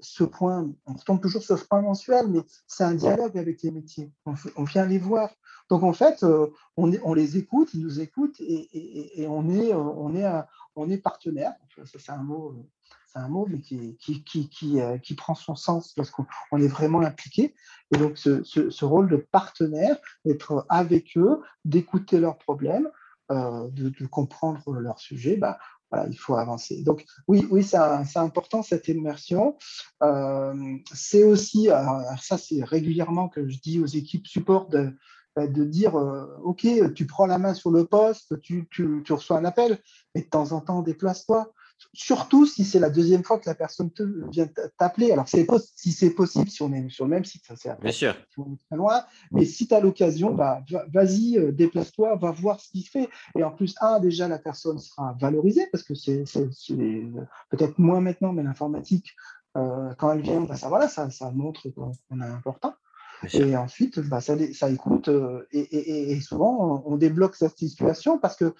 ce 0.00 0.24
point, 0.24 0.70
on 0.86 0.94
tombe 0.94 1.20
toujours 1.20 1.42
sur 1.42 1.58
ce 1.58 1.64
point 1.64 1.80
mensuel, 1.80 2.28
mais 2.28 2.40
c'est 2.66 2.84
un 2.84 2.94
dialogue 2.94 3.36
avec 3.38 3.62
les 3.62 3.70
métiers. 3.70 4.12
On, 4.56 4.64
vient 4.64 4.86
les 4.86 4.98
voir. 4.98 5.30
Donc 5.70 5.82
en 5.82 5.92
fait, 5.92 6.22
euh, 6.22 6.48
on, 6.76 7.14
les 7.14 7.38
écoute, 7.38 7.70
ils 7.74 7.80
nous 7.80 8.00
écoutent 8.00 8.40
et, 8.40 9.26
on 9.28 9.48
est, 9.48 9.72
on 9.72 10.14
est, 10.14 10.30
on 10.76 10.90
est 10.90 10.98
partenaire. 10.98 11.54
C'est 11.84 12.10
un 12.10 12.22
mot 12.22 12.54
c'est 13.14 13.20
un 13.20 13.28
mot, 13.28 13.46
mais 13.48 13.60
qui, 13.60 13.96
qui, 13.96 14.24
qui, 14.24 14.48
qui, 14.48 14.80
euh, 14.80 14.98
prend 15.16 15.34
son 15.34 15.54
sens 15.54 15.92
parce 15.94 16.10
qu'on 16.10 16.26
est 16.58 16.68
vraiment 16.68 17.00
impliqué. 17.00 17.54
Et 17.94 17.98
donc, 17.98 18.18
ce, 18.18 18.42
ce, 18.42 18.84
rôle 18.84 19.08
de 19.08 19.16
partenaire, 19.16 19.96
d'être 20.24 20.66
avec 20.68 21.16
eux, 21.16 21.40
d'écouter 21.64 22.18
leurs 22.18 22.38
problèmes, 22.38 22.90
euh, 23.30 23.68
de, 23.70 24.06
comprendre 24.06 24.72
leurs 24.72 24.98
sujets, 24.98 25.36
bah, 25.36 25.58
voilà, 25.94 26.08
il 26.10 26.18
faut 26.18 26.36
avancer. 26.36 26.82
Donc 26.82 27.04
oui, 27.28 27.46
oui, 27.50 27.62
c'est 27.62 28.18
important 28.18 28.62
cette 28.62 28.88
immersion. 28.88 29.56
Euh, 30.02 30.76
c'est 30.92 31.24
aussi, 31.24 31.68
ça 32.20 32.38
c'est 32.38 32.64
régulièrement 32.64 33.28
que 33.28 33.48
je 33.48 33.58
dis 33.58 33.80
aux 33.80 33.86
équipes 33.86 34.26
support 34.26 34.68
de, 34.68 34.92
bah, 35.36 35.46
dire, 35.48 35.96
euh, 35.96 36.26
OK, 36.44 36.66
tu 36.94 37.06
prends 37.06 37.26
la 37.26 37.38
main 37.38 37.54
sur 37.54 37.70
le 37.70 37.84
poste, 37.84 38.40
tu 38.40 38.68
reçois 39.10 39.38
un 39.38 39.44
appel, 39.44 39.78
mais 40.14 40.22
de 40.22 40.28
temps 40.28 40.52
en 40.52 40.60
temps, 40.60 40.82
déplace-toi. 40.82 41.52
Surtout 41.92 42.46
si 42.46 42.64
c'est 42.64 42.80
la 42.80 42.90
deuxième 42.90 43.22
fois 43.22 43.38
que 43.38 43.48
la 43.48 43.54
personne 43.54 43.90
te, 43.90 44.02
vient 44.30 44.48
t'appeler. 44.78 45.12
Alors, 45.12 45.28
si 45.28 45.92
c'est 45.92 46.10
possible, 46.10 46.48
si 46.48 46.62
on 46.62 46.72
est 46.72 46.88
sur 46.88 47.04
le 47.04 47.10
même 47.10 47.24
site, 47.24 47.44
ça 47.46 47.54
c'est 47.56 47.78
Bien 47.80 47.92
sûr. 47.92 48.16
très 48.34 48.76
loin. 48.76 49.04
Mais 49.30 49.44
si 49.44 49.68
tu 49.68 49.74
as 49.74 49.80
l'occasion, 49.80 50.34
bah, 50.34 50.62
vas-y, 50.92 51.38
euh, 51.38 51.52
déplace-toi, 51.52 52.16
va 52.16 52.30
voir 52.32 52.60
ce 52.60 52.70
qu'il 52.70 52.86
fait. 52.86 53.08
Et 53.36 53.44
en 53.44 53.50
plus, 53.50 53.74
un, 53.80 54.00
déjà, 54.00 54.28
la 54.28 54.38
personne 54.38 54.78
sera 54.78 55.16
valorisée 55.20 55.66
parce 55.70 55.84
que 55.84 55.94
c'est 55.94 56.24
peut-être 57.50 57.78
moins 57.78 58.00
maintenant, 58.00 58.32
mais 58.32 58.42
l'informatique, 58.42 59.14
euh, 59.56 59.94
quand 59.98 60.12
elle 60.12 60.22
vient, 60.22 60.40
bah, 60.40 60.56
ça, 60.56 60.68
voilà, 60.68 60.88
ça, 60.88 61.10
ça 61.10 61.30
montre 61.30 61.68
qu'on 61.70 62.20
est 62.20 62.24
important. 62.24 62.74
Et 63.32 63.56
ensuite, 63.56 64.00
bah, 64.00 64.20
ça, 64.20 64.34
ça, 64.52 64.70
écoute. 64.70 65.08
Euh, 65.08 65.46
et, 65.52 66.20
souvent, 66.20 66.82
on, 66.86 66.96
débloque 66.96 67.36
cette 67.36 67.58
situation 67.58 68.18
parce 68.18 68.36
que 68.36 68.54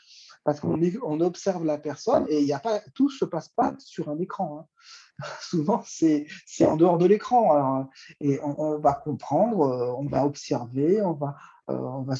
parce 0.44 0.60
qu'on 0.60 0.78
on 1.02 1.20
observe 1.20 1.64
la 1.64 1.78
personne 1.78 2.26
et 2.28 2.42
il 2.42 2.52
a 2.52 2.58
pas, 2.58 2.80
tout 2.94 3.06
ne 3.06 3.10
se 3.10 3.24
passe 3.24 3.48
pas 3.48 3.74
sur 3.78 4.08
un 4.10 4.18
écran. 4.18 4.60
Hein. 4.60 4.66
Souvent, 5.40 5.82
c'est 5.86 6.26
en 6.66 6.76
dehors 6.76 6.98
de 6.98 7.06
l'écran. 7.06 7.88
Et 8.20 8.38
on, 8.42 8.78
va 8.78 8.92
comprendre, 8.94 9.62
euh, 9.62 9.92
on 9.96 10.06
va 10.06 10.26
observer, 10.26 11.02
on 11.02 11.12
va, 11.12 11.36
euh, 11.70 11.78
on 11.78 12.02
va 12.02 12.14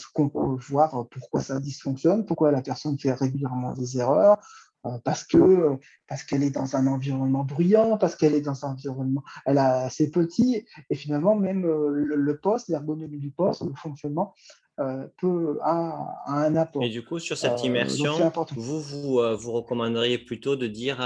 voir 0.69 1.07
pourquoi 1.09 1.41
ça 1.41 1.61
dysfonctionne, 1.61 2.25
pourquoi 2.25 2.51
la 2.51 2.63
personne 2.63 2.99
fait 2.99 3.13
régulièrement 3.13 3.73
des 3.73 3.99
erreurs, 3.99 4.39
euh, 4.87 4.99
parce 5.05 5.25
que 5.25 5.79
parce 6.07 6.23
qu'elle 6.23 6.43
est 6.43 6.51
dans 6.51 6.77
un 6.77 6.87
environnement 6.87 7.45
bruyant, 7.45 7.99
parce 7.99 8.17
qu'elle 8.17 8.35
est 8.35 8.41
dans 8.41 8.65
un 8.65 8.71
environnement, 8.71 9.23
elle 9.45 9.59
a 9.59 9.85
assez 9.85 10.11
petit, 10.11 10.65
et 10.89 10.95
finalement 10.95 11.35
même 11.35 11.63
le, 11.63 12.39
poste, 12.39 12.69
l'ergonomie 12.69 13.19
du 13.19 13.31
poste, 13.31 13.63
le 13.63 13.75
fonctionnement 13.75 14.35
peut 14.77 15.59
a, 15.63 16.23
un 16.27 16.57
apport. 16.57 16.83
Et 16.83 16.89
du 16.89 17.05
coup, 17.05 17.19
sur 17.19 17.37
cette 17.37 17.63
immersion, 17.65 18.33
vous, 18.57 18.81
vous, 18.81 19.21
vous 19.37 19.53
recommanderiez 19.53 20.19
plutôt 20.19 20.57
de 20.57 20.67
dire, 20.67 20.99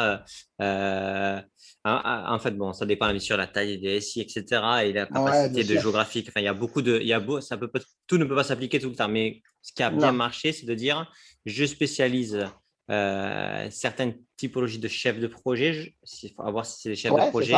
en 1.85 2.39
fait, 2.39 2.53
bon, 2.53 2.73
ça 2.73 2.87
dépend 2.87 3.11
bien 3.11 3.19
sûr 3.19 3.37
la 3.37 3.47
taille 3.47 3.79
des 3.79 4.01
SI, 4.01 4.21
etc., 4.21 4.45
et 4.85 4.93
la 4.93 5.07
capacité 5.07 5.65
de 5.65 5.79
géographique. 5.79 6.29
Enfin, 6.29 6.41
il 6.41 6.45
y 6.45 6.49
a 6.49 6.55
beaucoup 6.55 6.83
de, 6.83 6.99
il 7.01 7.07
y 7.07 7.13
a 7.13 7.21
beau, 7.21 7.41
ça 7.41 7.57
peut, 7.57 7.71
tout 8.07 8.19
ne 8.19 8.25
peut 8.25 8.35
pas 8.35 8.45
s'appliquer 8.45 8.79
tout 8.81 8.91
le 8.91 8.97
temps, 8.97 9.09
mais 9.09 9.43
ce 9.63 9.73
qui 9.73 9.83
a 9.83 9.91
bien 9.91 10.13
marché, 10.13 10.53
c'est 10.53 10.67
de 10.67 10.75
dire, 10.75 11.11
je 11.45 11.65
spécialise 11.65 12.47
euh, 12.91 13.69
certaines 13.71 14.15
typologies 14.37 14.79
de 14.79 14.89
chefs 14.89 15.21
de 15.21 15.27
projet, 15.27 15.95
il 16.23 16.31
faut 16.31 16.51
voir 16.51 16.65
si 16.65 16.81
c'est 16.81 16.89
des 16.89 16.97
chefs 16.97 17.13
de 17.13 17.31
projet. 17.31 17.57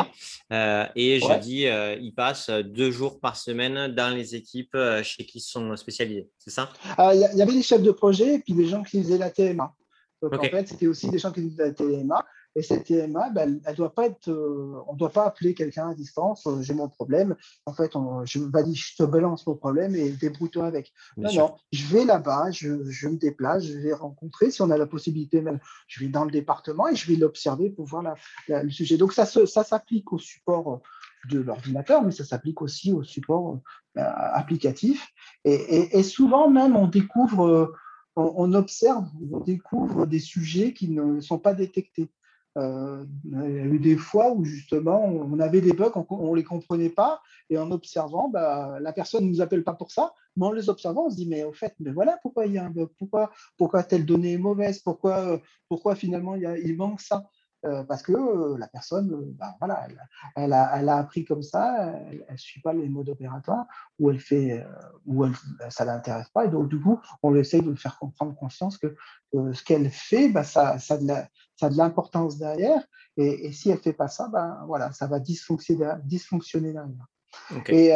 Euh, 0.52 0.86
et 0.96 1.20
je 1.20 1.38
dis, 1.38 1.66
euh, 1.66 1.94
ils 2.00 2.14
passent 2.14 2.50
deux 2.50 2.90
jours 2.90 3.20
par 3.20 3.36
semaine 3.36 3.94
dans 3.94 4.14
les 4.14 4.34
équipes 4.34 4.76
chez 5.02 5.24
qui 5.24 5.38
ils 5.38 5.42
sont 5.42 5.76
spécialisés. 5.76 6.28
C'est 6.38 6.50
ça? 6.50 6.70
Ah, 6.98 7.14
Il 7.14 7.20
y, 7.20 7.42
avait 7.42 7.52
des 7.52 7.62
chefs 7.62 7.82
de 7.82 7.92
projet 7.92 8.34
et 8.34 8.38
puis 8.40 8.54
des 8.54 8.66
gens 8.66 8.82
qui 8.82 9.02
faisaient 9.02 9.18
la 9.18 9.30
TMA. 9.30 9.72
Donc 10.20 10.34
en 10.34 10.42
fait, 10.42 10.68
c'était 10.68 10.86
aussi 10.86 11.08
des 11.10 11.18
gens 11.18 11.30
qui 11.30 11.48
faisaient 11.48 11.66
la 11.66 11.72
TMA. 11.72 12.26
Et 12.56 12.62
cette 12.62 12.84
TMA, 12.84 13.30
ben, 13.30 13.60
elle 13.64 13.76
doit 13.76 13.94
pas 13.94 14.06
être, 14.06 14.28
euh, 14.28 14.82
on 14.88 14.94
ne 14.94 14.98
doit 14.98 15.12
pas 15.12 15.24
appeler 15.24 15.54
quelqu'un 15.54 15.90
à 15.90 15.94
distance, 15.94 16.46
euh, 16.48 16.60
j'ai 16.62 16.74
mon 16.74 16.88
problème. 16.88 17.36
En 17.64 17.72
fait, 17.72 17.94
on, 17.94 18.24
je, 18.24 18.40
je 18.40 18.96
te 18.96 19.04
balance 19.04 19.46
mon 19.46 19.54
problème 19.54 19.94
et 19.94 20.10
débrouille-toi 20.10 20.66
avec. 20.66 20.92
non, 21.16 21.32
non, 21.32 21.54
je 21.70 21.86
vais 21.86 22.04
là-bas, 22.04 22.50
je, 22.50 22.90
je, 22.90 23.08
me 23.08 23.16
déplace, 23.16 23.64
je 23.64 23.78
vais 23.78 23.92
rencontrer, 23.92 24.50
si 24.50 24.62
on 24.62 24.70
a 24.70 24.76
la 24.76 24.86
possibilité, 24.86 25.40
même, 25.42 25.60
je 25.86 26.00
vais 26.00 26.10
dans 26.10 26.24
le 26.24 26.32
département 26.32 26.88
et 26.88 26.96
je 26.96 27.06
vais 27.06 27.16
l'observer 27.16 27.70
pour 27.70 27.86
voir 27.86 28.02
la, 28.48 28.62
le 28.64 28.70
sujet. 28.70 28.96
Donc, 28.96 29.12
ça, 29.12 29.26
ça 29.26 29.62
s'applique 29.62 30.12
au 30.12 30.18
support 30.18 30.82
de 31.28 31.38
l'ordinateur, 31.38 32.02
mais 32.02 32.10
ça 32.10 32.24
s'applique 32.24 32.62
aussi 32.62 32.92
au 32.92 33.04
support 33.04 33.60
euh, 33.96 34.02
applicatif. 34.02 35.06
Et, 35.44 35.54
et, 35.54 35.98
et, 35.98 36.02
souvent, 36.02 36.50
même, 36.50 36.74
on 36.74 36.88
découvre, 36.88 37.76
on 38.16 38.52
observe, 38.54 39.06
on 39.30 39.38
découvre 39.38 40.06
des 40.06 40.18
sujets 40.18 40.72
qui 40.72 40.88
ne 40.88 41.20
sont 41.20 41.38
pas 41.38 41.54
détectés. 41.54 42.10
Euh, 42.58 43.04
il 43.24 43.32
y 43.32 43.60
a 43.60 43.64
eu 43.64 43.78
des 43.78 43.96
fois 43.96 44.32
où 44.32 44.44
justement 44.44 45.04
on 45.04 45.38
avait 45.38 45.60
des 45.60 45.72
bugs, 45.72 45.92
on 45.94 46.32
ne 46.32 46.36
les 46.36 46.44
comprenait 46.44 46.90
pas, 46.90 47.22
et 47.48 47.58
en 47.58 47.70
observant, 47.70 48.28
bah, 48.28 48.78
la 48.80 48.92
personne 48.92 49.24
ne 49.24 49.30
nous 49.30 49.40
appelle 49.40 49.62
pas 49.62 49.74
pour 49.74 49.92
ça, 49.92 50.12
mais 50.36 50.46
en 50.46 50.52
les 50.52 50.68
observant, 50.68 51.06
on 51.06 51.10
se 51.10 51.16
dit, 51.16 51.26
mais 51.28 51.44
au 51.44 51.52
fait, 51.52 51.74
mais 51.78 51.90
voilà 51.92 52.18
pourquoi 52.22 52.46
il 52.46 52.54
y 52.54 52.58
a 52.58 52.64
un 52.64 52.70
bug, 52.70 52.88
pourquoi, 52.98 53.30
pourquoi 53.56 53.82
telle 53.84 54.04
donnée 54.04 54.32
est 54.32 54.38
mauvaise, 54.38 54.80
pourquoi, 54.80 55.18
euh, 55.18 55.38
pourquoi 55.68 55.94
finalement 55.94 56.34
y 56.34 56.46
a, 56.46 56.58
il 56.58 56.76
manque 56.76 57.00
ça. 57.00 57.24
Euh, 57.66 57.84
parce 57.84 58.02
que 58.02 58.12
euh, 58.12 58.56
la 58.56 58.68
personne, 58.68 59.12
euh, 59.12 59.34
bah, 59.38 59.54
voilà, 59.58 59.86
elle, 60.34 60.52
a, 60.54 60.78
elle, 60.78 60.88
a, 60.88 60.96
appris 60.96 61.26
comme 61.26 61.42
ça, 61.42 61.92
elle 62.10 62.24
ne 62.30 62.36
suit 62.38 62.62
pas 62.62 62.72
les 62.72 62.88
modes 62.88 63.10
opératoires, 63.10 63.66
ou 63.98 64.10
elle 64.10 64.18
fait, 64.18 64.64
ou 65.04 65.26
elle, 65.26 65.34
ça 65.68 65.84
ne 65.84 65.90
l'intéresse 65.90 66.30
pas, 66.30 66.46
et 66.46 66.48
donc 66.48 66.68
du 66.68 66.80
coup, 66.80 66.98
on 67.22 67.34
essaye 67.34 67.60
de 67.60 67.68
le 67.68 67.76
faire 67.76 67.98
comprendre 67.98 68.34
conscience 68.34 68.78
que 68.78 68.96
ce 69.34 69.62
qu'elle 69.62 69.90
fait, 69.90 70.30
bah, 70.30 70.42
ça, 70.42 70.78
ça, 70.78 70.94
a 70.94 71.68
de 71.68 71.76
l'importance 71.76 72.38
derrière, 72.38 72.82
et, 73.18 73.46
et, 73.46 73.52
si 73.52 73.68
elle 73.68 73.76
ne 73.76 73.82
fait 73.82 73.92
pas 73.92 74.08
ça, 74.08 74.28
bah, 74.28 74.62
voilà, 74.66 74.90
ça 74.92 75.06
va 75.06 75.20
dysfonctionner, 75.20 75.92
dysfonctionner 76.04 76.72
derrière. 76.72 77.06
Et, 77.68 77.90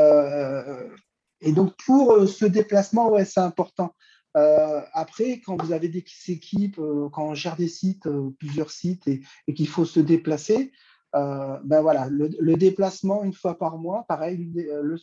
et 1.41 1.53
donc 1.53 1.73
pour 1.87 2.29
ce 2.29 2.45
déplacement, 2.45 3.11
ouais, 3.11 3.25
c'est 3.25 3.41
important. 3.41 3.95
Euh, 4.37 4.80
après, 4.93 5.41
quand 5.41 5.61
vous 5.62 5.72
avez 5.72 5.89
des 5.89 6.05
équipes, 6.28 6.78
euh, 6.78 7.09
quand 7.11 7.28
on 7.28 7.35
gère 7.35 7.57
des 7.57 7.68
sites, 7.68 8.07
euh, 8.07 8.30
plusieurs 8.39 8.70
sites, 8.70 9.07
et, 9.07 9.22
qu'il 9.55 9.68
faut 9.68 9.85
se 9.85 10.01
déplacer, 10.01 10.72
ben 11.12 11.80
voilà, 11.80 12.09
le, 12.09 12.57
déplacement 12.57 13.22
une 13.22 13.32
fois 13.32 13.57
par 13.57 13.78
mois, 13.78 14.05
pareil, 14.09 14.53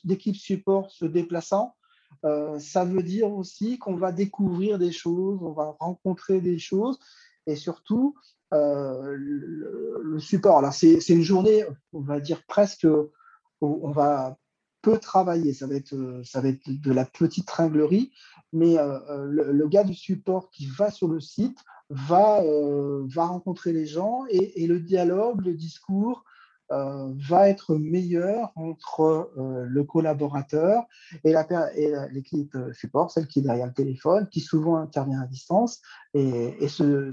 l'équipe 0.03 0.35
support 0.35 0.91
se 0.91 1.05
déplaçant, 1.05 1.73
ça 2.23 2.83
veut 2.83 3.01
dire 3.01 3.31
aussi 3.31 3.79
qu'on 3.79 3.95
va 3.95 4.11
découvrir 4.11 4.77
des 4.77 4.91
choses, 4.91 5.39
on 5.41 5.53
va 5.53 5.77
rencontrer 5.79 6.41
des 6.41 6.59
choses, 6.59 6.99
et 7.47 7.55
surtout 7.55 8.13
le, 8.51 10.17
support. 10.19 10.57
Alors 10.57 10.73
c'est 10.73 10.97
une 11.07 11.21
journée, 11.21 11.63
on 11.93 12.01
va 12.01 12.19
dire 12.19 12.43
presque, 12.45 12.85
on 13.61 13.91
va 13.91 14.37
peu 14.81 14.97
travailler, 14.97 15.53
ça 15.53 15.67
va 15.67 15.75
être, 15.75 16.21
ça 16.23 16.41
va 16.41 16.49
être 16.49 16.69
de 16.69 16.91
la 16.91 17.05
petite 17.05 17.47
tringlerie, 17.47 18.11
mais 18.53 18.77
euh, 18.77 18.99
euh, 19.09 19.25
le, 19.51 19.67
gars 19.67 19.83
du 19.83 19.93
support 19.93 20.49
qui 20.51 20.65
va 20.65 20.91
sur 20.91 21.07
le 21.07 21.19
site 21.19 21.59
va, 21.89 22.41
euh, 22.41 23.03
va 23.07 23.25
rencontrer 23.25 23.73
les 23.73 23.85
gens 23.85 24.23
et, 24.29 24.67
le 24.67 24.79
dialogue, 24.79 25.45
le 25.45 25.53
discours 25.53 26.23
va 26.69 27.49
être 27.49 27.75
meilleur 27.75 28.53
entre 28.55 29.33
le 29.35 29.83
collaborateur 29.83 30.85
et 31.25 31.35
l'équipe 32.13 32.57
support, 32.71 33.11
celle 33.11 33.27
qui 33.27 33.39
est 33.39 33.41
derrière 33.41 33.67
le 33.67 33.73
téléphone, 33.73 34.29
qui 34.29 34.39
souvent 34.39 34.77
intervient 34.77 35.19
à 35.19 35.27
distance. 35.27 35.81
Et, 36.13 36.69
ce, 36.69 37.11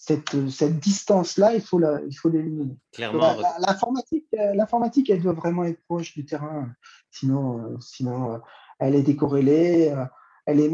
cette, 0.00 0.48
cette 0.48 0.80
distance-là, 0.80 1.54
il 1.54 1.60
faut 1.60 1.78
l'éliminer. 1.78 2.74
L'informatique, 2.98 4.24
l'informatique, 4.32 5.10
elle 5.10 5.20
doit 5.20 5.34
vraiment 5.34 5.64
être 5.64 5.82
proche 5.84 6.14
du 6.14 6.24
terrain, 6.24 6.72
sinon, 7.10 7.78
sinon 7.80 8.40
elle 8.78 8.94
est 8.94 9.02
décorrélée, 9.02 9.92
euh, 9.94 10.06
elle 10.46 10.60
est 10.60 10.72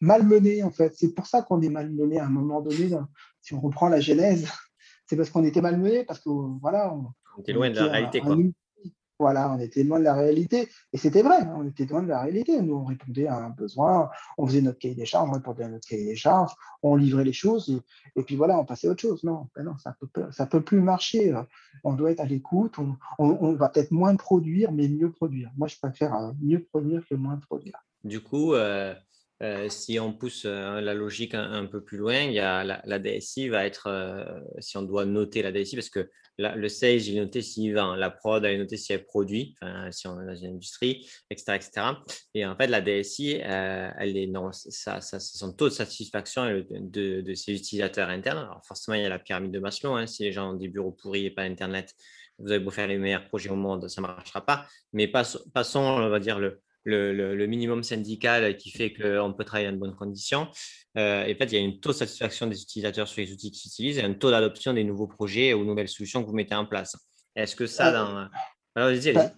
malmenée 0.00 0.64
en 0.64 0.70
fait. 0.70 0.92
C'est 0.96 1.14
pour 1.14 1.28
ça 1.28 1.42
qu'on 1.42 1.62
est 1.62 1.68
malmené 1.68 2.18
à 2.18 2.26
un 2.26 2.30
moment 2.30 2.60
donné. 2.60 2.90
Si 3.40 3.54
on 3.54 3.60
reprend 3.60 3.88
la 3.88 4.00
genèse, 4.00 4.50
c'est 5.06 5.16
parce 5.16 5.30
qu'on 5.30 5.44
était 5.44 5.60
malmené, 5.60 6.04
parce 6.04 6.18
que 6.18 6.28
voilà. 6.60 6.92
On, 6.92 7.40
était 7.40 7.52
loin 7.52 7.70
de 7.70 7.76
la 7.76 7.84
réalité. 7.84 8.20
quoi. 8.20 8.36
Voilà, 9.20 9.52
on 9.52 9.58
était 9.60 9.84
loin 9.84 9.98
de 9.98 10.04
la 10.04 10.14
réalité. 10.14 10.66
Et 10.94 10.96
c'était 10.96 11.20
vrai, 11.20 11.46
on 11.54 11.68
était 11.68 11.84
loin 11.84 12.02
de 12.02 12.08
la 12.08 12.22
réalité. 12.22 12.62
Nous, 12.62 12.74
on 12.74 12.86
répondait 12.86 13.26
à 13.26 13.36
un 13.36 13.50
besoin, 13.50 14.08
on 14.38 14.46
faisait 14.46 14.62
notre 14.62 14.78
cahier 14.78 14.94
des 14.94 15.04
charges, 15.04 15.28
on 15.28 15.34
répondait 15.34 15.64
à 15.64 15.68
notre 15.68 15.86
cahier 15.86 16.06
des 16.06 16.16
charges, 16.16 16.54
on 16.82 16.96
livrait 16.96 17.24
les 17.24 17.34
choses, 17.34 17.82
et, 18.16 18.22
puis 18.22 18.36
voilà, 18.36 18.58
on 18.58 18.64
passait 18.64 18.88
à 18.88 18.92
autre 18.92 19.02
chose. 19.02 19.22
Non, 19.22 19.48
ben 19.54 19.76
ça 19.78 19.94
ne 20.40 20.46
peut 20.46 20.62
plus 20.62 20.80
marcher. 20.80 21.34
On 21.84 21.92
doit 21.92 22.12
être 22.12 22.20
à 22.20 22.24
l'écoute, 22.24 22.76
on, 23.18 23.52
va 23.52 23.68
peut-être 23.68 23.90
moins 23.90 24.16
produire, 24.16 24.72
mais 24.72 24.88
mieux 24.88 25.12
produire. 25.12 25.50
Moi, 25.58 25.68
je 25.68 25.76
préfère 25.76 26.14
euh, 26.14 26.32
mieux 26.40 26.64
produire 26.64 27.04
que 27.06 27.14
moins 27.14 27.36
produire. 27.36 27.78
Du 28.04 28.22
coup, 28.22 28.54
euh, 28.54 28.94
euh, 29.42 29.70
si 29.70 29.98
on 29.98 30.12
pousse 30.12 30.42
euh, 30.44 30.82
la 30.82 30.92
logique 30.92 31.34
un, 31.34 31.64
peu 31.64 31.82
plus 31.82 31.96
loin, 31.96 32.20
il 32.20 32.32
y 32.32 32.40
a 32.40 32.62
la, 32.62 32.98
DSI 32.98 33.48
va 33.48 33.64
être, 33.64 33.86
euh, 33.86 34.24
si 34.58 34.76
on 34.76 34.82
doit 34.82 35.06
noter 35.06 35.40
la 35.40 35.50
DSI, 35.50 35.76
parce 35.76 35.88
que 35.88 36.10
le 36.36 36.68
sales, 36.68 37.02
il 37.02 37.16
est 37.16 37.20
noté 37.20 37.42
s'il 37.42 37.74
vend, 37.74 37.94
la 37.94 38.10
prod, 38.10 38.44
elle 38.44 38.54
est 38.54 38.58
notée 38.58 38.78
si 38.78 38.94
elle 38.94 39.04
produit, 39.04 39.54
si 39.90 40.06
on 40.06 40.22
est 40.22 40.26
dans 40.26 40.34
une 40.34 40.54
industrie, 40.54 41.06
etc. 41.28 41.56
etc. 41.56 41.86
Et 42.32 42.46
en 42.46 42.56
fait, 42.56 42.66
la 42.68 42.80
DSI, 42.80 43.32
elle 43.42 44.16
est, 44.16 44.26
non, 44.26 44.50
ça, 44.50 45.02
ça 45.02 45.20
son 45.20 45.52
taux 45.52 45.68
de 45.68 45.74
satisfaction 45.74 46.64
de, 46.70 47.34
ses 47.34 47.52
utilisateurs 47.52 48.08
internes. 48.08 48.38
Alors 48.38 48.62
forcément, 48.66 48.94
il 48.94 49.02
y 49.02 49.04
a 49.04 49.10
la 49.10 49.18
pyramide 49.18 49.50
de 49.50 49.58
Maslow. 49.58 49.92
Hein, 49.96 50.06
si 50.06 50.22
les 50.22 50.32
gens 50.32 50.52
ont 50.52 50.56
des 50.56 50.68
bureaux 50.68 50.92
pourris 50.92 51.26
et 51.26 51.30
pas 51.30 51.42
Internet, 51.42 51.94
vous 52.38 52.50
avez 52.50 52.64
beau 52.64 52.70
faire 52.70 52.88
les 52.88 52.96
meilleurs 52.96 53.28
projets 53.28 53.50
au 53.50 53.56
monde, 53.56 53.86
ça 53.88 54.00
ne 54.00 54.06
marchera 54.06 54.44
pas. 54.44 54.66
Mais 54.94 55.08
passons, 55.08 55.80
on 55.80 56.08
va 56.08 56.20
dire, 56.20 56.38
le, 56.38 56.62
le, 56.84 57.46
minimum 57.46 57.82
syndical 57.82 58.56
qui 58.56 58.70
fait 58.70 58.92
qu'on 58.92 59.32
peut 59.32 59.44
travailler 59.44 59.68
dans 59.68 59.74
de 59.74 59.80
bonnes 59.80 59.96
conditions. 59.96 60.48
Euh, 60.96 61.24
et 61.24 61.34
en 61.34 61.36
fait, 61.36 61.46
il 61.46 61.54
y 61.54 61.56
a 61.56 61.60
une 61.60 61.80
taux 61.80 61.90
de 61.90 61.96
satisfaction 61.96 62.46
des 62.46 62.60
utilisateurs 62.60 63.08
sur 63.08 63.20
les 63.20 63.32
outils 63.32 63.50
qu'ils 63.50 63.68
utilisent 63.68 63.98
et 63.98 64.02
un 64.02 64.14
taux 64.14 64.30
d'adoption 64.30 64.72
des 64.72 64.84
nouveaux 64.84 65.06
projets 65.06 65.54
ou 65.54 65.64
nouvelles 65.64 65.88
solutions 65.88 66.22
que 66.22 66.28
vous 66.28 66.34
mettez 66.34 66.54
en 66.54 66.66
place. 66.66 66.96
Est-ce 67.36 67.54
que 67.54 67.66
ça, 67.66 67.92
dans. 67.92 68.28
Alors, 68.74 68.88
allez-y, 68.88 69.10
allez 69.10 69.28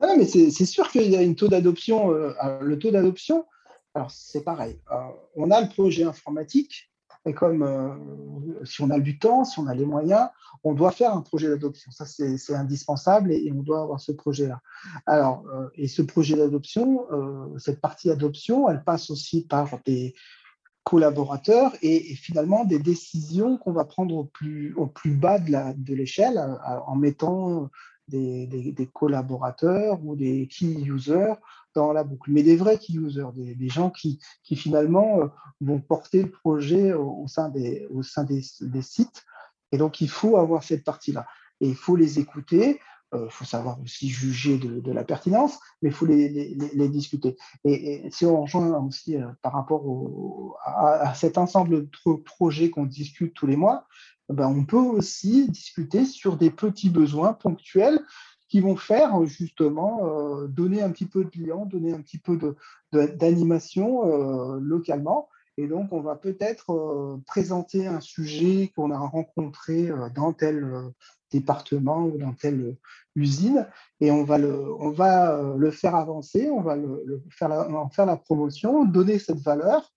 bah, 0.00 0.16
mais 0.16 0.24
c'est 0.26 0.66
sûr 0.66 0.90
qu'il 0.90 1.08
y 1.08 1.16
a 1.16 1.22
une 1.22 1.36
taux 1.36 1.46
d'adoption. 1.46 2.10
le 2.10 2.78
taux 2.78 2.90
d'adoption, 2.90 3.46
alors 3.94 4.10
c'est 4.10 4.42
pareil. 4.42 4.80
on 5.36 5.50
a 5.52 5.60
le 5.60 5.68
projet 5.68 6.02
informatique 6.02 6.91
et 7.24 7.34
comme 7.34 7.62
euh, 7.62 8.64
si 8.64 8.82
on 8.82 8.90
a 8.90 8.98
du 8.98 9.18
temps, 9.18 9.44
si 9.44 9.58
on 9.58 9.66
a 9.66 9.74
les 9.74 9.84
moyens, 9.84 10.28
on 10.64 10.74
doit 10.74 10.90
faire 10.90 11.14
un 11.14 11.20
projet 11.20 11.48
d'adoption. 11.48 11.90
Ça, 11.90 12.04
c'est 12.06 12.54
indispensable 12.54 13.32
et, 13.32 13.52
on 13.52 13.62
doit 13.62 13.82
avoir 13.82 14.00
ce 14.00 14.12
projet-là. 14.12 14.60
Alors, 15.06 15.44
euh, 15.54 15.68
et 15.76 15.88
ce 15.88 16.02
projet 16.02 16.36
d'adoption, 16.36 17.06
euh, 17.12 17.58
cette 17.58 17.80
partie 17.80 18.10
adoption, 18.10 18.68
elle 18.68 18.82
passe 18.82 19.10
aussi 19.10 19.46
par 19.46 19.78
des 19.84 20.14
collaborateurs 20.84 21.72
et, 21.82 22.00
finalement 22.16 22.64
des 22.64 22.80
décisions 22.80 23.56
qu'on 23.56 23.72
va 23.72 23.84
prendre 23.84 24.16
au 24.16 24.24
plus, 24.24 24.74
bas 25.06 25.38
de 25.38 25.94
l'échelle 25.94 26.42
en 26.86 26.96
mettant 26.96 27.70
des, 28.08 28.90
collaborateurs 28.92 30.04
ou 30.04 30.16
des 30.16 30.48
key 30.48 30.80
users 30.82 31.34
dans 31.74 31.92
la 31.92 32.04
boucle, 32.04 32.30
mais 32.30 32.42
des 32.42 32.56
vrais 32.56 32.78
key 32.78 32.94
users, 32.94 33.32
des, 33.34 33.54
des 33.54 33.68
gens 33.68 33.90
qui, 33.90 34.18
finalement 34.54 35.20
euh, 35.20 35.26
vont 35.60 35.80
porter 35.80 36.22
le 36.22 36.30
projet 36.30 36.92
au, 36.92 37.26
sein, 37.28 37.48
des, 37.48 37.88
sites. 38.82 39.24
Et 39.72 39.78
donc, 39.78 40.00
il 40.00 40.08
faut 40.08 40.36
avoir 40.36 40.62
cette 40.62 40.84
partie-là. 40.84 41.26
Et 41.60 41.68
il 41.68 41.74
faut 41.74 41.96
les 41.96 42.18
écouter, 42.18 42.80
il 43.12 43.18
euh, 43.18 43.28
faut 43.28 43.44
savoir 43.44 43.80
aussi 43.80 44.08
juger 44.08 44.58
de, 44.58 44.92
la 44.92 45.04
pertinence, 45.04 45.58
mais 45.80 45.90
il 45.90 45.94
faut 45.94 46.06
les, 46.06 46.88
discuter. 46.88 47.36
Et, 47.64 48.08
si 48.10 48.26
on 48.26 48.42
rejoint 48.42 48.78
aussi 48.80 49.16
euh, 49.16 49.26
par 49.42 49.52
rapport 49.52 50.58
à, 50.64 51.14
cet 51.14 51.38
ensemble 51.38 51.88
de 52.06 52.12
projets 52.24 52.70
qu'on 52.70 52.86
discute 52.86 53.34
tous 53.34 53.46
les 53.46 53.56
mois, 53.56 53.86
ben 54.28 54.48
on 54.48 54.64
peut 54.64 54.76
aussi 54.76 55.48
discuter 55.50 56.06
sur 56.06 56.36
des 56.36 56.50
petits 56.50 56.90
besoins 56.90 57.34
ponctuels 57.34 58.00
qui 58.52 58.60
vont 58.60 58.76
faire 58.76 59.24
justement 59.24 60.00
euh, 60.04 60.46
donner 60.46 60.82
un 60.82 60.90
petit 60.90 61.06
peu 61.06 61.24
de 61.24 61.30
clients, 61.30 61.64
donner 61.64 61.94
un 61.94 62.02
petit 62.02 62.18
peu 62.18 62.38
d'animation 62.92 64.04
euh, 64.04 64.60
localement. 64.60 65.30
Et 65.56 65.66
donc, 65.66 65.90
on 65.90 66.02
va 66.02 66.16
peut-être 66.16 66.70
euh, 66.70 67.16
présenter 67.26 67.86
un 67.86 68.00
sujet 68.00 68.70
qu'on 68.76 68.90
a 68.90 68.98
rencontré 68.98 69.90
dans 70.14 70.34
tel 70.34 70.70
département 71.30 72.04
ou 72.04 72.18
dans 72.18 72.34
telle 72.34 72.76
usine, 73.16 73.66
et 74.00 74.10
on 74.10 74.22
va 74.22 74.36
le, 74.36 74.70
on 74.78 74.90
va, 74.90 75.54
le 75.56 75.70
faire 75.70 75.94
avancer, 75.94 76.50
on 76.50 76.60
va 76.60 76.76
le, 76.76 77.22
faire 77.30 77.52
en 77.52 77.88
faire 77.88 78.04
la 78.04 78.18
promotion, 78.18 78.84
donner 78.84 79.18
cette 79.18 79.40
valeur. 79.40 79.90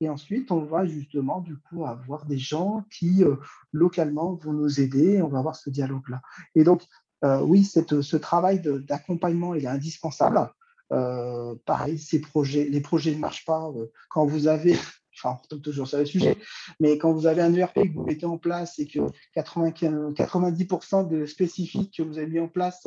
Et 0.00 0.08
ensuite, 0.08 0.52
on 0.52 0.62
va 0.62 0.86
justement, 0.86 1.40
du 1.40 1.56
coup, 1.56 1.84
avoir 1.84 2.26
des 2.26 2.38
gens 2.38 2.84
qui, 2.96 3.24
localement, 3.72 4.34
vont 4.34 4.52
nous 4.52 4.80
aider. 4.80 5.20
On 5.20 5.26
va 5.26 5.40
avoir 5.40 5.56
ce 5.56 5.70
dialogue-là. 5.70 6.22
Et 6.54 6.62
donc, 6.62 6.86
euh, 7.24 7.40
oui, 7.40 7.64
ce 7.64 8.16
travail 8.16 8.60
d'accompagnement 8.60 9.54
est 9.54 9.66
indispensable. 9.66 10.50
Euh, 10.92 11.54
pareil, 11.66 11.98
ces 11.98 12.20
projets, 12.20 12.64
les 12.64 12.80
projets 12.80 13.14
ne 13.14 13.18
marchent 13.18 13.44
pas 13.44 13.70
euh, 13.76 13.90
quand 14.08 14.24
vous 14.26 14.48
avez, 14.48 14.74
enfin, 15.22 15.38
on 15.52 15.58
toujours 15.58 15.86
sur 15.86 15.98
le 15.98 16.06
sujet, 16.06 16.38
mais 16.80 16.96
quand 16.96 17.12
vous 17.12 17.26
avez 17.26 17.42
un 17.42 17.52
ERP 17.52 17.74
que 17.74 17.92
vous 17.92 18.04
mettez 18.04 18.26
en 18.26 18.38
place 18.38 18.78
et 18.78 18.86
que 18.86 19.00
90% 19.36 21.08
de 21.08 21.26
spécifiques 21.26 21.96
que 21.96 22.02
vous 22.02 22.18
avez 22.18 22.28
mis 22.28 22.40
en 22.40 22.48
place 22.48 22.86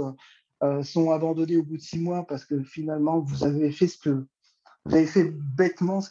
sont 0.84 1.12
abandonnés 1.12 1.58
au 1.58 1.64
bout 1.64 1.78
de 1.78 1.82
six 1.82 2.00
mois 2.00 2.26
parce 2.28 2.46
que 2.46 2.64
finalement 2.64 3.20
vous 3.20 3.44
avez 3.44 3.72
fait 3.72 3.88
ce 3.88 3.98
que 3.98 4.28
vous 4.86 4.96
avez 4.96 5.06
fait 5.06 5.26
bêtement 5.32 6.02
ce 6.02 6.10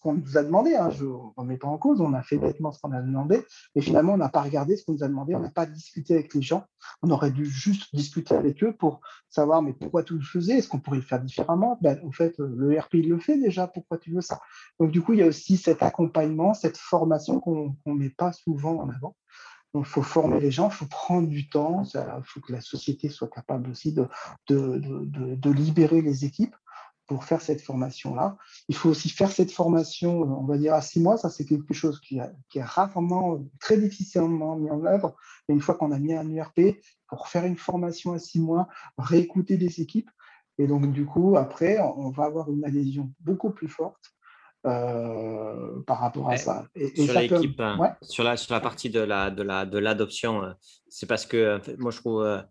qu'on 0.00 0.14
nous 0.14 0.36
a 0.36 0.42
demandé. 0.42 0.74
Hein, 0.74 0.90
je 0.90 1.04
ne 1.04 1.10
remets 1.36 1.56
pas 1.56 1.68
en 1.68 1.78
cause. 1.78 2.00
On 2.02 2.12
a 2.12 2.22
fait 2.22 2.36
bêtement 2.36 2.70
ce 2.70 2.80
qu'on 2.80 2.92
a 2.92 3.00
demandé, 3.00 3.42
mais 3.74 3.80
finalement, 3.80 4.12
on 4.12 4.18
n'a 4.18 4.28
pas 4.28 4.42
regardé 4.42 4.76
ce 4.76 4.84
qu'on 4.84 4.92
nous 4.92 5.04
a 5.04 5.08
demandé. 5.08 5.34
On 5.34 5.40
n'a 5.40 5.50
pas 5.50 5.64
discuté 5.64 6.14
avec 6.14 6.34
les 6.34 6.42
gens. 6.42 6.64
On 7.02 7.10
aurait 7.10 7.30
dû 7.30 7.46
juste 7.46 7.94
discuter 7.94 8.34
avec 8.34 8.62
eux 8.62 8.74
pour 8.74 9.00
savoir 9.30 9.62
mais 9.62 9.72
pourquoi 9.72 10.02
tu 10.02 10.14
le 10.14 10.20
faisais 10.22 10.58
Est-ce 10.58 10.68
qu'on 10.68 10.80
pourrait 10.80 10.98
le 10.98 11.02
faire 11.02 11.20
différemment? 11.20 11.78
Ben, 11.80 11.98
En 12.04 12.12
fait, 12.12 12.34
le 12.38 12.78
RP 12.78 12.94
le 12.94 13.18
fait 13.18 13.38
déjà. 13.38 13.66
Pourquoi 13.66 13.96
tu 13.96 14.12
veux 14.12 14.20
ça? 14.20 14.40
Donc 14.78 14.90
du 14.90 15.00
coup, 15.00 15.14
il 15.14 15.20
y 15.20 15.22
a 15.22 15.26
aussi 15.26 15.56
cet 15.56 15.82
accompagnement, 15.82 16.52
cette 16.52 16.76
formation 16.76 17.40
qu'on 17.40 17.74
ne 17.86 17.94
met 17.94 18.10
pas 18.10 18.32
souvent 18.32 18.80
en 18.80 18.90
avant. 18.90 19.16
Il 19.74 19.84
faut 19.84 20.02
former 20.02 20.40
les 20.40 20.50
gens, 20.50 20.68
il 20.70 20.74
faut 20.74 20.86
prendre 20.86 21.28
du 21.28 21.48
temps, 21.48 21.84
il 21.94 22.22
faut 22.24 22.40
que 22.40 22.52
la 22.52 22.60
société 22.60 23.10
soit 23.10 23.28
capable 23.28 23.70
aussi 23.70 23.92
de, 23.92 24.08
de, 24.48 24.78
de 25.36 25.50
libérer 25.50 26.00
les 26.00 26.24
équipes 26.24 26.54
pour 27.08 27.24
faire 27.24 27.40
cette 27.40 27.62
formation-là. 27.62 28.36
Il 28.68 28.76
faut 28.76 28.90
aussi 28.90 29.08
faire 29.08 29.32
cette 29.32 29.50
formation, 29.50 30.20
on 30.22 30.44
va 30.44 30.58
dire 30.58 30.74
à 30.74 30.82
six 30.82 31.00
mois, 31.00 31.16
ça 31.16 31.30
c'est 31.30 31.46
quelque 31.46 31.74
chose 31.74 32.00
qui, 32.00 32.18
est 32.18 32.62
rarement, 32.62 33.42
très 33.58 33.78
difficilement 33.78 34.56
mis 34.56 34.70
en 34.70 34.84
œuvre. 34.84 35.16
Mais 35.48 35.54
une 35.54 35.60
fois 35.60 35.74
qu'on 35.74 35.90
a 35.90 35.98
mis 35.98 36.12
un 36.14 36.28
URP, 36.28 36.78
pour 37.08 37.28
faire 37.28 37.46
une 37.46 37.56
formation 37.56 38.12
à 38.12 38.18
six 38.18 38.38
mois, 38.38 38.68
réécouter 38.98 39.56
des 39.56 39.80
équipes. 39.80 40.10
Et 40.58 40.66
donc 40.66 40.92
du 40.92 41.06
coup, 41.06 41.36
après, 41.36 41.80
on 41.80 42.10
va 42.10 42.24
avoir 42.24 42.50
une 42.50 42.64
adhésion 42.64 43.10
beaucoup 43.20 43.50
plus 43.50 43.68
forte 43.68 44.12
euh, 44.66 45.80
par 45.86 46.00
rapport 46.00 46.28
à 46.28 46.36
ça. 46.36 46.66
Et, 46.74 47.06
sur 47.06 47.18
l'équipe, 47.18 47.58
hein, 47.60 47.96
sur, 48.02 48.22
la, 48.22 48.36
sur 48.36 48.52
la 48.52 48.60
partie 48.60 48.90
de 48.90 49.00
l'adoption, 49.00 49.24
la, 49.24 49.30
de 49.30 49.42
la, 49.42 49.66
de 49.66 49.78
l'adoption, 49.78 50.44
euh, 50.44 50.52
c'est 50.88 51.06
parce 51.06 51.24
que 51.24 51.58
moi 51.78 51.90
je 51.90 51.98
trouve 51.98 52.22
euh, 52.22 52.42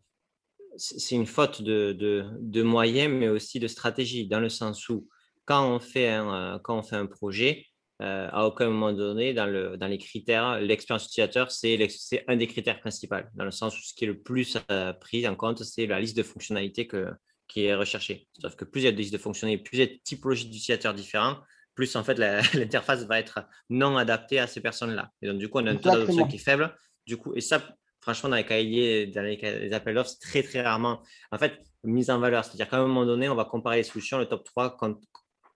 c'est 0.78 1.16
une 1.16 1.26
faute 1.26 1.62
de, 1.62 1.96
de, 2.40 2.64
moyens, 2.64 3.12
mais 3.14 3.28
aussi 3.28 3.60
de 3.60 3.68
stratégie, 3.68 4.28
dans 4.28 4.40
le 4.40 4.50
sens 4.50 4.88
où 4.90 5.08
quand 5.46 5.68
on 5.70 5.80
fait 5.80 6.10
un, 6.10 6.56
euh, 6.56 6.60
quand 6.60 6.78
on 6.78 6.84
fait 6.84 6.96
un 6.96 7.06
projet, 7.06 7.66
euh, 8.02 8.30
à 8.32 8.46
aucun 8.46 8.70
moment 8.70 8.94
donné, 8.94 9.34
dans, 9.34 9.48
le, 9.48 9.76
dans 9.76 9.88
les 9.88 9.98
critères, 9.98 10.60
l'expérience 10.60 11.06
utilisateur, 11.06 11.52
c'est 11.52 12.24
un 12.28 12.36
des 12.36 12.48
critères 12.48 12.80
principaux, 12.80 13.16
dans 13.34 13.46
le 13.46 13.52
sens 13.52 13.78
où 13.78 13.82
ce 13.82 13.94
qui 13.94 14.04
est 14.04 14.08
le 14.08 14.20
plus 14.20 14.58
euh, 14.70 14.94
pris 14.94 15.28
en 15.28 15.36
compte, 15.36 15.64
c'est 15.64 15.88
la 15.88 16.00
liste 16.00 16.16
de 16.16 16.24
fonctionnalités 16.24 16.86
que, 16.86 17.08
qui 17.48 17.66
est 17.66 17.76
recherchée. 17.76 18.28
Sauf 18.40 18.56
que 18.56 18.66
plus 18.66 18.82
il 18.82 18.86
y 18.86 18.88
a 18.88 18.92
de 18.92 18.98
listes 18.98 19.14
de 19.14 19.18
fonctionnalités, 19.18 19.64
plus 19.64 19.78
il 19.78 19.80
y 19.80 19.84
a 19.84 19.88
de 19.88 20.00
typologies 20.04 20.46
d'utilisateurs 20.46 20.94
différents, 20.94 21.38
plus 21.74 21.96
en 21.96 22.04
fait 22.04 22.18
l'interface 22.54 23.06
va 23.06 23.20
être 23.20 23.40
non 23.70 23.98
adaptée 23.98 24.40
à 24.40 24.48
ces 24.48 24.62
personnes-là. 24.62 25.12
Et 25.22 25.28
donc, 25.28 25.40
du 25.40 25.50
coup, 25.50 25.60
on 25.60 25.66
a 25.66 25.72
un 25.72 25.78
taux 25.78 25.90
d'adoption 25.90 26.28
qui 26.28 26.36
est 26.36 26.40
faible. 26.40 26.76
Du 27.06 27.18
coup, 27.18 27.34
et 27.36 27.42
ça, 27.42 27.64
franchement, 28.08 28.30
dans 28.30 28.38
les 28.38 28.46
cahiers, 28.46 29.08
dans 29.08 29.22
les, 29.22 29.74
appels 29.74 29.94
d'offres, 29.94 30.12
c'est 30.12 30.30
très, 30.30 30.42
très 30.42 30.62
rarement, 30.62 31.02
en 31.30 31.38
fait, 31.38 31.60
mise 31.84 32.10
en 32.10 32.20
valeur. 32.20 32.46
C'est-à-dire 32.46 32.70
qu'à 32.70 32.78
un 32.78 32.88
moment 32.88 33.06
donné, 33.06 33.28
on 33.28 33.36
va 33.36 33.44
comparer 33.44 33.78
les 33.78 33.84
solutions, 33.84 34.18
le 34.18 34.26
top 34.26 34.46
3, 34.46 34.78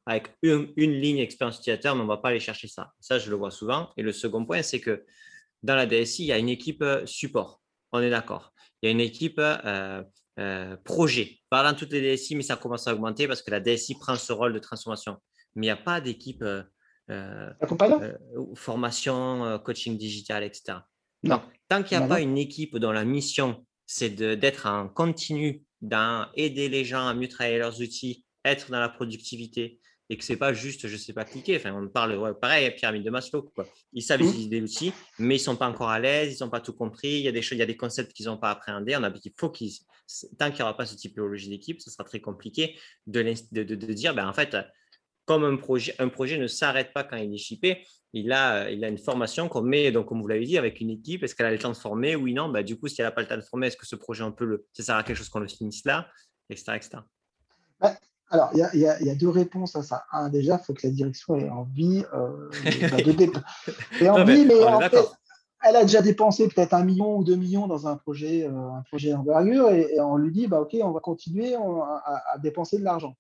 avec 0.05 0.35
une, 0.41 0.73
ligne 0.75 1.19
expérience 1.19 1.59
utilisateur, 1.59 1.95
mais 1.95 2.01
on 2.01 2.03
ne 2.03 2.09
va 2.09 2.17
pas 2.17 2.27
aller 2.27 2.41
chercher 2.41 2.67
ça. 2.67 2.91
Ça, 2.99 3.19
je 3.19 3.29
le 3.29 3.37
vois 3.37 3.51
souvent. 3.51 3.89
Et 3.95 4.01
le 4.03 4.11
second 4.11 4.43
point, 4.45 4.63
c'est 4.63 4.81
que 4.81 5.05
dans 5.63 5.75
la 5.75 5.85
DSI, 5.85 6.23
il 6.23 6.25
y 6.25 6.33
a 6.33 6.37
une 6.37 6.49
équipe 6.49 6.81
euh, 6.81 7.05
support. 7.05 7.61
On 7.93 8.01
est 8.01 8.09
d'accord. 8.09 8.51
Il 8.81 8.87
y 8.87 8.89
a 8.89 8.91
une 8.91 8.99
équipe 8.99 9.39
euh, 9.39 10.03
euh, 10.37 10.75
projet. 10.83 11.39
Pas 11.49 11.63
dans 11.63 11.77
toutes 11.77 11.93
les 11.93 12.01
DSI, 12.01 12.35
mais 12.35 12.43
ça 12.43 12.57
commence 12.57 12.85
à 12.85 12.93
augmenter 12.93 13.29
parce 13.29 13.41
que 13.41 13.51
la 13.51 13.61
DSI 13.61 13.95
prend 13.97 14.17
ce 14.17 14.33
rôle 14.33 14.51
de 14.51 14.59
transformation. 14.59 15.15
Mais 15.55 15.67
il 15.67 15.69
n'y 15.69 15.71
a 15.71 15.77
pas 15.77 16.01
d'équipe 16.01 16.43
formation, 18.55 19.59
coaching 19.63 19.97
digital, 19.97 20.43
etc. 20.43 20.79
Non. 21.23 21.41
Tant 21.71 21.83
qu'il 21.83 21.97
n'y 21.97 22.03
a 22.03 22.07
pas 22.07 22.19
une 22.19 22.37
équipe 22.37 22.75
dont 22.75 22.91
la 22.91 23.05
mission, 23.05 23.65
c'est 23.85 24.09
d'être 24.09 24.65
en 24.67 24.89
continu, 24.89 25.63
d'aider 25.81 26.67
les 26.67 26.83
gens 26.83 27.07
à 27.07 27.13
mieux 27.13 27.29
travailler 27.29 27.59
leurs 27.59 27.79
outils, 27.79 28.25
être 28.43 28.71
dans 28.71 28.79
la 28.81 28.89
productivité, 28.89 29.79
et 30.09 30.17
que 30.17 30.25
ce 30.25 30.33
n'est 30.33 30.37
pas 30.37 30.51
juste, 30.51 30.85
je 30.89 30.91
ne 30.91 30.97
sais 30.97 31.13
pas 31.13 31.23
cliquer. 31.23 31.55
Enfin, 31.55 31.73
on 31.73 31.87
parle, 31.87 32.17
ouais, 32.17 32.33
pareil, 32.33 32.69
pyramide 32.71 33.03
de 33.03 33.09
Maslow. 33.09 33.43
Quoi. 33.55 33.65
Ils 33.93 34.01
savent 34.01 34.21
mmh. 34.21 34.27
utiliser 34.27 34.59
l'outil, 34.59 34.93
mais 35.17 35.35
ils 35.35 35.39
ne 35.39 35.43
sont 35.43 35.55
pas 35.55 35.69
encore 35.69 35.87
à 35.87 35.99
l'aise, 35.99 36.37
ils 36.37 36.43
n'ont 36.43 36.49
pas 36.49 36.59
tout 36.59 36.73
compris. 36.73 37.07
Il 37.07 37.21
y 37.21 37.29
a 37.29 37.31
des 37.31 37.41
choses, 37.41 37.55
il 37.55 37.59
y 37.59 37.63
a 37.63 37.67
des 37.67 37.77
concepts 37.77 38.11
qu'ils 38.11 38.25
n'ont 38.25 38.37
pas 38.37 38.51
appréhendés. 38.51 38.97
On 38.97 39.03
a, 39.03 39.13
il 39.23 39.31
faut 39.39 39.49
qu'ils, 39.49 39.71
tant 40.37 40.47
qu'il 40.49 40.57
n'y 40.57 40.63
aura 40.63 40.75
pas 40.75 40.85
ce 40.85 40.97
typologie 40.97 41.47
d'équipe, 41.47 41.79
ce 41.79 41.89
sera 41.89 42.03
très 42.03 42.19
compliqué 42.19 42.77
de, 43.07 43.23
de, 43.53 43.63
de, 43.63 43.93
dire, 43.93 44.13
ben, 44.13 44.27
en 44.27 44.33
fait, 44.33 44.57
comme 45.23 45.45
un 45.45 45.55
projet, 45.55 45.95
un 45.99 46.09
projet 46.09 46.37
ne 46.37 46.47
s'arrête 46.47 46.91
pas 46.91 47.05
quand 47.05 47.15
il 47.15 47.33
est 47.33 47.37
shippé, 47.37 47.85
il 48.13 48.31
a, 48.31 48.69
il 48.69 48.83
a 48.83 48.89
une 48.89 48.97
formation 48.97 49.47
qu'on 49.47 49.61
met, 49.61 49.91
donc, 49.91 50.07
comme 50.07 50.21
vous 50.21 50.27
l'avez 50.27 50.45
dit, 50.45 50.57
avec 50.57 50.81
une 50.81 50.89
équipe. 50.89 51.23
Est-ce 51.23 51.33
qu'elle 51.33 51.45
a 51.45 51.51
le 51.51 51.59
temps 51.59 51.69
de 51.69 51.77
former 51.77 52.15
Oui, 52.15 52.33
non. 52.33 52.49
Bah, 52.49 52.63
du 52.63 52.77
coup, 52.77 52.87
si 52.87 53.01
elle 53.01 53.07
n'a 53.07 53.11
pas 53.11 53.21
le 53.21 53.27
temps 53.27 53.37
de 53.37 53.41
former, 53.41 53.67
est-ce 53.67 53.77
que 53.77 53.85
ce 53.85 53.95
projet, 53.95 54.23
on 54.23 54.31
peut 54.31 54.45
le, 54.45 54.65
ça 54.73 54.83
sert 54.83 54.95
à 54.95 55.03
quelque 55.03 55.17
chose 55.17 55.29
qu'on 55.29 55.39
le 55.39 55.47
finisse 55.47 55.85
là? 55.85 56.07
Etc. 56.49 56.73
etc. 56.75 56.89
Bah, 57.79 57.93
alors, 58.29 58.49
il 58.53 58.59
y, 58.73 58.79
y, 58.79 59.09
a 59.09 59.15
deux 59.15 59.29
réponses 59.29 59.75
à 59.75 59.83
ça. 59.83 60.03
Un, 60.11 60.29
déjà, 60.29 60.59
il 60.61 60.65
faut 60.65 60.73
que 60.73 60.85
la 60.85 60.93
direction 60.93 61.35
ait 61.35 61.49
envie 61.49 62.03
euh, 62.13 62.49
de, 62.65 64.09
envie, 64.09 64.45
mais, 64.45 64.63
en 64.63 64.81
fait, 64.81 64.97
elle 65.63 65.75
a 65.77 65.83
déjà 65.83 66.01
dépensé 66.01 66.47
peut-être 66.49 66.73
un 66.73 66.83
million 66.83 67.17
ou 67.17 67.23
deux 67.23 67.35
millions 67.35 67.67
dans 67.67 67.87
un 67.87 67.95
projet, 67.95 68.45
euh, 68.45 68.71
un 68.71 68.83
projet 68.89 69.11
d'envergure, 69.11 69.69
et, 69.71 69.99
on 70.01 70.17
lui 70.17 70.31
dit, 70.31 70.47
bah, 70.47 70.61
OK, 70.61 70.75
on 70.81 70.91
va 70.91 70.99
continuer 70.99 71.55
à, 71.55 72.23
à 72.33 72.37
dépenser 72.39 72.77
de 72.77 72.83
l'argent. 72.83 73.15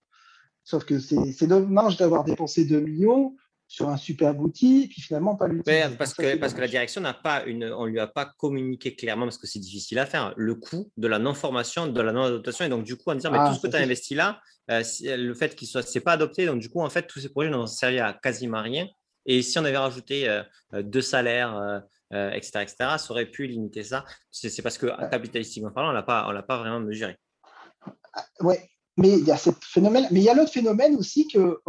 Sauf 0.63 0.85
que 0.85 0.99
c'est 0.99 1.47
dommage 1.47 1.97
d'avoir 1.97 2.23
dépensé 2.23 2.65
2 2.65 2.79
millions 2.81 3.35
sur 3.71 3.87
un 3.87 3.95
superbe 3.95 4.41
outil, 4.41 4.89
puis 4.89 5.01
finalement 5.01 5.37
pas 5.37 5.47
l'utiliser. 5.47 5.95
parce, 5.97 6.13
que, 6.13 6.35
parce 6.35 6.53
que 6.53 6.59
la 6.59 6.67
direction 6.67 6.99
n'a 6.99 7.13
pas 7.13 7.45
une, 7.45 7.63
on 7.71 7.85
lui 7.85 8.01
a 8.01 8.07
pas 8.07 8.25
communiqué 8.25 8.97
clairement 8.97 9.23
parce 9.23 9.37
que 9.37 9.47
c'est 9.47 9.59
difficile 9.59 9.97
à 9.99 10.05
faire 10.05 10.33
le 10.35 10.55
coût 10.55 10.91
de 10.97 11.07
la 11.07 11.19
non 11.19 11.33
formation, 11.33 11.87
de 11.87 12.01
la 12.01 12.11
non 12.11 12.23
adoption 12.23 12.65
et 12.65 12.69
donc 12.69 12.83
du 12.83 12.97
coup 12.97 13.13
dire 13.13 13.31
mais 13.31 13.37
ah, 13.39 13.47
tout 13.47 13.55
ce 13.55 13.61
que 13.65 13.71
tu 13.71 13.77
as 13.77 13.79
investi 13.79 14.13
là, 14.13 14.41
euh, 14.71 14.83
le 15.01 15.33
fait 15.33 15.55
qu'il 15.55 15.69
soit 15.69 15.83
c'est 15.83 16.01
pas 16.01 16.11
adopté 16.11 16.45
donc 16.45 16.59
du 16.59 16.67
coup 16.67 16.81
en 16.81 16.89
fait 16.89 17.07
tous 17.07 17.21
ces 17.21 17.29
projets 17.29 17.49
n'ont 17.49 17.65
servi 17.65 17.99
à 17.99 18.11
quasiment 18.11 18.61
rien 18.61 18.89
et 19.25 19.41
si 19.41 19.57
on 19.57 19.63
avait 19.63 19.77
rajouté 19.77 20.27
euh, 20.27 20.43
euh, 20.73 20.83
deux 20.83 21.01
salaires 21.01 21.81
etc., 22.11 22.51
etc., 22.63 22.75
ça 22.97 23.11
aurait 23.11 23.25
pu 23.25 23.47
limiter 23.47 23.85
ça. 23.85 24.03
C'est 24.31 24.61
parce 24.61 24.77
que 24.77 24.87
capitalistiquement 25.09 25.71
parlant, 25.71 25.91
on 25.91 26.29
on 26.29 26.31
l'a 26.33 26.43
pas 26.43 26.57
vraiment 26.57 26.81
mesuré. 26.81 27.15
Oui, 28.41 28.55
mais 28.97 29.17
il 29.17 29.23
y 29.23 29.31
a 29.31 29.37
ce 29.37 29.49
phénomène, 29.61 30.07
mais 30.11 30.19
il 30.19 30.23
y 30.23 30.29
a 30.29 30.33
l'autre 30.33 30.51
phénomène 30.51 30.97
aussi 30.97 31.29
que 31.29 31.61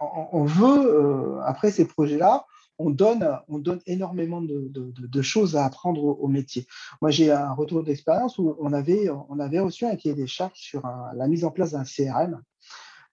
on, 0.00 0.44
veut, 0.44 0.86
euh, 0.86 1.40
après 1.44 1.70
ces 1.70 1.86
projets-là, 1.86 2.46
on 2.78 2.90
donne, 2.90 3.28
on 3.48 3.58
donne 3.58 3.80
énormément 3.86 4.40
de, 4.40 5.22
choses 5.22 5.56
à 5.56 5.64
apprendre 5.64 6.02
au, 6.02 6.28
métier. 6.28 6.66
Moi, 7.02 7.10
j'ai 7.10 7.32
un 7.32 7.52
retour 7.52 7.82
d'expérience 7.82 8.38
où 8.38 8.56
on 8.60 8.72
avait, 8.72 9.08
reçu 9.60 9.84
un 9.84 9.96
cahier 9.96 10.14
des 10.14 10.28
charges 10.28 10.52
sur 10.54 10.82
la 11.14 11.26
mise 11.26 11.44
en 11.44 11.50
place 11.50 11.72
d'un 11.72 11.84
CRM. 11.84 12.40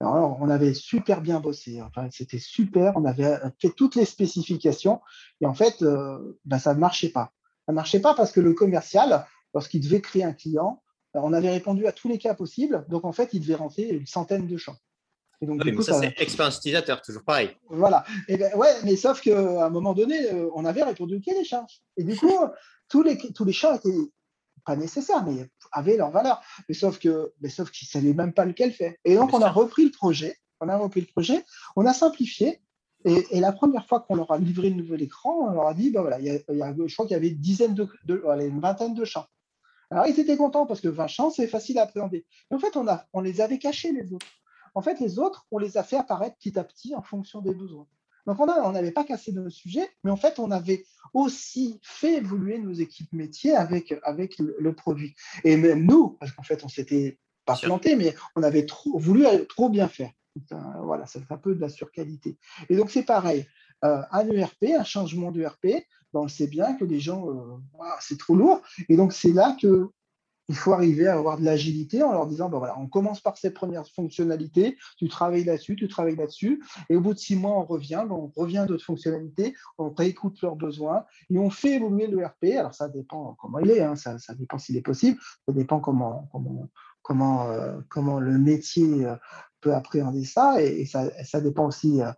On 0.01 0.49
avait 0.49 0.73
super 0.73 1.21
bien 1.21 1.39
bossé. 1.39 1.81
C'était 2.11 2.39
super. 2.39 2.93
On 2.95 3.05
avait 3.05 3.37
fait 3.59 3.71
toutes 3.71 3.95
les 3.95 4.05
spécifications. 4.05 5.01
Et 5.41 5.45
en 5.45 5.53
fait, 5.53 5.81
euh, 5.81 6.37
ben, 6.45 6.59
ça 6.59 6.75
ne 6.75 6.79
marchait 6.79 7.09
pas. 7.09 7.31
Ça 7.65 7.71
ne 7.71 7.75
marchait 7.75 8.01
pas 8.01 8.13
parce 8.13 8.31
que 8.31 8.41
le 8.41 8.53
commercial, 8.53 9.25
lorsqu'il 9.53 9.81
devait 9.81 10.01
créer 10.01 10.23
un 10.23 10.33
client, 10.33 10.83
on 11.15 11.33
avait 11.33 11.49
répondu 11.49 11.87
à 11.87 11.91
tous 11.91 12.09
les 12.09 12.19
cas 12.19 12.35
possibles. 12.35 12.85
Donc, 12.89 13.05
en 13.05 13.13
fait, 13.13 13.29
il 13.33 13.39
devait 13.39 13.55
rentrer 13.55 13.87
une 13.87 14.05
centaine 14.05 14.45
de 14.47 14.57
champs 14.57 14.75
donc, 15.41 15.61
oui, 15.65 15.83
ça, 15.83 15.99
c'est 15.99 16.13
expérience 16.17 16.57
utilisateur, 16.57 17.01
toujours 17.01 17.23
pareil. 17.23 17.51
Voilà. 17.69 18.05
Et 18.27 18.37
ben, 18.37 18.53
ouais, 18.55 18.73
mais 18.83 18.95
sauf 18.95 19.21
qu'à 19.21 19.65
un 19.65 19.69
moment 19.69 19.93
donné, 19.93 20.31
euh, 20.31 20.49
on 20.55 20.65
avait 20.65 20.83
répondu 20.83 21.17
OK 21.17 21.25
les 21.27 21.43
charges. 21.43 21.81
Et 21.97 22.03
du 22.03 22.15
coup, 22.15 22.31
tous 22.89 23.03
les, 23.03 23.17
tous 23.17 23.45
les 23.45 23.53
champs 23.53 23.75
étaient 23.75 24.11
pas 24.65 24.75
nécessaires, 24.75 25.23
mais 25.25 25.47
avaient 25.71 25.97
leur 25.97 26.11
valeur. 26.11 26.41
Mais 26.67 26.75
sauf 26.75 26.99
que, 26.99 27.33
mais 27.41 27.49
sauf 27.49 27.71
qu'ils 27.71 27.87
ne 27.87 28.01
savaient 28.01 28.13
même 28.13 28.33
pas 28.33 28.45
lequel 28.45 28.71
faire. 28.71 28.93
Et 29.03 29.15
donc, 29.15 29.33
on 29.33 29.41
a 29.41 29.49
repris 29.49 29.85
le 29.85 29.91
projet. 29.91 30.37
On 30.59 30.69
a 30.69 30.77
repris 30.77 31.01
le 31.01 31.07
projet. 31.07 31.45
On 31.75 31.85
a 31.85 31.93
simplifié. 31.93 32.61
Et, 33.05 33.39
la 33.39 33.51
première 33.51 33.85
fois 33.85 33.99
qu'on 33.99 34.15
leur 34.15 34.31
a 34.31 34.39
livré 34.39 34.71
le 34.71 34.77
nouvel 34.77 35.03
écran, 35.03 35.49
on 35.49 35.51
leur 35.51 35.67
a 35.67 35.73
dit, 35.75 35.91
ben 35.91 36.01
voilà, 36.01 36.19
il 36.19 36.25
y 36.25 36.31
a, 36.31 36.39
je 36.39 36.93
crois 36.93 37.05
qu'il 37.05 37.13
y 37.13 37.17
avait 37.17 37.29
une 37.29 37.37
dizaine 37.37 37.75
de, 37.75 37.87
une 38.07 38.59
vingtaine 38.59 38.95
de 38.95 39.05
champs. 39.05 39.27
Alors, 39.91 40.07
ils 40.07 40.19
étaient 40.19 40.37
contents 40.37 40.65
parce 40.65 40.81
que 40.81 40.87
20 40.87 41.05
champs, 41.05 41.29
c'est 41.29 41.45
facile 41.45 41.77
à 41.77 41.83
appréhender. 41.83 42.25
Mais 42.49 42.57
en 42.57 42.59
fait, 42.59 42.75
on, 42.75 42.87
a, 42.87 43.05
on 43.13 43.21
les 43.21 43.41
avait 43.41 43.59
cachés, 43.59 43.91
les 43.91 44.11
autres. 44.11 44.25
En 44.75 44.81
fait, 44.81 44.99
les 44.99 45.17
autres, 45.19 45.47
on 45.51 45.57
les 45.57 45.77
a 45.77 45.83
fait 45.83 45.97
apparaître 45.97 46.35
petit 46.37 46.59
à 46.59 46.63
petit 46.63 46.93
en 46.95 47.01
fonction 47.01 47.41
des 47.41 47.53
besoins. 47.53 47.87
Donc, 48.27 48.39
on 48.39 48.71
n'avait 48.71 48.91
pas 48.91 49.03
cassé 49.03 49.31
nos 49.31 49.49
sujets, 49.49 49.87
mais 50.03 50.11
en 50.11 50.15
fait, 50.15 50.39
on 50.39 50.51
avait 50.51 50.83
aussi 51.13 51.79
fait 51.83 52.15
évoluer 52.17 52.57
nos 52.57 52.73
équipes 52.73 53.13
métiers 53.13 53.55
avec, 53.55 53.93
avec 54.03 54.39
le, 54.39 54.73
produit. 54.73 55.15
Et 55.43 55.57
même 55.57 55.85
nous, 55.85 56.17
parce 56.19 56.31
qu'en 56.31 56.43
fait, 56.43 56.63
on 56.63 56.67
s'était 56.67 57.19
pas 57.45 57.55
planté, 57.55 57.95
mais 57.95 58.15
on 58.35 58.43
avait 58.43 58.65
trop, 58.65 58.97
voulu 58.97 59.25
trop 59.47 59.69
bien 59.69 59.87
faire. 59.87 60.11
Voilà, 60.83 61.05
c'est 61.05 61.21
un 61.31 61.37
peu 61.37 61.55
de 61.55 61.61
la 61.61 61.69
surqualité. 61.69 62.37
Et 62.69 62.75
donc, 62.75 62.89
c'est 62.89 63.03
pareil. 63.03 63.45
Euh, 63.83 64.01
un 64.11 64.27
ERP, 64.27 64.65
un 64.77 64.83
changement 64.83 65.31
d'ERP, 65.31 65.67
ben, 66.13 66.21
on 66.21 66.27
sait 66.27 66.47
bien 66.47 66.73
que 66.73 66.83
les 66.83 66.99
gens, 66.99 67.29
euh, 67.29 67.85
c'est 67.99 68.17
trop 68.17 68.35
lourd. 68.35 68.61
Et 68.89 68.97
donc, 68.97 69.13
c'est 69.13 69.31
là 69.31 69.55
que 69.61 69.91
il 70.47 70.55
faut 70.55 70.73
arriver 70.73 71.07
à 71.07 71.15
avoir 71.15 71.39
de 71.39 71.43
l'agilité 71.43 72.03
en 72.03 72.11
leur 72.11 72.27
disant, 72.27 72.49
ben 72.49 72.59
voilà, 72.59 72.77
on 72.79 72.87
commence 72.87 73.19
par 73.19 73.37
ces 73.37 73.51
premières 73.51 73.87
fonctionnalités, 73.87 74.77
tu 74.97 75.07
travailles 75.07 75.43
là-dessus, 75.43 75.75
tu 75.75 75.87
travailles 75.87 76.15
là-dessus, 76.15 76.63
et 76.89 76.95
au 76.95 77.01
bout 77.01 77.13
de 77.13 77.19
six 77.19 77.35
mois, 77.35 77.57
on 77.57 77.63
revient, 77.63 78.03
ben 78.07 78.15
on 78.15 78.31
revient 78.35 78.65
d'autres 78.67 78.85
fonctionnalités, 78.85 79.55
on 79.77 79.89
réécoute 79.89 80.41
leurs 80.41 80.55
besoins, 80.55 81.05
et 81.29 81.39
on 81.39 81.49
fait 81.49 81.75
évoluer 81.75 82.07
l'ERP. 82.07 82.57
Alors 82.57 82.73
ça 82.73 82.89
dépend 82.89 83.35
comment 83.39 83.59
il 83.59 83.71
est, 83.71 83.81
hein, 83.81 83.95
ça, 83.95 84.17
dépend 84.37 84.57
s'il 84.57 84.77
est 84.77 84.81
possible, 84.81 85.19
ça 85.47 85.53
dépend 85.53 85.79
comment, 85.79 86.29
comment, 86.31 86.69
comment, 87.01 87.49
euh, 87.49 87.79
comment 87.89 88.19
le 88.19 88.37
métier 88.37 89.05
euh, 89.05 89.15
peut 89.61 89.73
appréhender 89.73 90.25
ça, 90.25 90.61
et, 90.61 90.85
ça, 90.85 91.09
ça, 91.23 91.41
dépend 91.41 91.67
aussi 91.67 92.01
euh, 92.01 92.11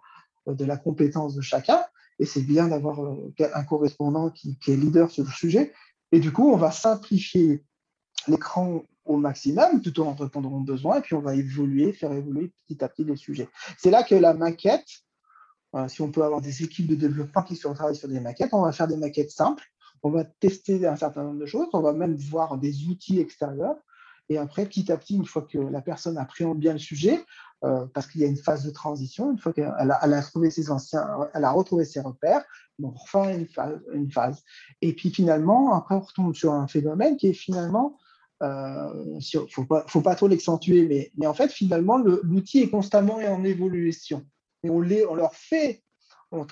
de 0.53 0.65
la 0.65 0.75
compétence 0.75 1.33
de 1.35 1.41
chacun, 1.41 1.79
et 2.19 2.25
c'est 2.25 2.41
bien 2.41 2.67
d'avoir 2.67 2.99
un 3.53 3.63
correspondant 3.63 4.31
qui 4.31 4.57
est 4.67 4.75
leader 4.75 5.11
sur 5.11 5.23
le 5.23 5.29
sujet, 5.29 5.71
et 6.11 6.19
du 6.19 6.31
coup, 6.31 6.51
on 6.51 6.57
va 6.57 6.71
simplifier 6.71 7.63
l'écran 8.27 8.83
au 9.05 9.17
maximum 9.17 9.81
tout 9.81 9.99
en 10.01 10.13
répondant 10.13 10.51
aux 10.51 10.61
besoins 10.61 10.97
et 10.97 11.01
puis 11.01 11.15
on 11.15 11.21
va 11.21 11.35
évoluer, 11.35 11.93
faire 11.93 12.11
évoluer 12.11 12.51
petit 12.67 12.83
à 12.83 12.89
petit 12.89 13.03
les 13.03 13.15
sujets. 13.15 13.49
C'est 13.77 13.91
là 13.91 14.03
que 14.03 14.15
la 14.15 14.33
maquette, 14.33 14.87
euh, 15.75 15.87
si 15.87 16.01
on 16.01 16.11
peut 16.11 16.23
avoir 16.23 16.41
des 16.41 16.63
équipes 16.63 16.87
de 16.87 16.95
développement 16.95 17.43
qui 17.43 17.57
travaillent 17.57 17.95
sur 17.95 18.09
des 18.09 18.19
maquettes, 18.19 18.53
on 18.53 18.61
va 18.61 18.71
faire 18.71 18.87
des 18.87 18.97
maquettes 18.97 19.31
simples, 19.31 19.63
on 20.03 20.09
va 20.09 20.23
tester 20.25 20.85
un 20.85 20.95
certain 20.95 21.23
nombre 21.23 21.39
de 21.39 21.45
choses, 21.45 21.67
on 21.73 21.81
va 21.81 21.93
même 21.93 22.15
voir 22.15 22.57
des 22.57 22.85
outils 22.87 23.19
extérieurs 23.19 23.77
et 24.29 24.37
après, 24.37 24.65
petit 24.65 24.91
à 24.91 24.97
petit, 24.97 25.15
une 25.15 25.25
fois 25.25 25.43
que 25.43 25.57
la 25.57 25.81
personne 25.81 26.17
appréhende 26.17 26.59
bien 26.59 26.73
le 26.73 26.79
sujet, 26.79 27.23
euh, 27.63 27.85
parce 27.93 28.07
qu'il 28.07 28.21
y 28.21 28.23
a 28.25 28.27
une 28.27 28.37
phase 28.37 28.65
de 28.65 28.71
transition, 28.71 29.31
une 29.31 29.39
fois 29.39 29.53
qu'elle 29.53 29.65
a, 29.65 29.99
elle 30.03 30.51
ses 30.51 30.69
anciens, 30.69 31.07
elle 31.33 31.45
a 31.45 31.51
retrouvé 31.51 31.85
ses 31.85 32.01
repères, 32.01 32.43
on 32.81 32.89
refait 32.89 33.35
une 33.35 33.47
phase, 33.47 33.79
une 33.93 34.11
phase. 34.11 34.43
Et 34.81 34.93
puis 34.93 35.11
finalement, 35.11 35.73
après, 35.73 35.95
on 35.95 36.01
retombe 36.01 36.35
sur 36.35 36.53
un 36.53 36.67
phénomène 36.67 37.15
qui 37.15 37.27
est 37.27 37.33
finalement 37.33 37.97
euh, 38.43 39.15
ne 39.15 39.47
faut 39.49 39.65
pas, 39.65 39.85
faut 39.87 40.01
pas 40.01 40.15
trop 40.15 40.27
l'accentuer, 40.27 40.85
mais, 40.85 41.11
mais, 41.17 41.25
en 41.27 41.33
fait, 41.33 41.51
finalement, 41.51 41.97
l'outil 41.97 42.61
est 42.61 42.69
constamment 42.69 43.15
en 43.15 43.43
évolution. 43.43 44.25
Et 44.63 44.69
on, 44.69 44.77
on 44.77 45.15
leur 45.15 45.33
fait, 45.33 45.83
on, 46.31 46.45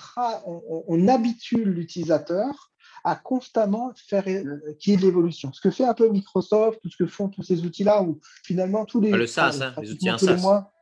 on, 0.88 1.08
habitue 1.08 1.64
l'utilisateur 1.64 2.72
à 3.04 3.14
constamment 3.14 3.92
faire 3.94 4.24
euh, 4.26 4.74
qu'il 4.80 4.92
y 4.92 4.94
ait 4.94 4.98
de 4.98 5.06
l'évolution. 5.06 5.52
Ce 5.52 5.60
que 5.60 5.70
fait 5.70 5.84
un 5.84 5.94
peu 5.94 6.08
Microsoft, 6.08 6.80
tout 6.82 6.90
ce 6.90 6.96
que 6.96 7.06
font 7.06 7.28
tous 7.28 7.42
ces 7.42 7.64
outils-là, 7.64 8.02
où 8.02 8.20
finalement, 8.42 8.84
tous 8.84 9.00
les, 9.00 9.12
le 9.12 9.26
SaaS, 9.26 9.60
hein, 9.62 9.74
les 9.80 9.92
outils 9.92 10.08
tous 10.18 10.26
les 10.26 10.36
mois, 10.36 10.72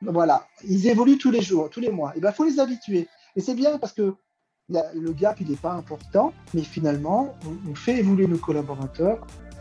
voilà, 0.00 0.46
ils 0.64 0.86
évoluent 0.86 1.18
tous 1.18 1.30
les 1.30 1.42
jours, 1.42 1.68
tous 1.68 1.80
les 1.80 1.90
mois. 1.90 2.16
Et 2.16 2.20
ben, 2.20 2.32
faut 2.32 2.44
les 2.44 2.58
habituer. 2.58 3.06
Et 3.36 3.40
c'est 3.40 3.54
bien 3.54 3.78
parce 3.78 3.92
que 3.92 4.14
le 4.70 5.12
gap, 5.12 5.40
il 5.40 5.48
n'est 5.50 5.56
pas 5.56 5.72
important, 5.72 6.32
mais 6.54 6.62
finalement, 6.62 7.36
on 7.68 7.74
fait 7.74 7.98
évoluer 7.98 8.26
nos 8.26 8.38
collaborateurs 8.38 9.26